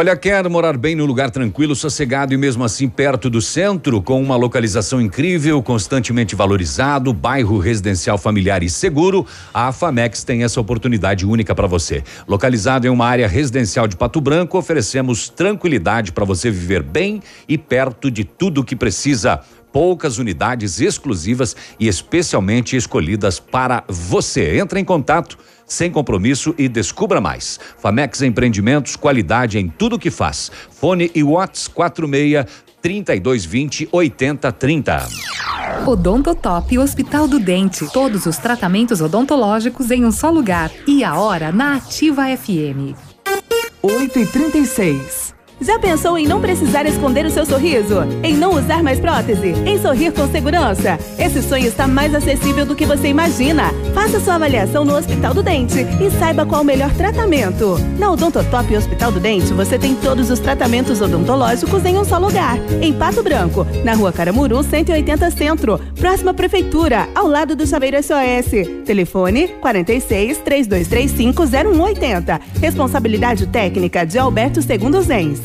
[0.00, 4.22] Olha, quer morar bem num lugar tranquilo, sossegado e mesmo assim perto do centro, com
[4.22, 11.26] uma localização incrível, constantemente valorizado, bairro residencial familiar e seguro, a Famex tem essa oportunidade
[11.26, 12.04] única para você.
[12.28, 17.58] Localizado em uma área residencial de Pato Branco, oferecemos tranquilidade para você viver bem e
[17.58, 19.40] perto de tudo o que precisa
[19.72, 24.58] poucas unidades exclusivas e especialmente escolhidas para você.
[24.60, 25.36] Entre em contato
[25.68, 27.60] sem compromisso e descubra mais.
[27.78, 30.50] Famex Empreendimentos, qualidade em tudo que faz.
[30.70, 32.46] Fone e Whats 46
[32.80, 35.08] 3220 8030.
[35.86, 37.86] Odontotop Hospital do Dente.
[37.92, 40.70] Todos os tratamentos odontológicos em um só lugar.
[40.86, 42.96] E a hora na Ativa FM.
[43.82, 47.96] 8 e 36 já pensou em não precisar esconder o seu sorriso?
[48.22, 49.48] Em não usar mais prótese?
[49.66, 50.98] Em sorrir com segurança?
[51.18, 53.72] Esse sonho está mais acessível do que você imagina.
[53.94, 57.76] Faça sua avaliação no Hospital do Dente e saiba qual o melhor tratamento.
[57.98, 62.56] Na Odontotop Hospital do Dente, você tem todos os tratamentos odontológicos em um só lugar.
[62.80, 68.84] Em Pato Branco, na Rua Caramuru, 180 Centro, próxima Prefeitura, ao lado do Chaveiro SOS.
[68.84, 72.40] Telefone 46 3235 0180.
[72.60, 75.34] Responsabilidade técnica de Alberto Segundo Zen.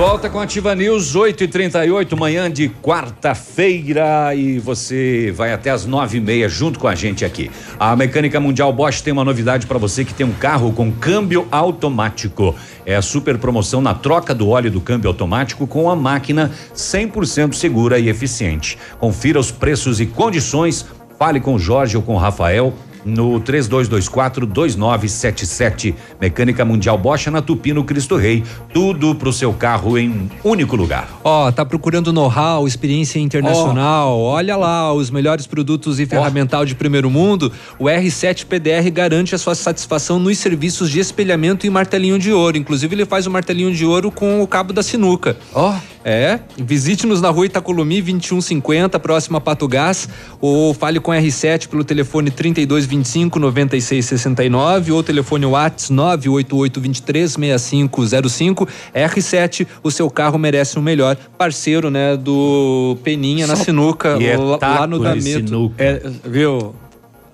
[0.00, 5.84] Volta com Ativa News 8 e 38 manhã de quarta-feira e você vai até as
[5.84, 7.50] nove e meia junto com a gente aqui.
[7.78, 11.46] A Mecânica Mundial Bosch tem uma novidade para você que tem um carro com câmbio
[11.50, 12.54] automático.
[12.86, 17.52] É a super promoção na troca do óleo do câmbio automático com a máquina 100%
[17.52, 18.78] segura e eficiente.
[18.98, 20.86] Confira os preços e condições.
[21.20, 22.72] Fale com o Jorge ou com o Rafael
[23.04, 25.94] no 3224 2977.
[26.18, 28.42] Mecânica Mundial Bosch na Tupi no Cristo Rei.
[28.72, 31.10] Tudo pro seu carro em um único lugar.
[31.22, 34.18] Ó, oh, tá procurando know-how, experiência internacional?
[34.18, 34.22] Oh.
[34.22, 36.64] Olha lá, os melhores produtos e ferramental oh.
[36.64, 37.52] de primeiro mundo.
[37.78, 42.56] O R7 PDR garante a sua satisfação nos serviços de espelhamento e martelinho de ouro.
[42.56, 45.36] Inclusive, ele faz o martelinho de ouro com o cabo da sinuca.
[45.52, 45.74] Ó.
[46.02, 50.08] É, visite-nos na rua Itacolumi 2150, próxima a Pato Gás,
[50.40, 58.66] ou fale com R7 pelo telefone 3225 9669 ou telefone WhatsApp 988 23 6505.
[58.94, 61.16] R7, o seu carro merece o melhor.
[61.36, 65.22] Parceiro, né, do Peninha na Só- sinuca, E é lá, lá no Dameto.
[65.46, 65.74] sinuca.
[65.84, 66.74] É, viu?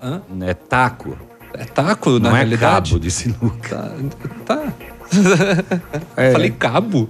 [0.03, 0.21] Hã?
[0.41, 1.17] É taco.
[1.53, 2.89] É taco, na Não é realidade?
[2.91, 3.91] cabo de sinuca.
[4.45, 4.73] Tá.
[6.17, 6.31] É.
[6.33, 7.09] Falei cabo.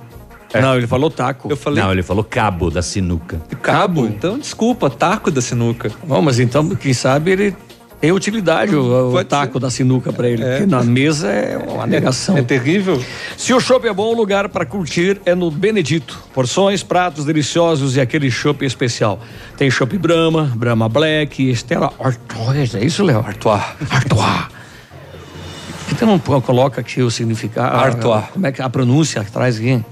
[0.53, 1.49] Não, ele falou taco.
[1.51, 3.41] Eu falei Não, ele falou cabo da sinuca.
[3.61, 4.05] cabo.
[4.05, 5.91] Então, desculpa, taco da sinuca.
[6.03, 7.55] Bom, mas então, quem sabe ele
[7.99, 10.43] tem utilidade o, o taco da sinuca pra ele.
[10.45, 12.37] Porque na mesa é uma negação.
[12.37, 13.03] É terrível.
[13.35, 16.17] Se o chopp é bom, o lugar para curtir é no Benedito.
[16.33, 19.19] Porções, pratos deliciosos e aquele chopp especial.
[19.57, 22.75] Tem chopp Brahma, Brahma Black, Stella Artois.
[22.75, 23.19] É isso, Léo?
[23.25, 23.63] Artois.
[23.89, 24.57] Artois.
[25.79, 27.77] Por que tu não coloca aqui o significado?
[27.77, 28.25] Artois.
[28.31, 29.83] Como é que a pronúncia atrás aqui?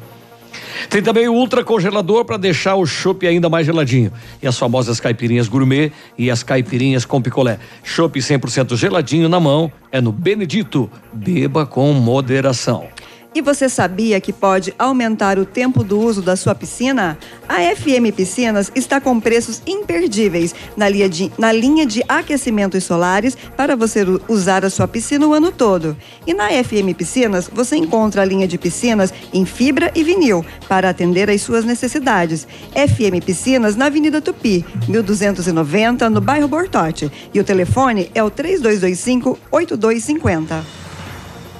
[0.89, 4.11] Tem também o ultra congelador para deixar o chopp ainda mais geladinho.
[4.41, 7.59] E as famosas caipirinhas gourmet e as caipirinhas com picolé.
[7.83, 10.89] Chopp 100% geladinho na mão é no Benedito.
[11.13, 12.94] Beba com moderação.
[13.35, 17.17] E você sabia que pode aumentar o tempo do uso da sua piscina?
[17.49, 23.37] A FM Piscinas está com preços imperdíveis na linha de, na linha de aquecimentos solares
[23.57, 25.97] para você usar a sua piscina o ano todo.
[26.25, 30.89] E na FM Piscinas você encontra a linha de piscinas em fibra e vinil para
[30.89, 32.47] atender às suas necessidades.
[32.71, 37.11] FM Piscinas na Avenida Tupi, 1290, no bairro Bortote.
[37.33, 40.84] E o telefone é o 3225 8250.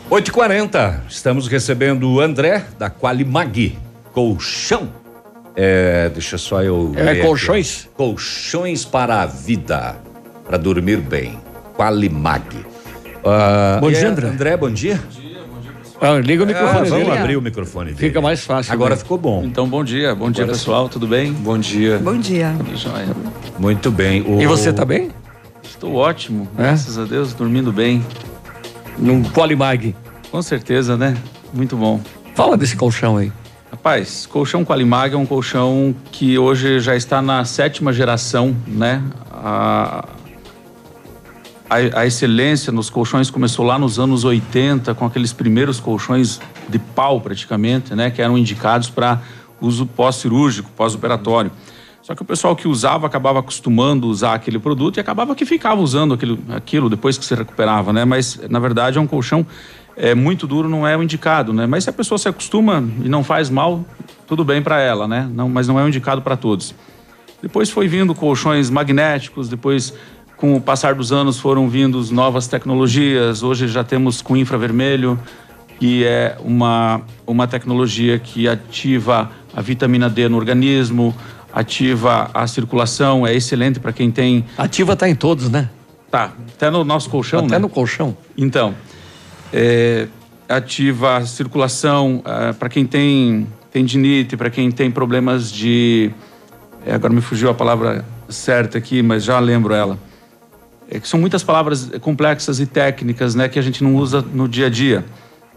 [0.10, 3.78] 8h40, estamos recebendo o André da Qualimag.
[4.14, 4.90] Colchão.
[5.56, 6.92] É, deixa só eu.
[6.96, 7.90] É, ver aqui, colchões?
[7.96, 9.96] Colchões para a vida.
[10.46, 11.40] Para dormir bem.
[11.76, 12.44] Qualimag.
[13.26, 14.28] Ah, Bom dia, André.
[14.28, 15.00] André, bom dia.
[16.00, 17.18] Ah, liga o Ah, microfone vamos dele.
[17.18, 17.98] abrir o microfone dele.
[18.08, 18.72] Fica mais fácil.
[18.74, 18.98] Agora né?
[18.98, 19.44] ficou bom.
[19.44, 20.14] Então, bom dia.
[20.14, 20.88] Bom dia, Agora pessoal.
[20.88, 21.32] Tudo bem?
[21.34, 21.98] Bom dia.
[21.98, 22.54] Bom dia.
[22.58, 23.08] Tudo jóia.
[23.58, 24.22] Muito bem.
[24.22, 25.10] O- E você tá bem?
[25.64, 26.48] Estou ótimo.
[26.58, 26.64] É?
[26.64, 28.06] Graças a Deus, dormindo bem.
[28.98, 29.96] Num Qualimag.
[30.32, 31.16] Com certeza, né?
[31.54, 32.02] Muito bom.
[32.34, 33.32] Fala desse colchão aí.
[33.72, 39.04] Rapaz, colchão Qualimag é um colchão que hoje já está na sétima geração, né?
[39.32, 40.06] A,
[41.70, 46.40] a, a excelência nos colchões começou lá nos anos 80, com aqueles primeiros colchões
[46.70, 48.10] de pau, praticamente, né?
[48.10, 49.22] Que eram indicados para
[49.60, 51.52] uso pós-cirúrgico, pós-operatório.
[52.06, 55.44] Só que o pessoal que usava acabava acostumando a usar aquele produto e acabava que
[55.44, 58.06] ficava usando aquilo, aquilo depois que se recuperava, né?
[58.06, 59.44] Mas, na verdade, é um colchão
[59.98, 61.66] é, muito duro, não é o indicado, né?
[61.66, 63.84] Mas se a pessoa se acostuma e não faz mal,
[64.28, 65.28] tudo bem para ela, né?
[65.34, 66.76] Não, mas não é o indicado para todos.
[67.42, 69.92] Depois foi vindo colchões magnéticos, depois
[70.38, 73.42] com o passar dos anos foram vindo novas tecnologias.
[73.42, 75.20] Hoje já temos com infravermelho,
[75.80, 81.16] que é uma, uma tecnologia que ativa a vitamina D no organismo,
[81.56, 84.44] ativa a circulação, é excelente para quem tem.
[84.58, 85.70] Ativa tá em todos, né?
[86.12, 87.60] Tá, até no nosso colchão, Até né?
[87.60, 88.16] no colchão.
[88.38, 88.76] Então,
[89.54, 90.08] é,
[90.50, 92.22] ativa a circulação
[92.60, 96.12] para quem tem tendinite, para quem tem problemas de.
[96.86, 99.98] é, agora me fugiu a palavra certa aqui, mas já lembro ela.
[100.90, 104.48] É que são muitas palavras complexas e técnicas, né, que a gente não usa no
[104.48, 105.06] dia a dia.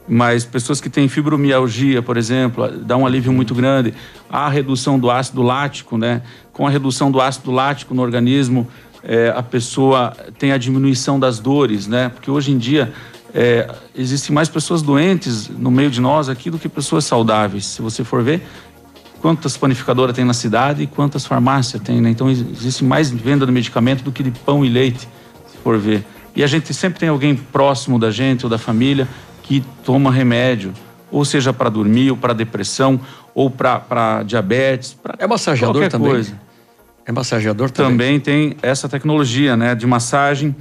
[0.08, 3.92] Mas pessoas que têm fibromialgia, por exemplo, dá um alívio muito grande.
[4.30, 6.22] A redução do ácido lático, né?
[6.52, 8.66] Com a redução do ácido lático no organismo,
[9.02, 12.08] é, a pessoa tem a diminuição das dores, né?
[12.08, 12.92] Porque hoje em dia
[13.34, 17.66] é, existem mais pessoas doentes no meio de nós aqui do que pessoas saudáveis.
[17.66, 18.42] Se você for ver,
[19.20, 22.10] quantas panificadoras tem na cidade e quantas farmácias tem, né?
[22.10, 25.06] Então existe mais venda de medicamento do que de pão e leite,
[25.46, 26.04] se for ver.
[26.34, 29.08] E a gente sempre tem alguém próximo da gente ou da família
[29.48, 30.74] que toma remédio,
[31.10, 33.00] ou seja para dormir, ou para depressão,
[33.34, 36.10] ou para diabetes, para É massageador também?
[36.10, 36.38] coisa.
[37.06, 37.90] É massageador também?
[37.92, 40.54] Também tem essa tecnologia, né, de massagem.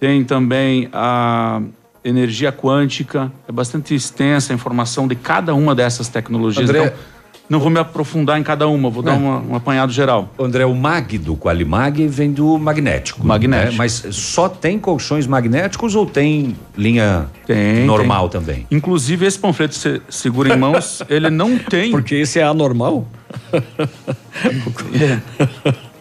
[0.00, 1.60] Tem também a
[2.02, 3.30] energia quântica.
[3.46, 6.68] É bastante extensa a informação de cada uma dessas tecnologias.
[6.70, 6.96] André- Então,
[7.48, 9.16] não vou me aprofundar em cada uma, vou dar É.
[9.16, 10.28] uma- um apanhado geral.
[10.38, 13.24] André, o mag do Qualimag vem do magnético.
[13.26, 13.72] Magnético.
[13.72, 13.76] né?
[13.78, 18.40] Mas só tem colchões magnéticos ou tem linha Tem, normal tem.
[18.40, 18.66] também?
[18.70, 21.90] Inclusive, esse panfleto que você segura em mãos, ele não tem.
[21.90, 23.06] Porque esse é anormal?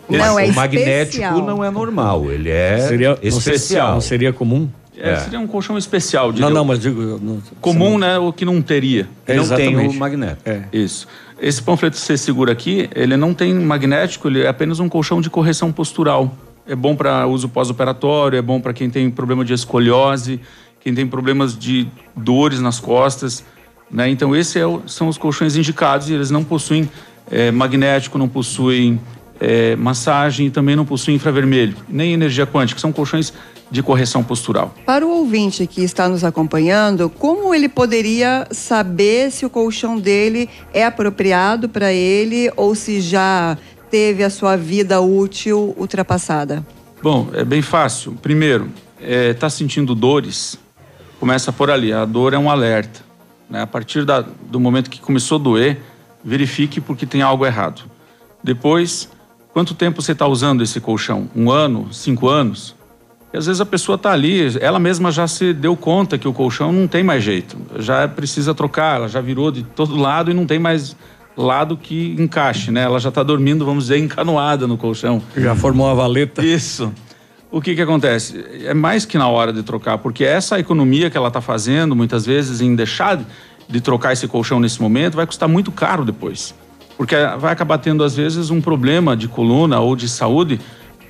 [0.10, 0.90] Não, é o magnético
[1.24, 1.46] especial.
[1.46, 3.94] não é normal, ele é Seria não seria- especial.
[3.94, 4.70] Não seria comum?
[4.96, 5.16] É, É.
[5.22, 6.28] Seria um colchão especial.
[6.28, 7.20] Não, diria não, mas digo...
[7.22, 8.20] não- Comum, né?
[8.20, 9.08] O que não teria.
[9.26, 9.98] É, não tem o exatamente.
[9.98, 10.42] magnético.
[10.48, 10.62] É.
[10.72, 11.08] Isso.
[11.44, 15.20] Esse panfleto que você segura aqui, ele não tem magnético, ele é apenas um colchão
[15.20, 16.34] de correção postural.
[16.66, 20.40] É bom para uso pós-operatório, é bom para quem tem problema de escoliose,
[20.80, 23.44] quem tem problemas de dores nas costas.
[23.92, 24.10] Né?
[24.10, 24.56] Então, esses
[24.86, 26.90] são os colchões indicados e eles não possuem
[27.30, 28.98] é, magnético, não possuem
[29.38, 32.80] é, massagem e também não possuem infravermelho, nem energia quântica.
[32.80, 33.34] São colchões
[33.74, 34.72] de correção postural.
[34.86, 40.48] Para o ouvinte que está nos acompanhando, como ele poderia saber se o colchão dele
[40.72, 43.58] é apropriado para ele ou se já
[43.90, 46.64] teve a sua vida útil ultrapassada?
[47.02, 48.12] Bom, é bem fácil.
[48.22, 48.70] Primeiro,
[49.02, 50.56] está sentindo dores?
[51.20, 51.92] Começa por ali.
[51.92, 53.00] A dor é um alerta.
[53.50, 53.60] Né?
[53.60, 55.82] A partir da, do momento que começou a doer,
[56.24, 57.82] verifique porque tem algo errado.
[58.44, 59.10] Depois,
[59.52, 61.28] quanto tempo você está usando esse colchão?
[61.36, 61.92] Um ano?
[61.92, 62.76] Cinco anos?
[63.34, 66.34] E às vezes a pessoa está ali, ela mesma já se deu conta que o
[66.34, 70.36] colchão não tem mais jeito, já precisa trocar, ela já virou de todo lado e
[70.36, 70.96] não tem mais
[71.36, 72.84] lado que encaixe, né?
[72.84, 75.22] Ela já está dormindo, vamos dizer, encanoada no colchão.
[75.36, 76.46] Já formou uma valeta.
[76.46, 76.94] Isso.
[77.50, 78.44] O que que acontece?
[78.66, 82.26] É mais que na hora de trocar, porque essa economia que ela está fazendo, muitas
[82.26, 83.20] vezes, em deixar
[83.68, 86.54] de trocar esse colchão nesse momento, vai custar muito caro depois.
[86.98, 90.60] Porque vai acabar tendo, às vezes, um problema de coluna ou de saúde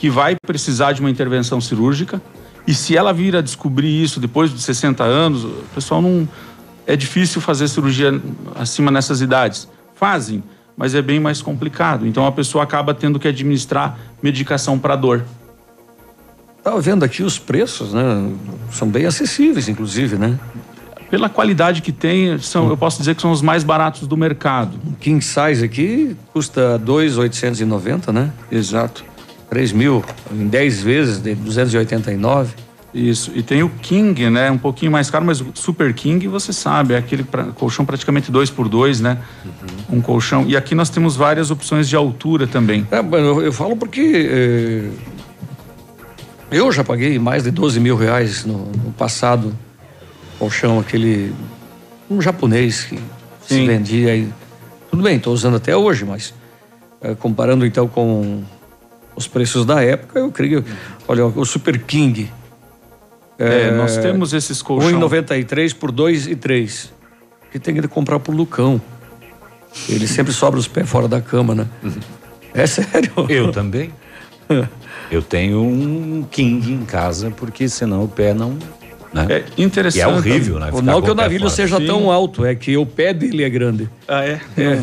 [0.03, 2.21] que vai precisar de uma intervenção cirúrgica.
[2.67, 6.27] E se ela vir a descobrir isso depois de 60 anos, o pessoal não.
[6.85, 8.21] É difícil fazer cirurgia
[8.53, 9.65] acima nessas idades.
[9.95, 10.43] Fazem,
[10.75, 12.05] mas é bem mais complicado.
[12.05, 15.23] Então a pessoa acaba tendo que administrar medicação para dor.
[16.57, 18.29] Estava vendo aqui os preços, né?
[18.71, 20.37] São bem acessíveis, inclusive, né?
[21.09, 24.77] Pela qualidade que tem, são, eu posso dizer que são os mais baratos do mercado.
[24.85, 28.33] Um king size aqui custa 2,890, né?
[28.51, 29.12] Exato.
[29.53, 32.55] 3 mil em 10 vezes de 289.
[32.91, 33.31] Isso.
[33.35, 34.49] E tem o King, né?
[34.49, 38.31] Um pouquinho mais caro, mas o Super King, você sabe, é aquele pra, colchão praticamente
[38.31, 39.19] dois por dois, né?
[39.45, 39.97] Uhum.
[39.97, 40.45] Um colchão.
[40.47, 42.87] E aqui nós temos várias opções de altura também.
[42.91, 44.89] É, eu, eu falo porque eh,
[46.51, 49.55] eu já paguei mais de 12 mil reais no, no passado.
[50.39, 51.31] Colchão, aquele.
[52.09, 53.01] Um japonês que Sim.
[53.47, 54.29] se vendia aí.
[54.89, 56.33] Tudo bem, estou usando até hoje, mas
[57.01, 58.43] eh, comparando então com
[59.15, 60.63] os preços da época, eu creio.
[61.07, 62.31] Olha, o Super King.
[63.37, 64.95] É, nós temos esses colchões.
[64.95, 66.89] 1,93 por 2,3.
[67.51, 68.81] Que tem que comprar pro Lucão.
[69.89, 71.67] Ele sempre sobra os pés fora da cama, né?
[72.53, 73.11] É sério.
[73.27, 73.91] Eu também.
[75.09, 78.57] Eu tenho um King em casa, porque senão o pé não.
[79.11, 79.27] Né?
[79.29, 79.99] É interessante.
[79.99, 80.71] E é horrível, né?
[80.83, 81.85] Não que o navio seja Sim.
[81.85, 83.89] tão alto, é que o pé dele é grande.
[84.07, 84.41] Ah, é?
[84.57, 84.81] É.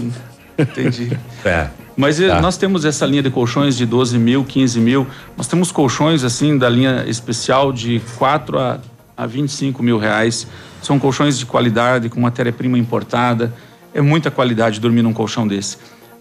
[0.62, 1.10] Entendi.
[1.44, 1.68] É.
[2.00, 2.40] Mas tá.
[2.40, 5.06] nós temos essa linha de colchões de 12 mil, 15 mil.
[5.36, 8.80] Nós temos colchões, assim, da linha especial de 4 a,
[9.14, 10.46] a 25 mil reais.
[10.80, 13.52] São colchões de qualidade, com matéria-prima importada.
[13.92, 15.76] É muita qualidade dormir num colchão desse.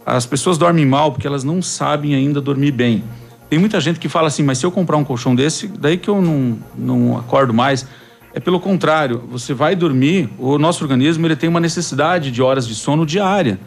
[0.05, 3.01] As pessoas dormem mal porque elas não sabem ainda dormir bem.
[3.49, 6.09] Tem muita gente que fala assim, mas se eu comprar um colchão desse, daí que
[6.09, 7.87] eu não, não acordo mais.
[8.33, 12.67] É pelo contrário, você vai dormir, o nosso organismo ele tem uma necessidade de horas
[12.67, 13.57] de sono diária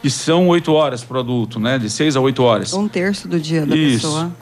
[0.00, 1.78] que são oito horas para o adulto, né?
[1.78, 2.72] De seis a oito horas.
[2.72, 4.06] Um terço do dia da Isso.
[4.06, 4.32] pessoa.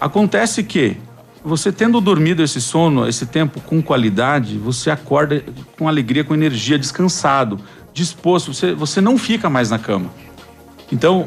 [0.00, 0.96] Acontece que
[1.42, 5.42] você tendo dormido esse sono, esse tempo com qualidade, você acorda
[5.78, 7.60] com alegria, com energia, descansado,
[7.94, 8.52] disposto.
[8.52, 10.10] Você, você não fica mais na cama.
[10.92, 11.26] Então,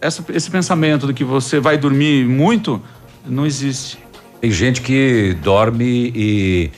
[0.00, 2.82] essa, esse pensamento de que você vai dormir muito
[3.24, 3.98] não existe.
[4.40, 6.70] Tem gente que dorme e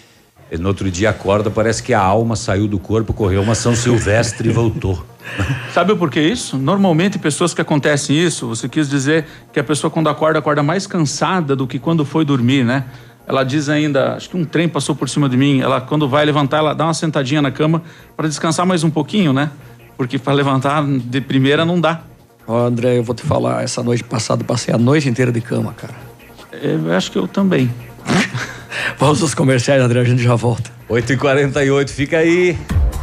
[0.59, 4.49] no outro dia acorda, parece que a alma saiu do corpo, correu uma São Silvestre
[4.49, 5.05] e voltou.
[5.73, 6.57] Sabe por que isso?
[6.57, 10.87] Normalmente, pessoas que acontecem isso, você quis dizer que a pessoa, quando acorda, acorda mais
[10.87, 12.85] cansada do que quando foi dormir, né?
[13.27, 15.61] Ela diz ainda, acho que um trem passou por cima de mim.
[15.61, 17.83] Ela, quando vai levantar, ela dá uma sentadinha na cama
[18.17, 19.51] para descansar mais um pouquinho, né?
[19.97, 22.03] Porque para levantar de primeira não dá.
[22.47, 25.41] Ó, oh, André, eu vou te falar, essa noite passada passei a noite inteira de
[25.41, 25.95] cama, cara.
[26.53, 27.71] Eu acho que eu também.
[28.99, 30.71] Vamos aos comerciais, André, a gente já volta.
[30.89, 32.59] 8h48, fica aí.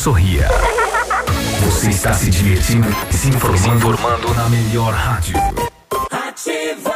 [0.00, 0.48] Sorria.
[1.62, 5.36] Você está se divertindo e se informando, se informando na melhor rádio.
[6.10, 6.94] Ativa.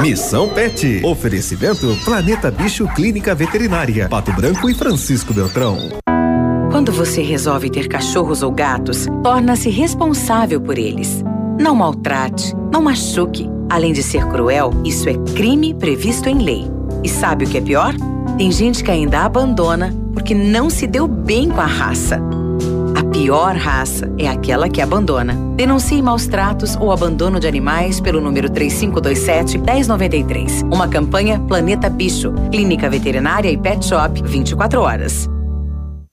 [0.00, 1.04] Missão Pet.
[1.04, 4.08] Oferecimento Planeta Bicho Clínica Veterinária.
[4.08, 5.76] Pato Branco e Francisco Beltrão.
[6.70, 11.20] Quando você resolve ter cachorros ou gatos, torna-se responsável por eles.
[11.58, 13.50] Não maltrate, não machuque.
[13.68, 16.70] Além de ser cruel, isso é crime previsto em lei.
[17.02, 17.92] E sabe o que é pior?
[18.38, 22.22] Tem gente que ainda abandona porque não se deu bem com a raça.
[22.94, 25.34] A pior raça é aquela que abandona.
[25.56, 30.72] Denuncie maus tratos ou abandono de animais pelo número 3527-1093.
[30.72, 35.28] Uma campanha Planeta Bicho, Clínica Veterinária e Pet Shop 24 horas.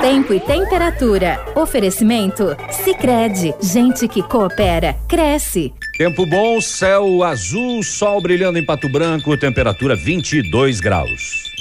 [0.00, 1.40] Tempo e temperatura.
[1.54, 2.56] Oferecimento?
[2.70, 5.72] Sicredi Gente que coopera, cresce.
[5.96, 11.51] Tempo bom, céu azul, sol brilhando em Pato Branco, temperatura 22 graus.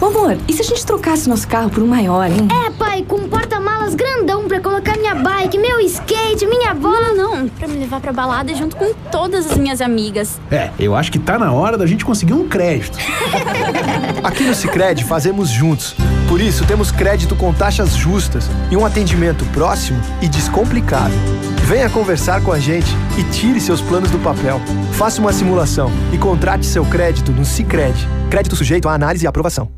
[0.00, 2.46] Ô amor, e se a gente trocasse nosso carro por um maior, hein?
[2.66, 7.12] É, pai, com um porta-malas grandão pra colocar minha bike, meu skate, minha bola.
[7.14, 10.40] Não, não, pra me levar pra balada junto com todas as minhas amigas.
[10.50, 12.98] É, eu acho que tá na hora da gente conseguir um crédito.
[14.22, 15.94] Aqui no Sicredi fazemos juntos.
[16.28, 21.14] Por isso temos crédito com taxas justas e um atendimento próximo e descomplicado.
[21.64, 22.88] Venha conversar com a gente
[23.18, 24.60] e tire seus planos do papel.
[24.92, 28.08] Faça uma simulação e contrate seu crédito no Sicredi.
[28.30, 29.77] Crédito sujeito à análise e aprovação.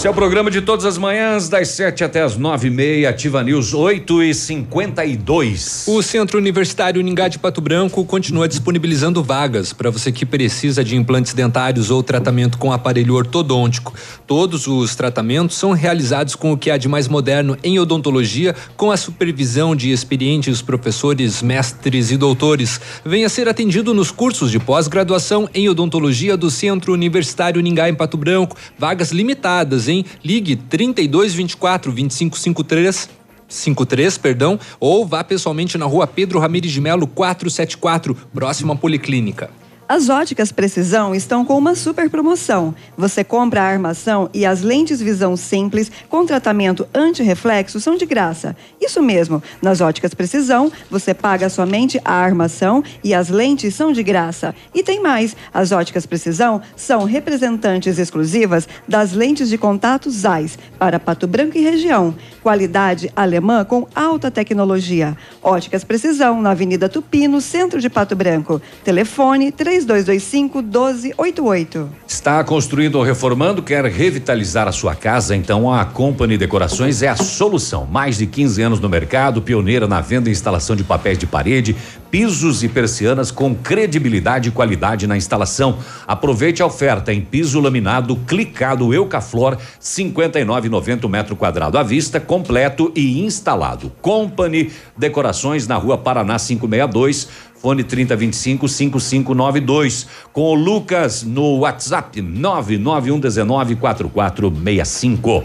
[0.00, 3.42] Esse é programa de todas as manhãs, das 7 até as nove e meia, Ativa
[3.42, 5.84] News 8 e 52.
[5.88, 10.96] O Centro Universitário Uningá de Pato Branco continua disponibilizando vagas para você que precisa de
[10.96, 13.92] implantes dentários ou tratamento com aparelho ortodôntico.
[14.26, 18.90] Todos os tratamentos são realizados com o que há de mais moderno em odontologia, com
[18.90, 22.80] a supervisão de experientes professores, mestres e doutores.
[23.04, 28.16] Venha ser atendido nos cursos de pós-graduação em odontologia do Centro Universitário Uningá em Pato
[28.16, 28.56] Branco.
[28.78, 30.04] Vagas limitadas, hein?
[30.24, 38.16] Ligue 3224 2553 53, perdão, ou vá pessoalmente na rua Pedro Ramires de Melo 474,
[38.32, 39.50] próximo à Policlínica.
[39.90, 42.72] As óticas Precisão estão com uma super promoção.
[42.96, 48.56] Você compra a armação e as lentes visão simples com tratamento anti-reflexo são de graça.
[48.80, 54.04] Isso mesmo, nas óticas Precisão, você paga somente a armação e as lentes são de
[54.04, 54.54] graça.
[54.72, 61.00] E tem mais, as óticas Precisão são representantes exclusivas das lentes de contato ZAIS para
[61.00, 62.14] Pato Branco e região.
[62.44, 65.16] Qualidade alemã com alta tecnologia.
[65.42, 68.62] Óticas Precisão, na Avenida Tupi, no centro de Pato Branco.
[68.84, 69.50] Telefone
[69.84, 71.90] 3225 1288.
[72.06, 75.34] Está construindo ou reformando, quer revitalizar a sua casa?
[75.34, 77.86] Então a Company Decorações é a solução.
[77.86, 81.76] Mais de 15 anos no mercado, pioneira na venda e instalação de papéis de parede,
[82.10, 85.78] pisos e persianas com credibilidade e qualidade na instalação.
[86.06, 93.24] Aproveite a oferta em piso laminado clicado Eucaflor 59,90 metro quadrado à vista, completo e
[93.24, 93.92] instalado.
[94.02, 97.49] Company Decorações na Rua Paraná 562.
[97.60, 100.06] Fone 3025 5592.
[100.32, 105.44] Com o Lucas no WhatsApp 99119 4465.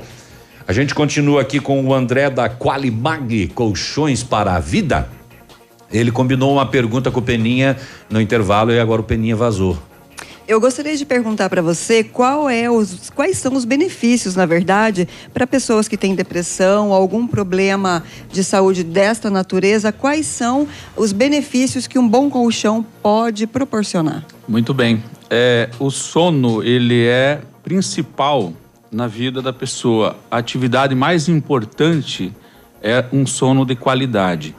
[0.66, 5.10] A gente continua aqui com o André da Qualimag Colchões para a Vida.
[5.92, 7.78] Ele combinou uma pergunta com o Peninha
[8.10, 9.78] no intervalo e agora o Peninha vazou.
[10.48, 15.08] Eu gostaria de perguntar para você qual é os, quais são os benefícios, na verdade,
[15.34, 21.88] para pessoas que têm depressão, algum problema de saúde desta natureza, quais são os benefícios
[21.88, 24.24] que um bom colchão pode proporcionar?
[24.48, 25.04] Muito bem.
[25.32, 28.54] É, o sono, ele é principal
[28.92, 30.16] na vida da pessoa.
[30.30, 32.32] A atividade mais importante
[32.84, 34.56] é um sono de qualidade.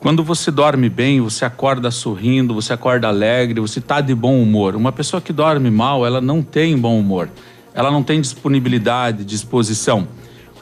[0.00, 4.76] Quando você dorme bem, você acorda sorrindo, você acorda alegre, você está de bom humor.
[4.76, 7.28] Uma pessoa que dorme mal, ela não tem bom humor.
[7.74, 10.06] Ela não tem disponibilidade, disposição.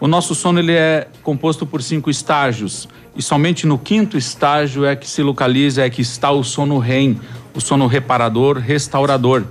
[0.01, 4.97] O nosso sono ele é composto por cinco estágios e somente no quinto estágio é
[4.97, 7.21] que se localiza, é que está o sono REM,
[7.55, 9.45] o sono reparador, restaurador.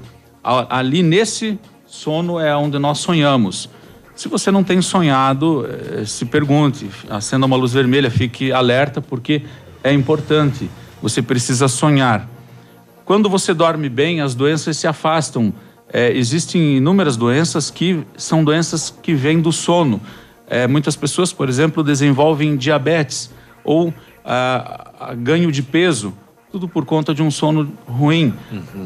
[0.43, 3.69] Ali nesse sono é onde nós sonhamos.
[4.15, 9.43] Se você não tem sonhado, eh, se pergunte, acenda uma luz vermelha, fique alerta, porque
[9.85, 10.67] é importante.
[10.99, 12.27] Você precisa sonhar.
[13.05, 15.53] Quando você dorme bem, as doenças se afastam.
[15.93, 20.01] É, existem inúmeras doenças que são doenças que vêm do sono.
[20.47, 23.31] É, muitas pessoas, por exemplo, desenvolvem diabetes
[23.63, 23.93] ou
[24.25, 26.11] ah, ah, ganho de peso,
[26.51, 28.33] tudo por conta de um sono ruim.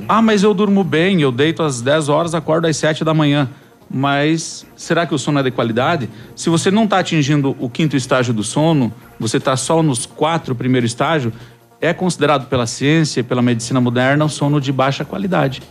[0.09, 3.49] Ah, mas eu durmo bem, eu deito às 10 horas, acordo às 7 da manhã.
[3.89, 6.09] Mas será que o sono é de qualidade?
[6.35, 10.53] Se você não está atingindo o quinto estágio do sono, você está só nos quatro
[10.53, 11.33] primeiros estágios,
[11.81, 15.61] é considerado pela ciência e pela medicina moderna um sono de baixa qualidade.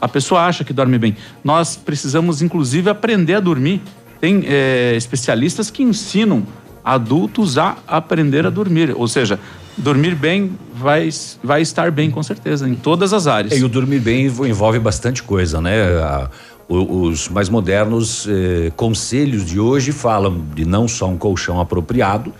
[0.00, 1.16] A pessoa acha que dorme bem.
[1.42, 3.80] Nós precisamos, inclusive, aprender a dormir.
[4.20, 6.46] Tem eh, especialistas que ensinam
[6.84, 8.92] adultos a aprender a dormir.
[8.94, 9.40] Ou seja,
[9.78, 11.08] dormir bem vai,
[11.42, 13.58] vai estar bem, com certeza, em todas as áreas.
[13.58, 15.82] E o dormir bem envo- envolve bastante coisa, né?
[16.02, 16.28] A-
[16.68, 22.32] o- os mais modernos eh, conselhos de hoje falam de não só um colchão apropriado,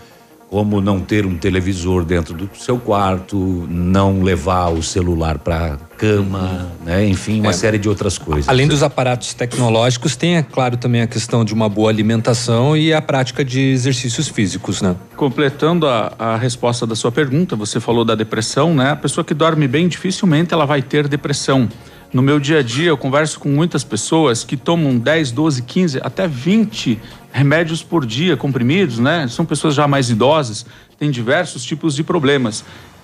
[0.49, 3.35] como não ter um televisor dentro do seu quarto,
[3.69, 7.05] não levar o celular para cama, né?
[7.07, 7.53] Enfim, uma É.
[7.53, 8.47] série de outras coisas.
[8.47, 12.93] Além dos aparatos tecnológicos, tem, é claro, também a questão de uma boa alimentação e
[12.93, 14.95] a prática de exercícios físicos, né?
[15.17, 18.91] Completando a, a resposta da sua pergunta, você falou da depressão, né?
[18.91, 21.67] A pessoa que dorme bem, dificilmente ela vai ter depressão.
[22.13, 25.99] No meu dia a dia, eu converso com muitas pessoas que tomam 10, 12, 15,
[26.01, 26.99] até 20
[27.31, 29.27] remédios por dia, comprimidos, né?
[29.27, 30.65] São pessoas já mais idosas,
[30.97, 32.63] têm diversos tipos de problemas.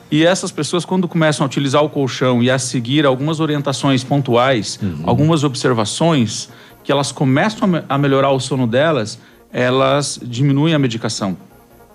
[0.10, 4.80] E essas pessoas, quando começam a utilizar o colchão e a seguir algumas orientações pontuais,
[5.03, 6.49] algumas observações,
[6.84, 9.19] que elas começam a me- a melhorar o sono delas,
[9.52, 11.38] elas diminuem a medicação.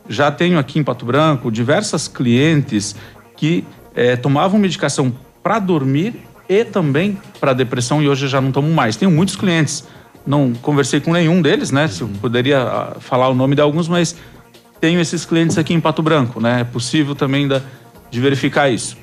[0.09, 2.95] Já tenho aqui em Pato Branco diversas clientes
[3.37, 3.65] que
[3.95, 5.13] eh, tomavam medicação
[5.43, 6.15] para dormir
[6.49, 8.97] e também para depressão e hoje já não tomam mais.
[8.97, 9.85] Tenho muitos clientes,
[10.27, 11.89] não conversei com nenhum deles, né?
[11.89, 14.15] Se eu poderia ah, falar o nome de alguns, mas
[14.81, 16.61] tenho esses clientes aqui em Pato Branco, né?
[16.61, 17.63] É possível também da-
[18.11, 18.97] de verificar isso.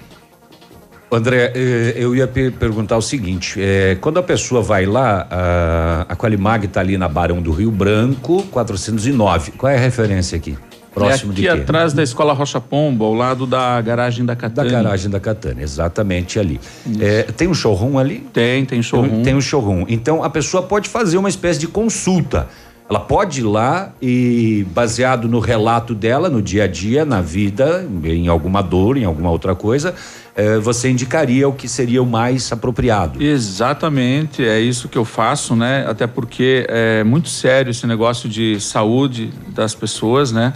[1.11, 6.06] André, eh, eu ia pe- perguntar o seguinte: eh, quando a pessoa vai lá, a,
[6.10, 9.52] a Qualimag está ali na Barão do Rio Branco, 409.
[9.52, 10.57] Qual é a referência aqui?
[10.94, 11.61] Próximo é aqui de quê?
[11.61, 14.72] atrás da Escola Rocha Pombo, ao lado da garagem da Da Catânia.
[14.72, 16.60] garagem da Catânia, exatamente ali.
[16.99, 18.26] Eh, tem um showroom ali?
[18.32, 19.10] Tem, tem showroom.
[19.10, 19.86] Tem, tem um showroom.
[19.88, 22.48] Então a pessoa pode fazer uma espécie de consulta.
[22.90, 27.88] Ela pode ir lá e, baseado no relato dela, no dia a dia, na vida,
[28.03, 29.95] em alguma dor, em alguma outra coisa,
[30.36, 33.24] eh, você indicaria o que seria o mais apropriado.
[33.24, 35.86] Exatamente, é isso que eu faço, né?
[35.88, 40.53] Até porque é muito sério esse negócio de saúde das pessoas, né?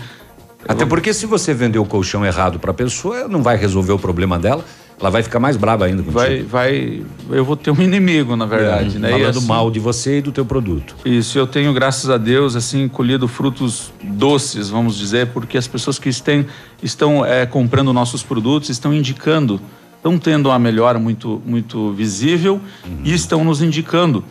[0.67, 3.99] Até porque se você vender o colchão errado para a pessoa, não vai resolver o
[3.99, 4.63] problema dela,
[4.99, 6.17] ela vai ficar mais brava ainda contigo.
[6.19, 9.11] Vai, vai, eu vou ter um inimigo, na verdade, É, né?
[9.11, 10.95] Falando assim- mal de você e do teu produto.
[11.05, 15.99] Isso, eu tenho, graças a Deus, assim, colhido frutos doces, vamos dizer, porque as pessoas
[15.99, 16.45] que estão,
[16.81, 19.61] estão eh, comprando nossos produtos estão indicando,
[19.97, 22.59] estão tendo uma melhora muito, muito visível
[23.03, 24.23] e estão nos indicando.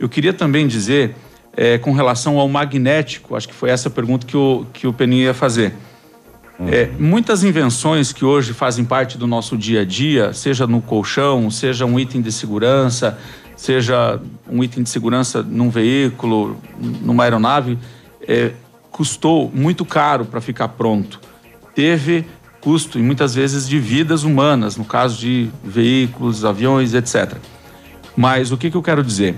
[0.00, 1.14] Eu queria também dizer
[1.56, 3.36] é, com relação ao magnético.
[3.36, 5.74] Acho que foi essa pergunta que o, que o Peninha ia fazer.
[6.66, 11.48] É, muitas invenções que hoje fazem parte do nosso dia a dia, seja no colchão,
[11.50, 13.16] seja um item de segurança,
[13.56, 17.78] seja um item de segurança num veículo, numa aeronave,
[18.26, 18.50] é,
[18.90, 21.20] custou muito caro para ficar pronto.
[21.76, 22.26] Teve
[22.60, 27.36] custo e muitas vezes de vidas humanas, no caso de veículos, aviões, etc.
[28.16, 29.36] Mas o que, que eu quero dizer?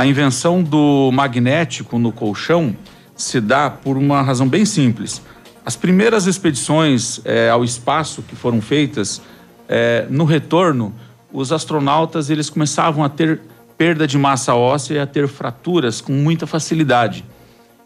[0.00, 2.74] A invenção do magnético no colchão
[3.14, 5.20] se dá por uma razão bem simples.
[5.62, 9.20] As primeiras expedições eh, ao espaço que foram feitas,
[9.68, 10.94] eh, no retorno,
[11.30, 13.42] os astronautas eles começavam a ter
[13.76, 17.22] perda de massa óssea e a ter fraturas com muita facilidade.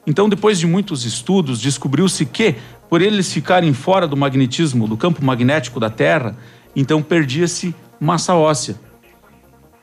[0.07, 2.55] Então, depois de muitos estudos, descobriu-se que,
[2.89, 6.37] por eles ficarem fora do magnetismo, do campo magnético da Terra,
[6.77, 8.77] então perdia-se massa óssea.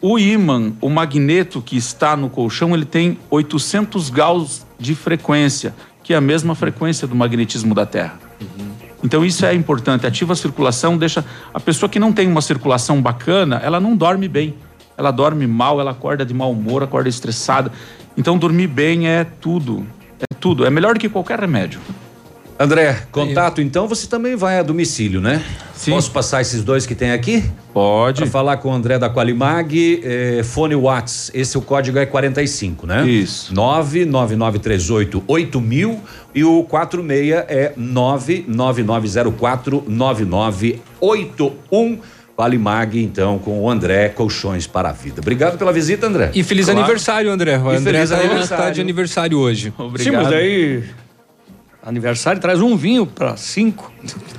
[0.02, 6.12] O ímã, o magneto que está no colchão, ele tem 800 graus de frequência, que
[6.12, 8.20] é a mesma frequência do magnetismo da Terra.
[9.04, 11.24] Então isso é importante, ativa a circulação, deixa
[11.54, 14.56] a pessoa que não tem uma circulação bacana, ela não dorme bem.
[14.98, 17.72] Ela dorme mal, ela acorda de mau humor, acorda estressada.
[18.18, 19.86] Então dormir bem é tudo.
[20.20, 21.80] É tudo, é melhor do que qualquer remédio.
[22.64, 25.42] André, contato então, você também vai a domicílio, né?
[25.74, 25.92] Sim.
[25.92, 27.44] Posso passar esses dois que tem aqui?
[27.74, 28.22] Pode.
[28.22, 32.86] Para falar com o André da Qualimag, eh, fone Whats, esse o código é 45,
[32.86, 33.08] né?
[33.10, 33.52] Isso.
[33.56, 36.00] 99938 8000
[36.36, 42.00] e o 46 é 99904 9981.
[42.36, 45.22] Qualimag, então, com o André Colchões para a Vida.
[45.22, 46.32] Obrigado pela visita, André.
[46.34, 46.80] E feliz Claro.
[46.80, 47.58] aniversário, André.
[47.58, 48.64] O E André feliz tá, aniversário.
[48.66, 49.74] tá de aniversário hoje.
[49.98, 50.84] Sim, mas daí.
[51.84, 53.92] Aniversário traz um vinho para cinco.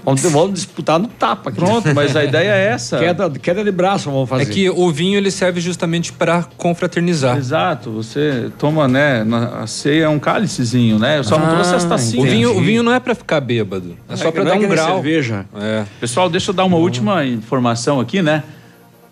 [0.05, 1.51] Vamos, vamos disputar no tapa.
[1.51, 1.59] aqui.
[1.59, 2.99] Pronto, mas a ideia é essa.
[2.99, 4.45] Queda, queda de braço vamos fazer.
[4.45, 7.37] É que o vinho ele serve justamente para confraternizar.
[7.37, 9.25] Exato, você toma, né?
[9.25, 11.19] Na, a ceia é um cálicezinho, né?
[11.19, 12.25] Eu só não trouxe as tacinhas.
[12.27, 14.59] O vinho, o vinho não é para ficar bêbado, é só É que para é
[14.59, 14.95] dar um grau.
[14.95, 15.45] cerveja.
[15.57, 15.85] É.
[15.99, 18.45] Pessoal, deixa eu dar uma última informação aqui, né?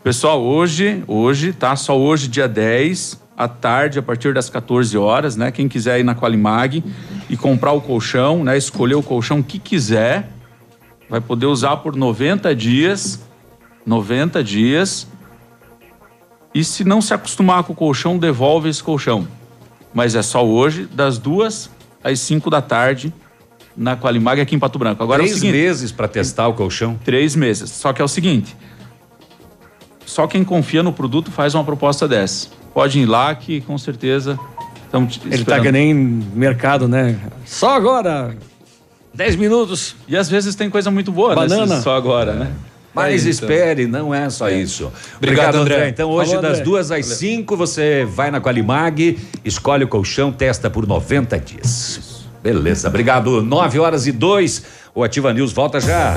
[0.05, 1.74] Pessoal, hoje, hoje, tá?
[1.74, 5.51] Só hoje, dia 10, à tarde, a partir das 14 horas, né?
[5.51, 6.85] Quem quiser ir na Qualimag
[7.31, 8.55] e comprar o colchão, né?
[8.55, 10.29] Escolher o colchão que quiser,
[11.09, 13.19] vai poder usar por 90 dias.
[13.87, 15.07] 90 dias.
[16.55, 19.27] E se não se acostumar com o colchão, devolve esse colchão.
[19.95, 21.71] Mas é só hoje, das duas
[22.05, 23.11] às 5 da tarde,
[23.75, 25.03] na Qualimag aqui em Pato Branco.
[25.03, 27.01] Agora é Três seguinte, meses para testar o colchão.
[27.03, 27.71] Três meses.
[27.71, 28.55] Só que é o seguinte:
[30.11, 32.49] só quem confia no produto faz uma proposta dessa.
[32.74, 34.39] Pode ir lá que com certeza
[34.85, 37.16] estamos Ele tá que nem mercado, né?
[37.47, 38.37] Só agora,
[39.15, 39.95] 10 minutos.
[40.09, 41.65] E às vezes tem coisa muito boa, Banana.
[41.66, 42.53] nesses só agora, né?
[42.93, 43.31] Mas Aí, então.
[43.31, 44.91] espere, não é só isso.
[45.16, 45.89] Obrigado, André.
[45.89, 46.65] Então, hoje, Falou, das André.
[46.65, 47.16] duas às Valeu.
[47.16, 52.24] cinco, você vai na Qualimag, escolhe o colchão, testa por 90 dias.
[52.43, 53.43] Beleza, obrigado.
[53.43, 54.81] 9 horas e 2.
[54.93, 56.16] O Ativa News volta já.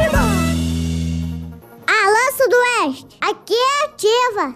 [1.87, 3.17] Alô, Sudoeste!
[3.21, 4.55] Aqui é ativa!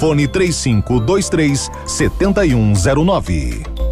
[0.00, 3.89] fone 3523 7109.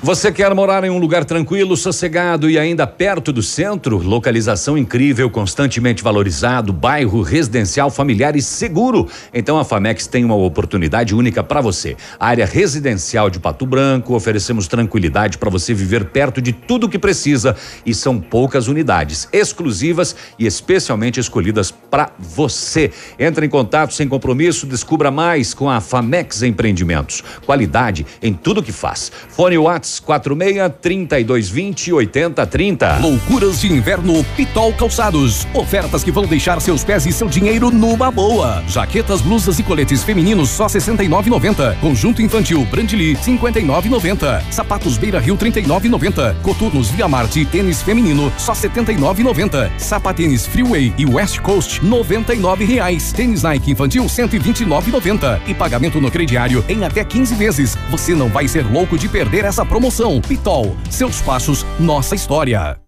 [0.00, 3.98] Você quer morar em um lugar tranquilo, sossegado e ainda perto do centro?
[3.98, 9.08] Localização incrível, constantemente valorizado, bairro residencial, familiar e seguro.
[9.34, 11.96] Então a Famex tem uma oportunidade única para você.
[12.18, 16.98] Área residencial de Pato Branco, oferecemos tranquilidade para você viver perto de tudo o que
[16.98, 22.92] precisa e são poucas unidades, exclusivas e especialmente escolhidas para você.
[23.18, 27.24] Entre em contato sem compromisso, descubra mais com a Famex Empreendimentos.
[27.44, 29.10] Qualidade em tudo que faz.
[29.30, 29.58] Fone
[29.88, 32.98] Whats 46 3220 8030.
[32.98, 35.46] Loucuras de inverno Pitol Calçados.
[35.54, 38.62] Ofertas que vão deixar seus pés e seu dinheiro numa boa.
[38.68, 41.78] Jaquetas, blusas e coletes femininos só 69,90.
[41.80, 44.42] Conjunto infantil Brandly 59,90.
[44.50, 46.42] Sapatos Beira Rio 39,90.
[46.42, 49.70] Coturnos Via Marte tênis feminino só 79,90.
[49.78, 53.12] Sapatênis Freeway e West Coast 99 reais.
[53.12, 55.40] Tênis Nike infantil 129,90.
[55.46, 57.76] E pagamento no crediário em até 15 vezes.
[57.90, 59.77] Você não vai ser louco de perder essa promoção.
[60.20, 62.87] Pitol, seus passos, nossa história.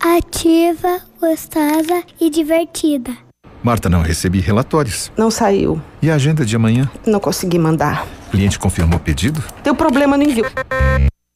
[0.00, 3.10] Ativa, gostosa e divertida.
[3.62, 5.10] Marta, não recebi relatórios.
[5.16, 5.80] Não saiu.
[6.00, 6.88] E a agenda de amanhã?
[7.06, 8.06] Não consegui mandar.
[8.28, 9.42] O cliente confirmou o pedido?
[9.64, 10.44] Deu problema no envio.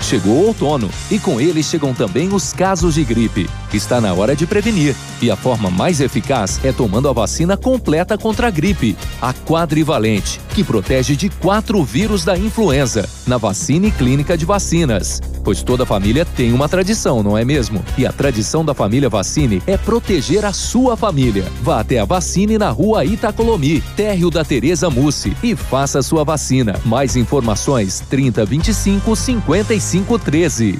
[0.00, 3.48] Chegou o outono e com ele chegam também os casos de gripe.
[3.72, 8.16] Está na hora de prevenir e a forma mais eficaz é tomando a vacina completa
[8.16, 13.90] contra a gripe, a quadrivalente, que protege de quatro vírus da influenza, na vacina e
[13.90, 15.20] clínica de vacinas.
[15.48, 17.82] Pois toda família tem uma tradição, não é mesmo?
[17.96, 21.50] E a tradição da família Vacine é proteger a sua família.
[21.62, 26.78] Vá até a Vacine na rua Itacolomi, térreo da Tereza Mussi e faça sua vacina.
[26.84, 30.78] Mais informações 3025 5513.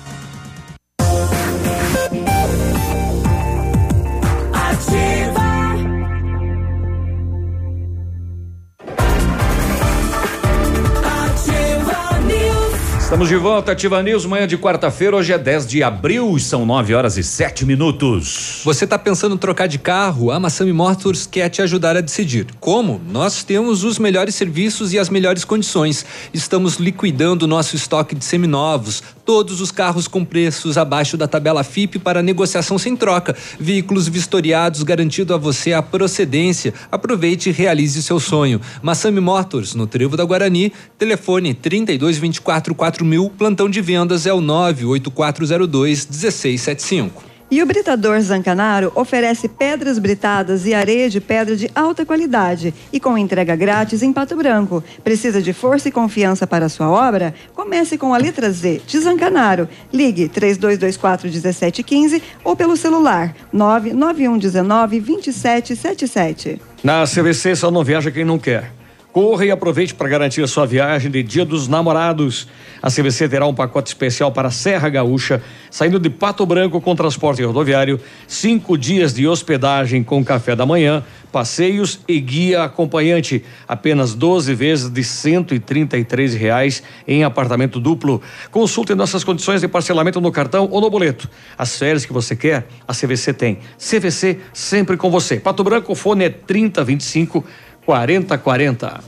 [13.19, 16.95] Estamos de volta, Ativa News, manhã de quarta-feira, hoje é 10 de abril, são 9
[16.95, 18.61] horas e 7 minutos.
[18.65, 20.31] Você está pensando em trocar de carro?
[20.31, 22.47] A Massami Motors quer te ajudar a decidir.
[22.61, 23.01] Como?
[23.11, 26.07] Nós temos os melhores serviços e as melhores condições.
[26.33, 31.99] Estamos liquidando nosso estoque de seminovos, todos os carros com preços abaixo da tabela FIP
[31.99, 33.37] para negociação sem troca.
[33.61, 36.73] Veículos vistoriados garantindo a você a procedência.
[36.91, 38.59] Aproveite e realize seu sonho.
[38.81, 44.41] Massami Motors, no Trevo da Guarani, telefone 32 24 4000, plantão de vendas é o
[44.41, 47.28] 98402 1675.
[47.51, 53.01] E o Britador Zancanaro oferece pedras britadas e areia de pedra de alta qualidade e
[53.01, 54.85] com entrega grátis em Pato Branco.
[55.03, 57.35] Precisa de força e confiança para sua obra?
[57.55, 59.67] Comece com a letra Z de Zancanaro.
[59.91, 66.61] Ligue 3224 1715 ou pelo celular 99119 2777.
[66.85, 68.78] Na CVC só não viaja quem não quer.
[69.19, 72.47] Corra e aproveite para garantir a sua viagem de Dia dos Namorados.
[72.81, 75.43] A CVC terá um pacote especial para Serra Gaúcha,
[75.73, 81.03] saindo de Pato Branco com transporte rodoviário, cinco dias de hospedagem com café da manhã,
[81.33, 83.45] passeios e guia acompanhante.
[83.67, 88.23] Apenas 12 vezes de 133 reais em apartamento duplo.
[88.53, 91.29] Consulte nossas condições de parcelamento no cartão ou no boleto.
[91.59, 93.59] As férias que você quer, a CVC tem.
[93.79, 95.41] CVC sempre com você.
[95.41, 97.45] Pato Branco, fone é 3025
[97.89, 99.01] 4040.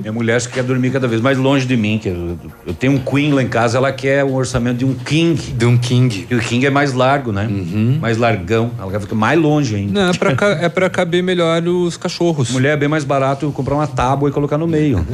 [0.00, 2.00] Minha mulher quer dormir cada vez mais longe de mim.
[2.02, 2.36] Que eu,
[2.66, 5.40] eu tenho um Queen lá em casa, ela quer um orçamento de um King.
[5.52, 6.26] De um King.
[6.28, 7.48] E o King é mais largo, né?
[8.00, 8.72] Mais largão.
[8.76, 9.92] Ela quer ficar mais longe ainda.
[9.92, 12.50] Não, é pra, é pra caber melhor os cachorros.
[12.50, 15.06] Mulher é bem mais barato comprar uma tábua e colocar no meio.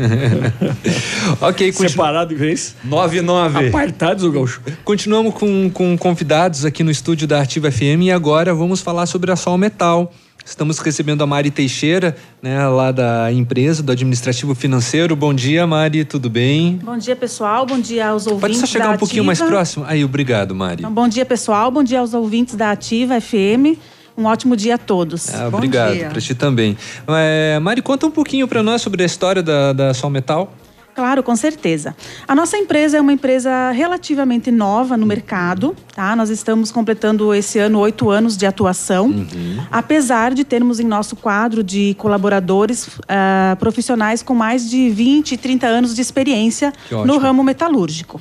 [1.42, 2.74] ok, Separado de vez.
[2.82, 3.68] 99.
[3.68, 4.62] Apartados, o gaúcho.
[4.82, 9.30] Continuamos com, com convidados aqui no estúdio da Ativa FM e agora vamos falar sobre
[9.30, 10.10] a Sol Metal.
[10.51, 15.14] Estamos recebendo a Mari Teixeira, né, lá da empresa, do administrativo financeiro.
[15.14, 16.77] Bom dia, Mari, tudo bem?
[16.82, 17.64] Bom dia, pessoal.
[17.64, 18.40] Bom dia aos ouvintes.
[18.40, 19.85] Pode só chegar da um pouquinho mais próximo?
[19.86, 20.81] Aí, obrigado, Mari.
[20.81, 21.70] Então, bom dia, pessoal.
[21.70, 23.78] Bom dia aos ouvintes da Ativa FM.
[24.18, 25.32] Um ótimo dia a todos.
[25.32, 26.77] Ah, obrigado, para ti também.
[27.06, 30.52] É, Mari, conta um pouquinho para nós sobre a história da, da Sol Metal.
[30.94, 31.94] Claro, com certeza.
[32.26, 36.14] A nossa empresa é uma empresa relativamente nova no mercado, tá?
[36.16, 39.58] Nós estamos completando esse ano oito anos de atuação, Uhum.
[39.70, 45.66] apesar de termos em nosso quadro de colaboradores ah, profissionais com mais de 20, 30
[45.66, 46.72] anos de experiência
[47.06, 48.20] no ramo metalúrgico.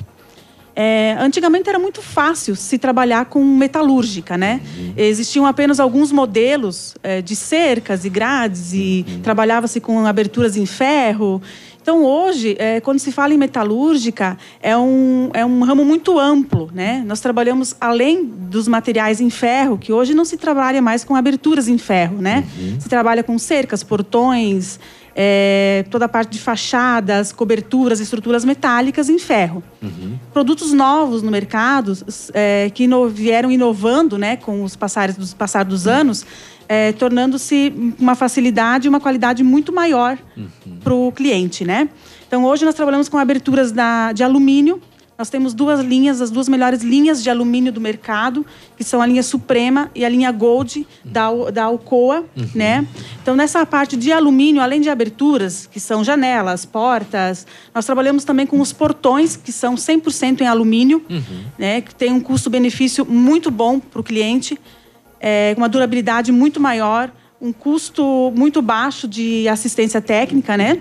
[0.82, 4.60] É, antigamente era muito fácil se trabalhar com metalúrgica, né?
[4.96, 11.42] Existiam apenas alguns modelos é, de cercas e grades e trabalhava-se com aberturas em ferro.
[11.90, 16.70] Então hoje, é, quando se fala em metalúrgica, é um, é um ramo muito amplo,
[16.72, 17.02] né?
[17.04, 21.66] Nós trabalhamos além dos materiais em ferro, que hoje não se trabalha mais com aberturas
[21.66, 22.44] em ferro, né?
[22.78, 24.78] Se trabalha com cercas, portões,
[25.14, 29.62] é, toda a parte de fachadas, coberturas, estruturas metálicas em ferro
[30.32, 31.96] produtos novos no mercado
[32.34, 36.24] é, que ino- vieram inovando né, com os passares dos passar dos anos,
[36.68, 40.16] é, tornando-se uma facilidade e uma qualidade muito maior
[40.84, 41.64] para o cliente.
[41.64, 41.88] Né?
[42.28, 44.80] Então, hoje nós trabalhamos com aberturas da, de alumínio.
[45.20, 49.06] Nós temos duas linhas, as duas melhores linhas de alumínio do mercado, que são a
[49.06, 52.24] linha Suprema e a linha Gold da, da Alcoa,
[52.54, 52.88] né?
[53.20, 58.46] Então, nessa parte de alumínio, além de aberturas, que são janelas, portas, nós trabalhamos também
[58.46, 61.04] com os portões, que são 100% em alumínio,
[61.58, 61.82] né?
[61.82, 64.58] Que tem um custo-benefício muito bom para o cliente,
[65.20, 70.80] é, uma durabilidade muito maior, um custo muito baixo de assistência técnica, né?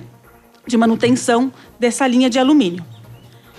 [0.65, 2.85] De manutenção dessa linha de alumínio.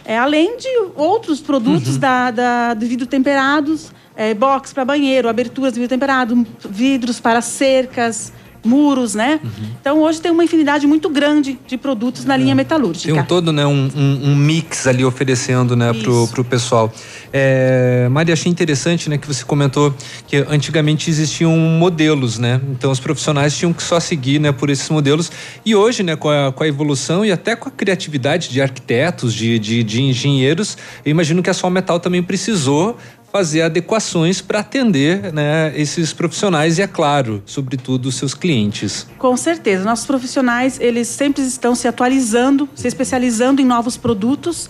[0.05, 5.73] É, além de outros produtos da, da, do vidro temperados, é, box para banheiro, aberturas
[5.73, 8.33] de vidro temperado, vidros para cercas,
[8.65, 9.41] muros, né?
[9.81, 13.13] Então hoje tem uma infinidade muito grande de produtos na linha metalúrgica.
[13.13, 16.93] Tem um todo, né, um, um- um mix ali oferecendo, né, pro, pro pessoal.
[17.33, 19.95] É, Mari, achei interessante, né, que você comentou
[20.27, 22.61] que antigamente existiam modelos, né?
[22.73, 25.31] Então os profissionais tinham que só seguir, né, por esses modelos.
[25.65, 29.33] E hoje, né, com a, com a evolução e até com a criatividade de arquitetos,
[29.33, 32.99] de, de, de engenheiros, eu imagino que a Sol Metal também precisou
[33.33, 39.07] fazer adequações para atender, né, esses profissionais e, é claro, sobretudo os seus clientes.
[39.19, 44.69] Com certeza, nossos profissionais eles sempre estão se atualizando, se especializando em novos produtos.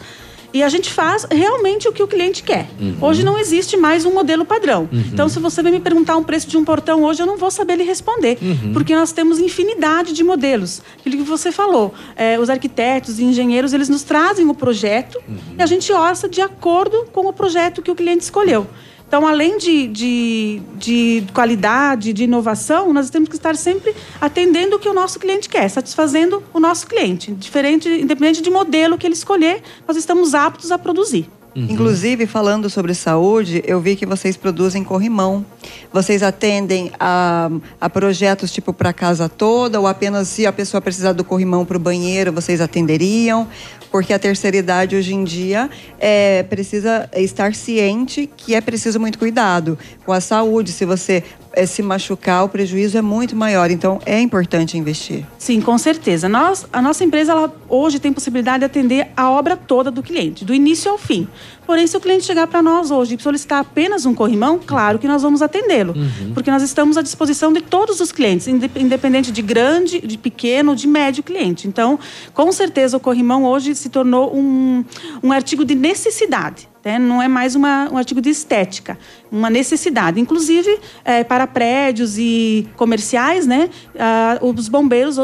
[0.53, 2.69] E a gente faz realmente o que o cliente quer.
[2.81, 2.97] Uhum.
[3.01, 4.89] Hoje não existe mais um modelo padrão.
[4.93, 5.05] Uhum.
[5.13, 7.51] Então, se você vem me perguntar um preço de um portão hoje, eu não vou
[7.51, 8.39] saber lhe responder.
[8.41, 8.73] Uhum.
[8.73, 10.83] Porque nós temos infinidade de modelos.
[10.99, 11.95] Aquilo que você falou.
[12.17, 15.21] é, os arquitetos e engenheiros, eles nos trazem o projeto
[15.57, 18.67] e a gente orça de acordo com o projeto que o cliente escolheu.
[19.11, 24.79] Então, além de, de, de qualidade, de inovação, nós temos que estar sempre atendendo o
[24.79, 27.33] que o nosso cliente quer, satisfazendo o nosso cliente.
[27.33, 31.29] Diferente, independente de modelo que ele escolher, nós estamos aptos a produzir.
[31.57, 35.45] Inclusive, falando sobre saúde, eu vi que vocês produzem corrimão.
[35.93, 37.51] Vocês atendem a,
[37.81, 41.77] a projetos tipo para casa toda, ou apenas se a pessoa precisar do corrimão para
[41.77, 43.49] o banheiro, vocês atenderiam?
[43.91, 45.69] Porque a terceira idade hoje em dia
[45.99, 50.73] é, precisa estar ciente que é preciso muito cuidado com a saúde.
[50.73, 53.71] Se você eh, se machucar, o prejuízo é muito maior.
[53.71, 55.27] Então, é importante investir.
[55.39, 56.29] Sim, com certeza.
[56.29, 60.45] Nós, a nossa empresa ela hoje tem possibilidade de atender a obra toda do cliente,
[60.45, 61.27] do início ao fim.
[61.67, 65.07] Porém, se o cliente chegar para nós hoje e solicitar apenas um corrimão, claro que
[65.07, 65.95] nós vamos atendê-lo.
[66.35, 70.75] Porque nós estamos à disposição de todos os clientes, inde- independente de grande, de pequeno,
[70.75, 71.69] de médio cliente.
[71.69, 71.99] Então,
[72.35, 74.85] com certeza, o corrimão hoje se tornou um,
[75.23, 76.69] um artigo de necessidade.
[76.85, 76.99] Né?
[76.99, 78.99] Não é mais uma, um artigo de estética,
[79.31, 80.21] uma necessidade.
[80.21, 85.17] Inclusive, eh, para prédios e comerciais, né, ah, os bombeiros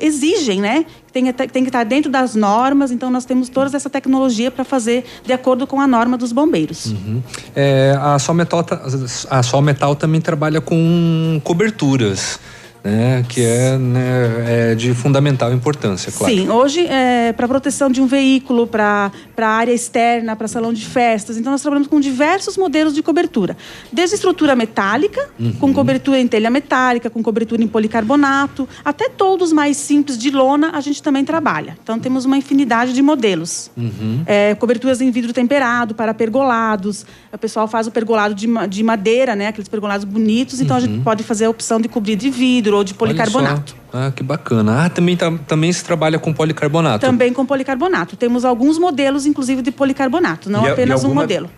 [0.00, 3.90] exigem né, que tem, tem que estar dentro das normas, então nós temos toda essa
[3.90, 6.86] tecnologia para fazer de acordo com a norma dos bombeiros.
[6.86, 7.22] Uhum.
[7.56, 8.82] É, a Sol Metal, ta-
[9.30, 12.38] a Sol Metal também trabalha com coberturas,
[12.82, 13.24] né?
[13.28, 16.32] Que é, né, é de fundamental importância, claro.
[16.34, 21.36] Sim, hoje é para proteção de um veículo, para área externa, para salão de festas.
[21.36, 23.56] Então nós trabalhamos com diversos modelos de cobertura.
[23.92, 25.52] Desde estrutura metálica, Uhum.
[25.52, 30.70] com cobertura em telha metálica, com cobertura em policarbonato, até todos mais simples de lona
[30.74, 31.76] a gente também trabalha.
[31.82, 33.70] Então temos uma infinidade de modelos.
[33.76, 34.22] Uhum.
[34.26, 37.04] É, coberturas em vidro temperado para pergolados.
[37.32, 39.48] O pessoal faz o pergolado de, de madeira, né?
[39.48, 40.60] Aqueles pergolados bonitos.
[40.60, 41.02] Então a gente Uhum.
[41.02, 43.74] pode fazer a opção de cobrir de vidro ou de policarbonato.
[43.92, 44.84] Ah, que bacana.
[44.86, 47.04] Ah, também, tá- também se trabalha com policarbonato.
[47.04, 48.16] Também com policarbonato.
[48.16, 51.50] Temos alguns modelos, inclusive, de policarbonato, não E a- e apenas um alguma- modelo.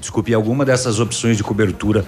[0.00, 2.04] Desculpe, alguma dessas opções de cobertura,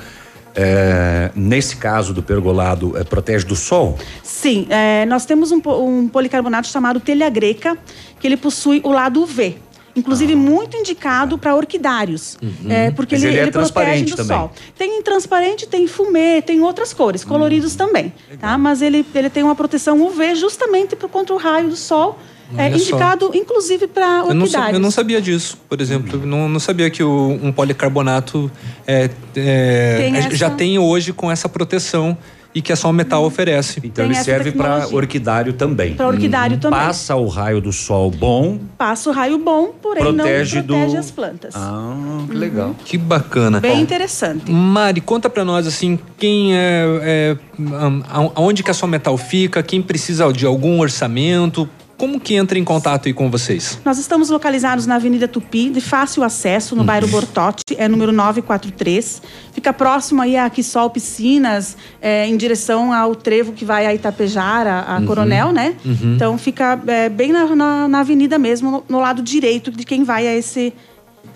[0.54, 3.96] eh, nesse caso do pergolado, eh, protege do sol?
[4.22, 7.76] Sim, é, nós temos um, um policarbonato chamado telha greca,
[8.18, 9.56] que ele possui o lado UV.
[9.98, 12.38] Inclusive, muito indicado para orquidários.
[12.42, 12.70] Uhum.
[12.70, 14.36] É, porque Mas ele, ele é ele protege do também.
[14.38, 14.52] sol.
[14.76, 18.12] Tem em transparente, tem fumê, tem outras cores, coloridos também.
[18.40, 18.56] Tá?
[18.56, 22.18] Mas ele, ele tem uma proteção UV justamente contra o raio do sol.
[22.56, 22.82] É Olha só.
[22.94, 24.72] indicado, inclusive, para Eu não, orquidários.
[24.72, 26.24] eu não sabia disso, por exemplo.
[26.24, 28.50] Não, não sabia que o- um policarbonato
[28.86, 32.16] é, é, Tem é, essa- já tem hoje com essa proteção
[32.54, 33.80] e que é só o metal oferece.
[33.84, 35.94] Então ele serve para orquidário também.
[35.94, 36.60] Pra orquidário Uhum.
[36.60, 36.78] também.
[36.78, 40.98] Passa o raio do sol bom, Passa o raio bom, porém Protege não protege do-
[40.98, 41.54] as plantas.
[41.56, 41.94] Ah,
[42.28, 42.74] que legal.
[42.84, 43.60] Que bacana.
[43.60, 44.50] Bem Bom, interessante.
[44.50, 47.36] Mari, conta pra nós assim, quem é, é
[47.74, 51.68] a- aonde que a sua metal fica, quem precisa de algum orçamento,
[51.98, 53.78] como que entra em contato aí com vocês?
[53.84, 59.20] Nós estamos localizados na Avenida Tupi, de fácil acesso, no bairro Bortote, é número 943.
[59.52, 64.84] Fica próximo aí a Quissol Piscinas, é, em direção ao trevo que vai a Itapejara,
[64.86, 65.06] a Uhum.
[65.06, 65.74] Coronel, né?
[65.84, 66.14] Uhum.
[66.14, 70.04] Então fica é, bem na, na- na avenida mesmo, no, no lado direito de quem
[70.04, 70.72] vai a esse,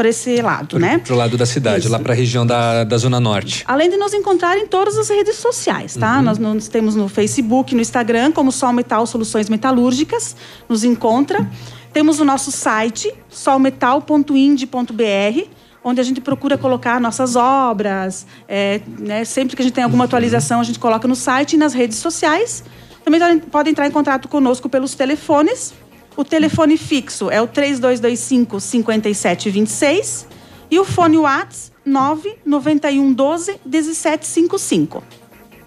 [0.03, 0.99] para esse lado, né?
[0.99, 3.63] Pro lado da cidade, lá pra região da, da Zona Norte.
[3.69, 6.17] Além de nos encontrar em todas as redes sociais, tá?
[6.17, 6.23] Uhum.
[6.23, 10.35] Nós nos temos no Facebook, no Instagram, como Sol Metal Soluções Metalúrgicas,
[10.69, 11.49] nos encontra.
[11.93, 15.49] Temos o nosso site, solmetal.ind.br,
[15.85, 18.27] onde a gente procura colocar nossas obras.
[18.49, 19.25] é, né?
[19.25, 21.99] Sempre que a gente tem alguma atualização, a gente coloca no site e nas redes
[21.99, 22.65] sociais.
[23.05, 25.73] Também podem entrar em contato conosco pelos telefones.
[26.17, 30.27] O telefone fixo é o 3225 5726
[30.71, 35.22] e o fone WhatsApp 99112 1755.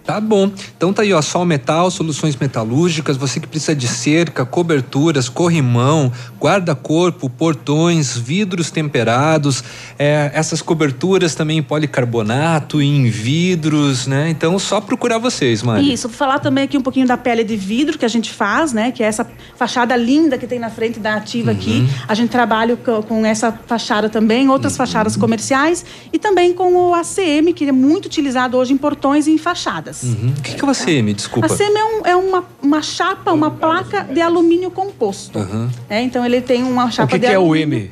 [0.06, 0.50] Tá bom.
[0.76, 6.12] Então tá aí, ó, Sol Metal, soluções metalúrgicas, você que precisa de cerca, coberturas, corrimão,
[6.40, 9.64] guarda-corpo, portões, vidros temperados,
[9.98, 14.30] é, essas coberturas também em policarbonato, em vidros, né?
[14.30, 15.92] Então só procurar vocês, Mari.
[15.92, 18.72] Isso, vou falar também aqui um pouquinho da pele de vidro que a gente faz,
[18.72, 18.92] né?
[18.92, 19.26] Que é essa
[19.56, 21.84] fachada linda que tem na frente da ativa aqui.
[22.06, 26.94] A gente trabalha co- com, essa fachada também, outras fachadas comerciais e também com o
[26.94, 29.95] ACM, que é muito utilizado hoje em portões e em fachadas.
[30.04, 30.34] Uhum.
[30.38, 31.12] O que, que é o ACM?
[31.14, 31.46] Desculpa.
[31.52, 35.38] ACM é, um- é uma, uma chapa, uma placa de alumínio composto.
[35.38, 35.70] Aham.
[35.88, 36.02] né?
[36.02, 37.78] Então ele tem uma O chapa que, de que é o alumínio.
[37.78, 37.90] M?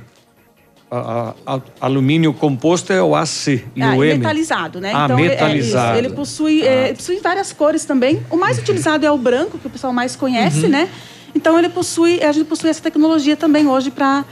[0.91, 4.19] A- a- a- alumínio composto é o AC e Ah, o e M.
[4.19, 4.93] metalizado, né?
[4.95, 5.99] Ah, então, ele- é metalizado.
[5.99, 6.07] isso.
[6.07, 8.21] ele possui, é, possui várias cores também.
[8.31, 10.69] O mais utilizado é o branco, que o pessoal mais conhece, Uhum.
[10.71, 10.89] né?
[11.35, 14.25] Então ele possui, a gente possui essa tecnologia também hoje para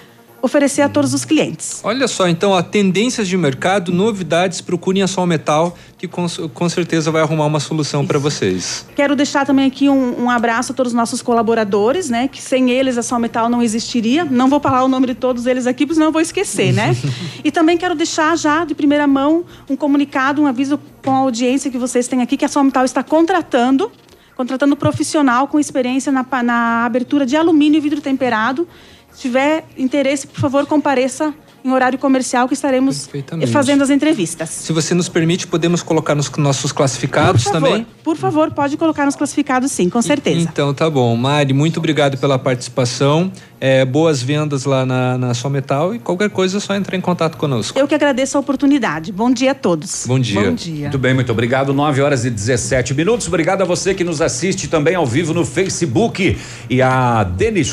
[0.43, 1.81] oferecer a todos os clientes.
[1.85, 6.69] Olha só, então, ó, tendências de mercado, novidades, procurem a Sol Metal, que com, com
[6.69, 8.85] certeza vai arrumar uma solução para vocês.
[8.97, 12.27] Quero deixar também aqui um, um abraço a todos os nossos colaboradores, né?
[12.27, 14.25] Que sem eles a Sol Metal não existiria.
[14.25, 16.97] Não vou falar o nome de todos eles aqui, porque senão eu vou esquecer, né?
[17.45, 21.71] e também quero deixar já de primeira mão um comunicado, um aviso com a audiência
[21.71, 23.93] que vocês têm aqui, que a Sol Metal está contratando,
[24.35, 28.67] contratando profissional com experiência na, na abertura de alumínio e vidro temperado.
[29.15, 31.35] Se tiver interesse, por favor, compareça
[31.65, 33.09] em horário comercial que estaremos
[33.53, 34.49] fazendo as entrevistas.
[34.51, 37.87] Se você nos permite, podemos colocar nos nossos classificados Por favor, também?
[38.03, 40.41] Por favor, pode colocar nos classificados sim, com certeza.
[40.41, 41.15] Então tá bom.
[41.17, 43.31] Mari, muito obrigado pela participação.
[43.65, 47.01] É, boas vendas lá na, na Só Metal e qualquer coisa é só entrar em
[47.01, 47.79] contato conosco.
[47.79, 49.13] Eu que agradeço a oportunidade.
[49.13, 50.05] Bom dia a todos.
[50.05, 50.43] Bom dia.
[50.43, 50.81] Bom dia.
[50.81, 51.73] Muito bem, muito obrigado.
[51.73, 53.29] 9 horas e 17 minutos.
[53.29, 56.37] Obrigado a você que nos assiste também ao vivo no Facebook.
[56.69, 57.73] E a Denis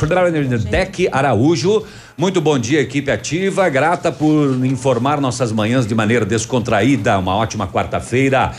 [0.70, 1.84] Deck Araújo
[2.16, 3.68] Muito bom dia, equipe ativa.
[3.68, 7.18] Grata por informar nossas manhãs de maneira descontraída.
[7.18, 8.52] Uma ótima quarta-feira.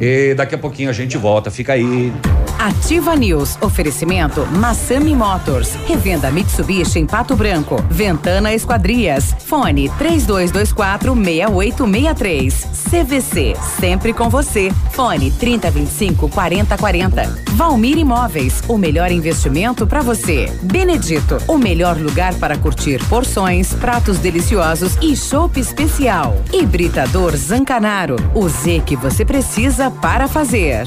[0.00, 1.50] E daqui a pouquinho a gente volta.
[1.50, 2.10] Fica aí.
[2.58, 3.58] Ativa News.
[3.60, 5.74] Oferecimento Massami Motors.
[5.86, 7.82] Revenda Mitsubishi em Pato Branco.
[7.90, 9.34] Ventana Esquadrias.
[9.46, 12.68] Fone 3224 6863.
[12.90, 13.56] CVC.
[13.80, 14.70] Sempre com você.
[14.92, 17.42] Fone 3025 4040.
[17.50, 18.62] Valmir Imóveis.
[18.68, 20.52] O melhor investimento para você.
[20.62, 21.38] Benedito.
[21.48, 26.36] O melhor lugar para curtir porções, pratos deliciosos e chopp especial.
[26.52, 28.16] Hibridador Zancanaro.
[28.34, 30.86] O Z que você precisa para fazer.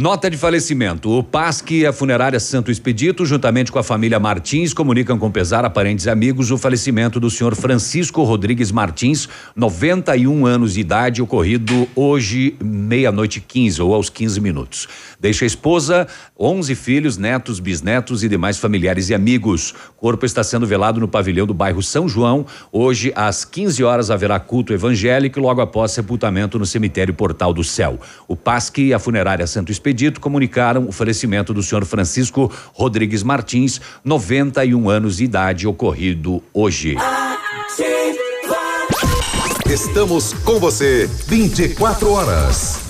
[0.00, 1.10] Nota de falecimento.
[1.10, 5.62] O PASC e a funerária Santo Expedito, juntamente com a família Martins, comunicam com pesar
[5.62, 11.20] a parentes e amigos o falecimento do senhor Francisco Rodrigues Martins, 91 anos de idade,
[11.20, 14.88] ocorrido hoje, meia-noite 15 ou aos 15 minutos.
[15.20, 19.74] Deixa a esposa, 11 filhos, netos, bisnetos e demais familiares e amigos.
[19.98, 22.46] O corpo está sendo velado no pavilhão do bairro São João.
[22.72, 28.00] Hoje, às 15 horas, haverá culto evangélico logo após sepultamento no cemitério Portal do Céu.
[28.26, 29.89] O PASC e a funerária Santo Expedito
[30.20, 36.96] comunicaram o falecimento do senhor Francisco Rodrigues Martins, 91 anos de idade, ocorrido hoje.
[39.66, 42.89] Estamos com você 24 horas.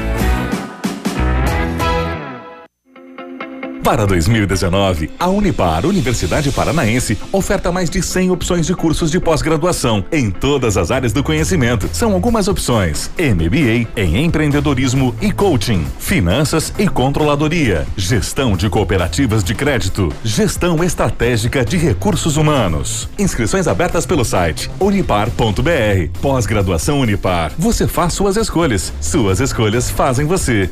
[3.83, 10.05] Para 2019, a Unipar, Universidade Paranaense, oferta mais de 100 opções de cursos de pós-graduação
[10.11, 11.89] em todas as áreas do conhecimento.
[11.91, 19.55] São algumas opções: MBA em empreendedorismo e coaching, finanças e controladoria, gestão de cooperativas de
[19.55, 23.09] crédito, gestão estratégica de recursos humanos.
[23.17, 26.19] Inscrições abertas pelo site unipar.br.
[26.21, 27.51] Pós-graduação Unipar.
[27.57, 28.93] Você faz suas escolhas.
[29.01, 30.69] Suas escolhas fazem você.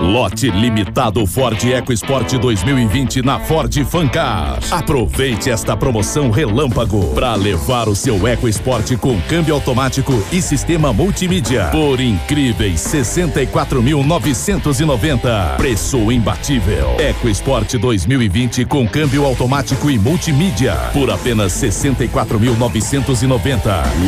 [0.00, 4.60] Lote limitado Ford EcoSport 2020 na Ford Fancar.
[4.70, 11.64] Aproveite esta promoção relâmpago para levar o seu EcoSport com câmbio automático e sistema multimídia
[11.72, 15.56] por incríveis 64.990.
[15.56, 16.94] Preço imbatível.
[17.00, 23.58] EcoSport 2020 com câmbio automático e multimídia por apenas 64.990.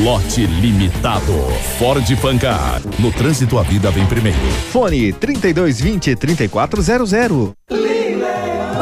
[0.05, 1.33] Lote limitado.
[1.81, 2.81] Ford Fancar.
[3.01, 4.39] No trânsito a vida vem primeiro.
[4.71, 5.13] Fone
[5.61, 6.17] 3220
[6.67, 7.55] 3400.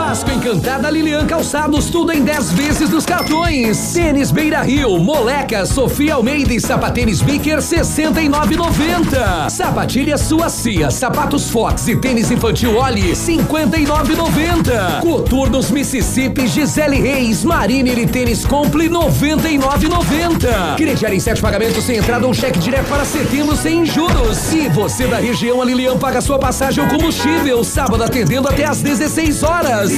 [0.09, 3.93] Páscoa Encantada Lilian Calçados, tudo em 10 vezes dos cartões.
[3.93, 9.51] Tênis Beira Rio, Moleca, Sofia Almeida e Sapatênis Biker 69,90.
[9.51, 15.03] Sapatilha Suacia, sapatos Fox e tênis infantil Oli 59,90.
[15.03, 20.77] Coturnos Mississippi, Gisele Reis, Marine e tênis Compli 99,90.
[20.78, 24.55] Crediar em sete pagamentos sem entrada ou cheque direto para setembro sem juros.
[24.55, 27.62] E você da região, a Lilian paga sua passagem ou combustível.
[27.62, 29.98] Sábado atendendo até às 16 horas.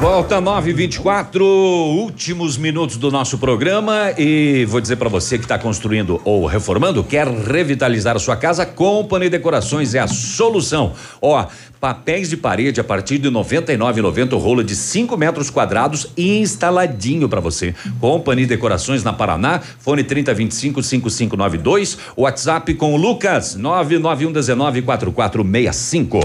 [0.00, 6.18] Volta 924, últimos minutos do nosso programa e vou dizer para você que está construindo
[6.24, 10.94] ou reformando, quer revitalizar a sua casa, Company Decorações é a solução.
[11.20, 11.44] Ó,
[11.78, 17.74] papéis de parede a partir de 99,90 rolo de 5 metros quadrados instaladinho para você.
[18.00, 26.20] Company Decorações na Paraná, fone 3025 5592, WhatsApp com o Lucas 99119 4465.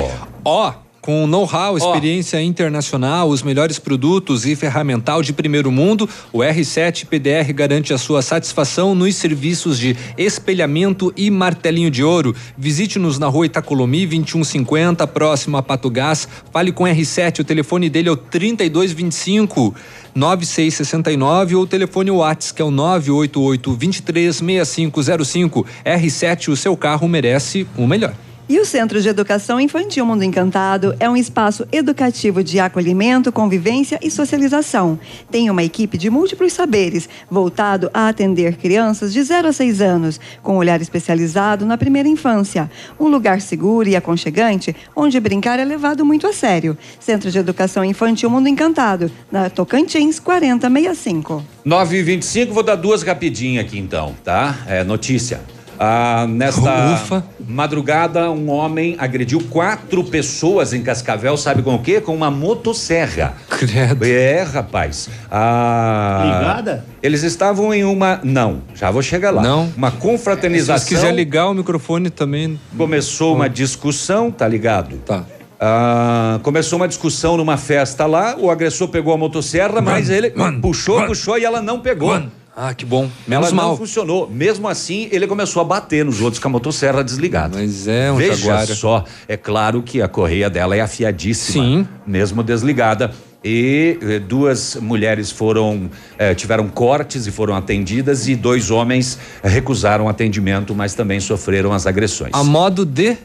[0.45, 7.06] Ó, com know-how, experiência internacional, os melhores produtos e ferramental de primeiro mundo, o R7
[7.06, 12.35] PDR garante a sua satisfação nos serviços de espelhamento e martelinho de ouro.
[12.58, 16.27] Visite-nos na rua Itacolomi 2150, próximo a Pato Gás.
[16.51, 19.75] Fale com R7, o telefone dele é o 3225
[20.16, 25.67] 9669 ou o telefone Whats, que é o 988 236505.
[25.85, 28.16] R7, o seu carro merece o melhor.
[28.48, 34.00] E o Centro de Educação Infantil Mundo Encantado é um espaço educativo de acolhimento, convivência
[34.04, 35.00] e socialização.
[35.32, 40.20] Tem uma equipe de múltiplos saberes, voltado a atender crianças de 0 a 6 anos,
[40.44, 42.70] com olhar especializado na primeira infância.
[43.00, 46.78] Um lugar seguro e aconchegante, onde brincar é levado muito a sério.
[47.00, 51.44] Centro de Educação Infantil Mundo Encantado, na Tocantins 4065.
[51.66, 54.60] 9 e 25 vou dar duas rapidinho aqui então, tá?
[54.68, 55.42] É notícia.
[55.80, 62.02] Ah, nesta madrugada, um homem agrediu quatro pessoas em Cascavel, sabe com o quê?
[62.02, 63.34] Com uma motosserra.
[63.50, 64.06] Credo.
[64.06, 65.10] É, rapaz.
[65.32, 66.86] Ah, Ligada?
[67.02, 68.20] Eles estavam em uma.
[68.24, 69.42] Não, já vou chegar lá.
[69.42, 69.72] Não.
[69.78, 70.78] Uma Se confraternização.
[70.88, 72.60] você quiser ligar o microfone também.
[72.78, 74.98] Começou uma discussão, tá ligado?
[75.06, 75.24] Tá.
[75.60, 81.06] Ah, começou uma discussão numa festa lá, o agressor pegou a motosserra, mas ele puxou,
[81.06, 82.22] puxou e ela não pegou.
[82.56, 83.09] Ah, que bom.
[83.27, 83.69] Menos ela mal.
[83.69, 84.30] não funcionou.
[84.30, 87.58] Mesmo assim, ele começou a bater nos outros com a motosserra desligada.
[87.58, 88.67] Mas é um Veja jaguar.
[88.67, 91.64] só, é claro que a correia dela é afiadíssima.
[91.66, 91.88] Sim.
[92.08, 93.11] Mesmo desligada.
[93.43, 100.09] E eh, duas mulheres foram eh, tiveram cortes e foram atendidas e dois homens recusaram
[100.09, 102.32] atendimento, mas também sofreram as agressões.
[102.34, 103.17] A modo de.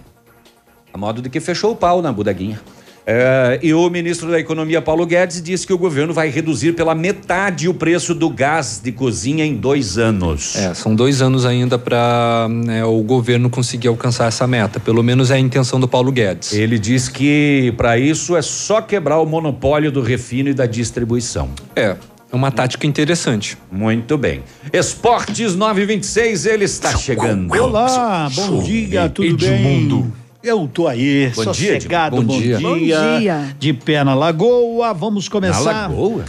[0.92, 2.60] A modo de que fechou o pau na bodeguinha.
[3.07, 6.95] É, e o ministro da Economia, Paulo Guedes, disse que o governo vai reduzir pela
[6.95, 10.57] metade o preço do gás de cozinha em dois anos.
[10.57, 12.49] É, são dois anos ainda para
[12.87, 14.79] o governo conseguir alcançar essa meta.
[14.79, 16.53] Pelo menos é a intenção do Paulo Guedes.
[16.53, 21.51] Ele diz que para isso é só quebrar o monopólio do refino e da distribuição.
[21.75, 21.97] É,
[22.33, 23.59] é uma tática interessante.
[23.70, 24.43] Muito bem.
[24.73, 27.53] Esportes 926, ele está chegando.
[27.53, 30.12] Olá, bom dia, tudo bem?
[30.43, 32.33] Eu tô aí, Bom dia, sossegado, Edmundo.
[32.33, 32.59] bom, Bom dia.
[32.59, 32.69] dia.
[32.69, 33.57] Bom dia.
[33.59, 35.65] De pé na lagoa, vamos começar.
[35.65, 36.25] Na lagoa?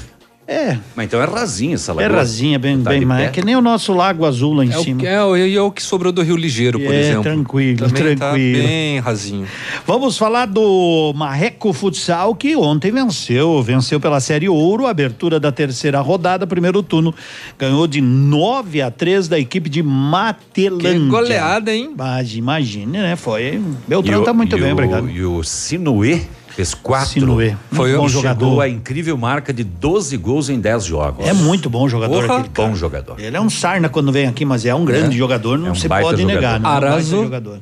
[0.52, 0.78] É.
[0.96, 2.18] Mas então é rasinha essa É lagoa.
[2.18, 3.28] rasinha, bem, Tá bem mais.
[3.28, 5.00] É que nem o nosso lago azul lá em É o, cima.
[5.00, 7.24] que- é, o- e é o que sobrou do Rio Ligeiro, por É, exemplo.
[7.24, 8.64] tranquilo, Também tá tranquilo.
[8.68, 9.48] bem rasinho.
[9.88, 16.02] Vamos falar do Marreco Futsal, que ontem venceu, venceu pela Série Ouro, abertura da terceira
[16.02, 17.14] rodada, primeiro turno,
[17.58, 20.92] ganhou de 9 a 3 da equipe de Matelândia.
[21.00, 21.92] Que goleada, hein?
[21.98, 23.16] Mas imagine, né?
[23.16, 23.62] Foi.
[23.88, 25.10] Beltrão E tá muito e bem, o- obrigado.
[25.10, 26.22] E o Sinuê
[26.62, 27.10] fez quatro.
[27.10, 28.46] Sinuê, muito bom e jogador.
[28.46, 31.26] Chegou a incrível marca de 12 gols em 10 jogos.
[31.28, 32.36] É muito bom jogador Porra.
[32.38, 32.68] aquele cara.
[32.70, 33.20] Bom jogador.
[33.20, 35.18] Ele é um sarna quando vem aqui, mas é um grande É.
[35.18, 36.26] jogador, não É um se pode jogador.
[36.28, 36.68] negar, né?
[36.68, 37.24] É um baita Arrasou.
[37.24, 37.62] jogador.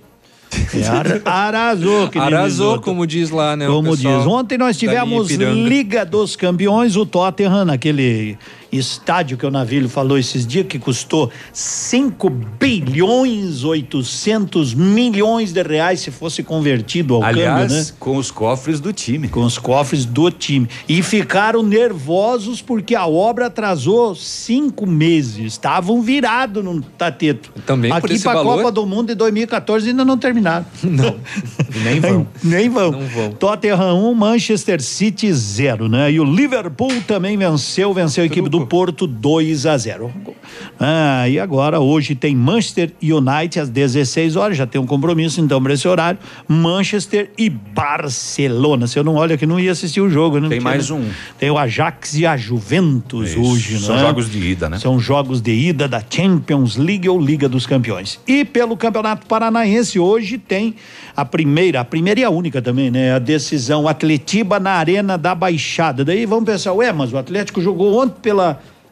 [0.73, 2.07] É, ar- arrasou,
[2.43, 2.81] Risoto.
[2.81, 3.69] como diz lá, né?
[3.69, 4.05] o Como diz.
[4.25, 5.29] Ontem nós tivemos.
[5.29, 8.35] Liga dos Campeões, o Tottenham, naquele
[8.71, 16.01] estádio que o Navilho falou esses dias, que custou 5 bilhões 800 milhões de reais
[16.01, 17.85] se fosse convertido ao Aliás, câmbio, né?
[17.99, 19.27] com os cofres do time.
[19.27, 20.67] Com os cofres do time.
[20.87, 25.53] E ficaram nervosos porque a obra atrasou cinco meses.
[25.53, 27.51] Estavam virados no tateto.
[27.65, 28.57] Também por Aqui esse para a valor?
[28.57, 30.65] Copa do Mundo de 2014 ainda não terminaram.
[30.83, 31.15] Não.
[31.83, 32.27] Nem vão.
[32.43, 32.91] Nem vão.
[32.91, 33.31] Não vão.
[33.31, 36.11] Tottenham 1, Manchester City 0, né?
[36.11, 40.11] E o Liverpool também venceu, venceu a equipe do Porto 2 a 0.
[40.79, 45.61] Ah, e agora hoje tem Manchester United às 16 horas, já tem um compromisso então
[45.61, 46.19] para esse horário.
[46.47, 48.87] Manchester e Barcelona.
[48.87, 50.49] Se eu não olho aqui, não ia assistir o jogo, né?
[50.49, 50.95] Tem Porque, mais né?
[50.95, 51.09] um.
[51.37, 54.01] Tem o Ajax e a Juventus Isso, hoje, são né?
[54.01, 54.79] jogos de ida, né?
[54.79, 58.19] São jogos de ida da Champions League ou Liga dos Campeões.
[58.27, 60.75] E pelo Campeonato Paranaense hoje tem
[61.15, 63.13] a primeira, a primeira e a única também, né?
[63.13, 66.05] A decisão Atletiba na Arena da Baixada.
[66.05, 68.48] Daí vamos pensar, ué, mas o Atlético jogou ontem pela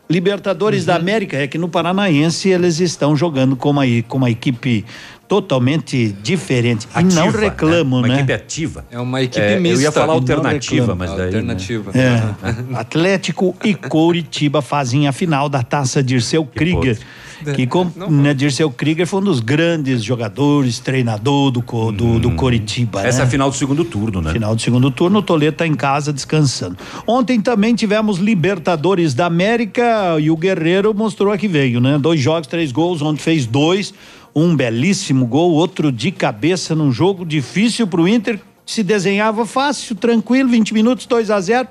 [0.10, 0.88] Libertadores Uhum.
[0.88, 4.86] da América, é que no Paranaense eles estão jogando com uma, com uma equipe
[5.27, 6.88] totalmente diferente.
[6.98, 8.08] e não Ativa, reclamam, né?
[8.08, 8.14] né?
[8.14, 8.86] Uma equipe ativa.
[8.90, 9.84] É uma equipe É, eu mista.
[9.84, 11.26] ia falar alternativa, mas daí, né?
[11.26, 11.92] Alternativa.
[11.94, 12.76] É.
[12.80, 16.98] Atlético e Coritiba fazem a final da taça Dirceu Krieger.
[17.56, 23.02] Que com, né, Dirceu Krieger foi um dos grandes jogadores, treinador do, do, do Coritiba.
[23.02, 23.06] Hum.
[23.06, 23.24] Essa né?
[23.24, 24.32] é a final do segundo turno, né?
[24.34, 26.78] Final do segundo turno, o Toledo está em casa descansando.
[27.06, 31.98] Ontem também tivemos Libertadores da América e o Guerreiro mostrou a que veio, né?
[31.98, 33.94] Dois jogos, três gols, ontem fez dois,
[34.36, 39.96] um belíssimo gol, outro de cabeça num jogo difícil para o Inter, se desenhava fácil,
[39.96, 41.68] tranquilo, 20 minutos, 2 a 0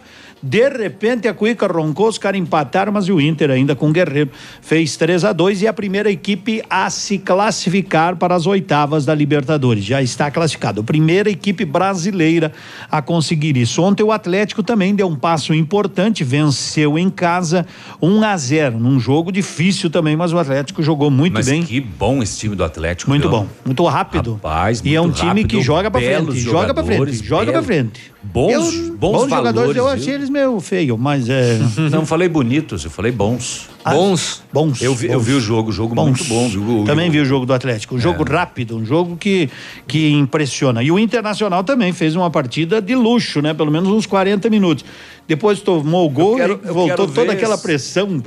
[0.46, 4.30] de repente a Cuica roncou, os caras empataram, mas o Inter ainda com o Guerreiro
[4.62, 9.14] fez 3 a 2 e a primeira equipe a se classificar para as oitavas da
[9.14, 9.84] Libertadores.
[9.84, 10.80] Já está classificado.
[10.80, 12.52] A primeira equipe brasileira
[12.90, 13.82] a conseguir isso.
[13.82, 17.66] Ontem o Atlético também deu um passo importante, venceu em casa
[18.00, 21.62] 1 a 0 num jogo difícil também, mas o Atlético jogou muito Mas bem.
[21.62, 23.10] que bom esse time do Atlético.
[23.10, 23.30] Muito viu?
[23.40, 24.34] bom, muito rápido.
[24.34, 27.44] Rapaz, e é um muito time rápido, que joga pra frente, joga pra frente, joga
[27.52, 27.66] pra belos.
[27.66, 28.15] frente.
[28.32, 29.88] Bons, Eu- bons, jogadores, valores, eu viu?
[29.92, 31.58] achei eles meio feio, mas é.
[31.90, 33.68] Não falei bonitos, eu falei bons.
[33.84, 34.42] Bons?
[34.52, 34.82] Bons.
[34.82, 35.24] Eu vi, eu bons.
[35.26, 36.06] vi o jogo, jogo Bons.
[36.06, 36.48] muito bom.
[36.48, 36.84] Viu?
[36.84, 37.94] Também vi o jogo do Atlético.
[37.94, 39.48] Um jogo rápido, um jogo que,
[39.86, 40.82] que impressiona.
[40.82, 43.54] E o Internacional também fez uma partida de luxo, né?
[43.54, 44.84] Pelo menos uns 40 minutos.
[45.28, 48.18] Depois tomou o gol quero- e eu voltou toda aquela pressão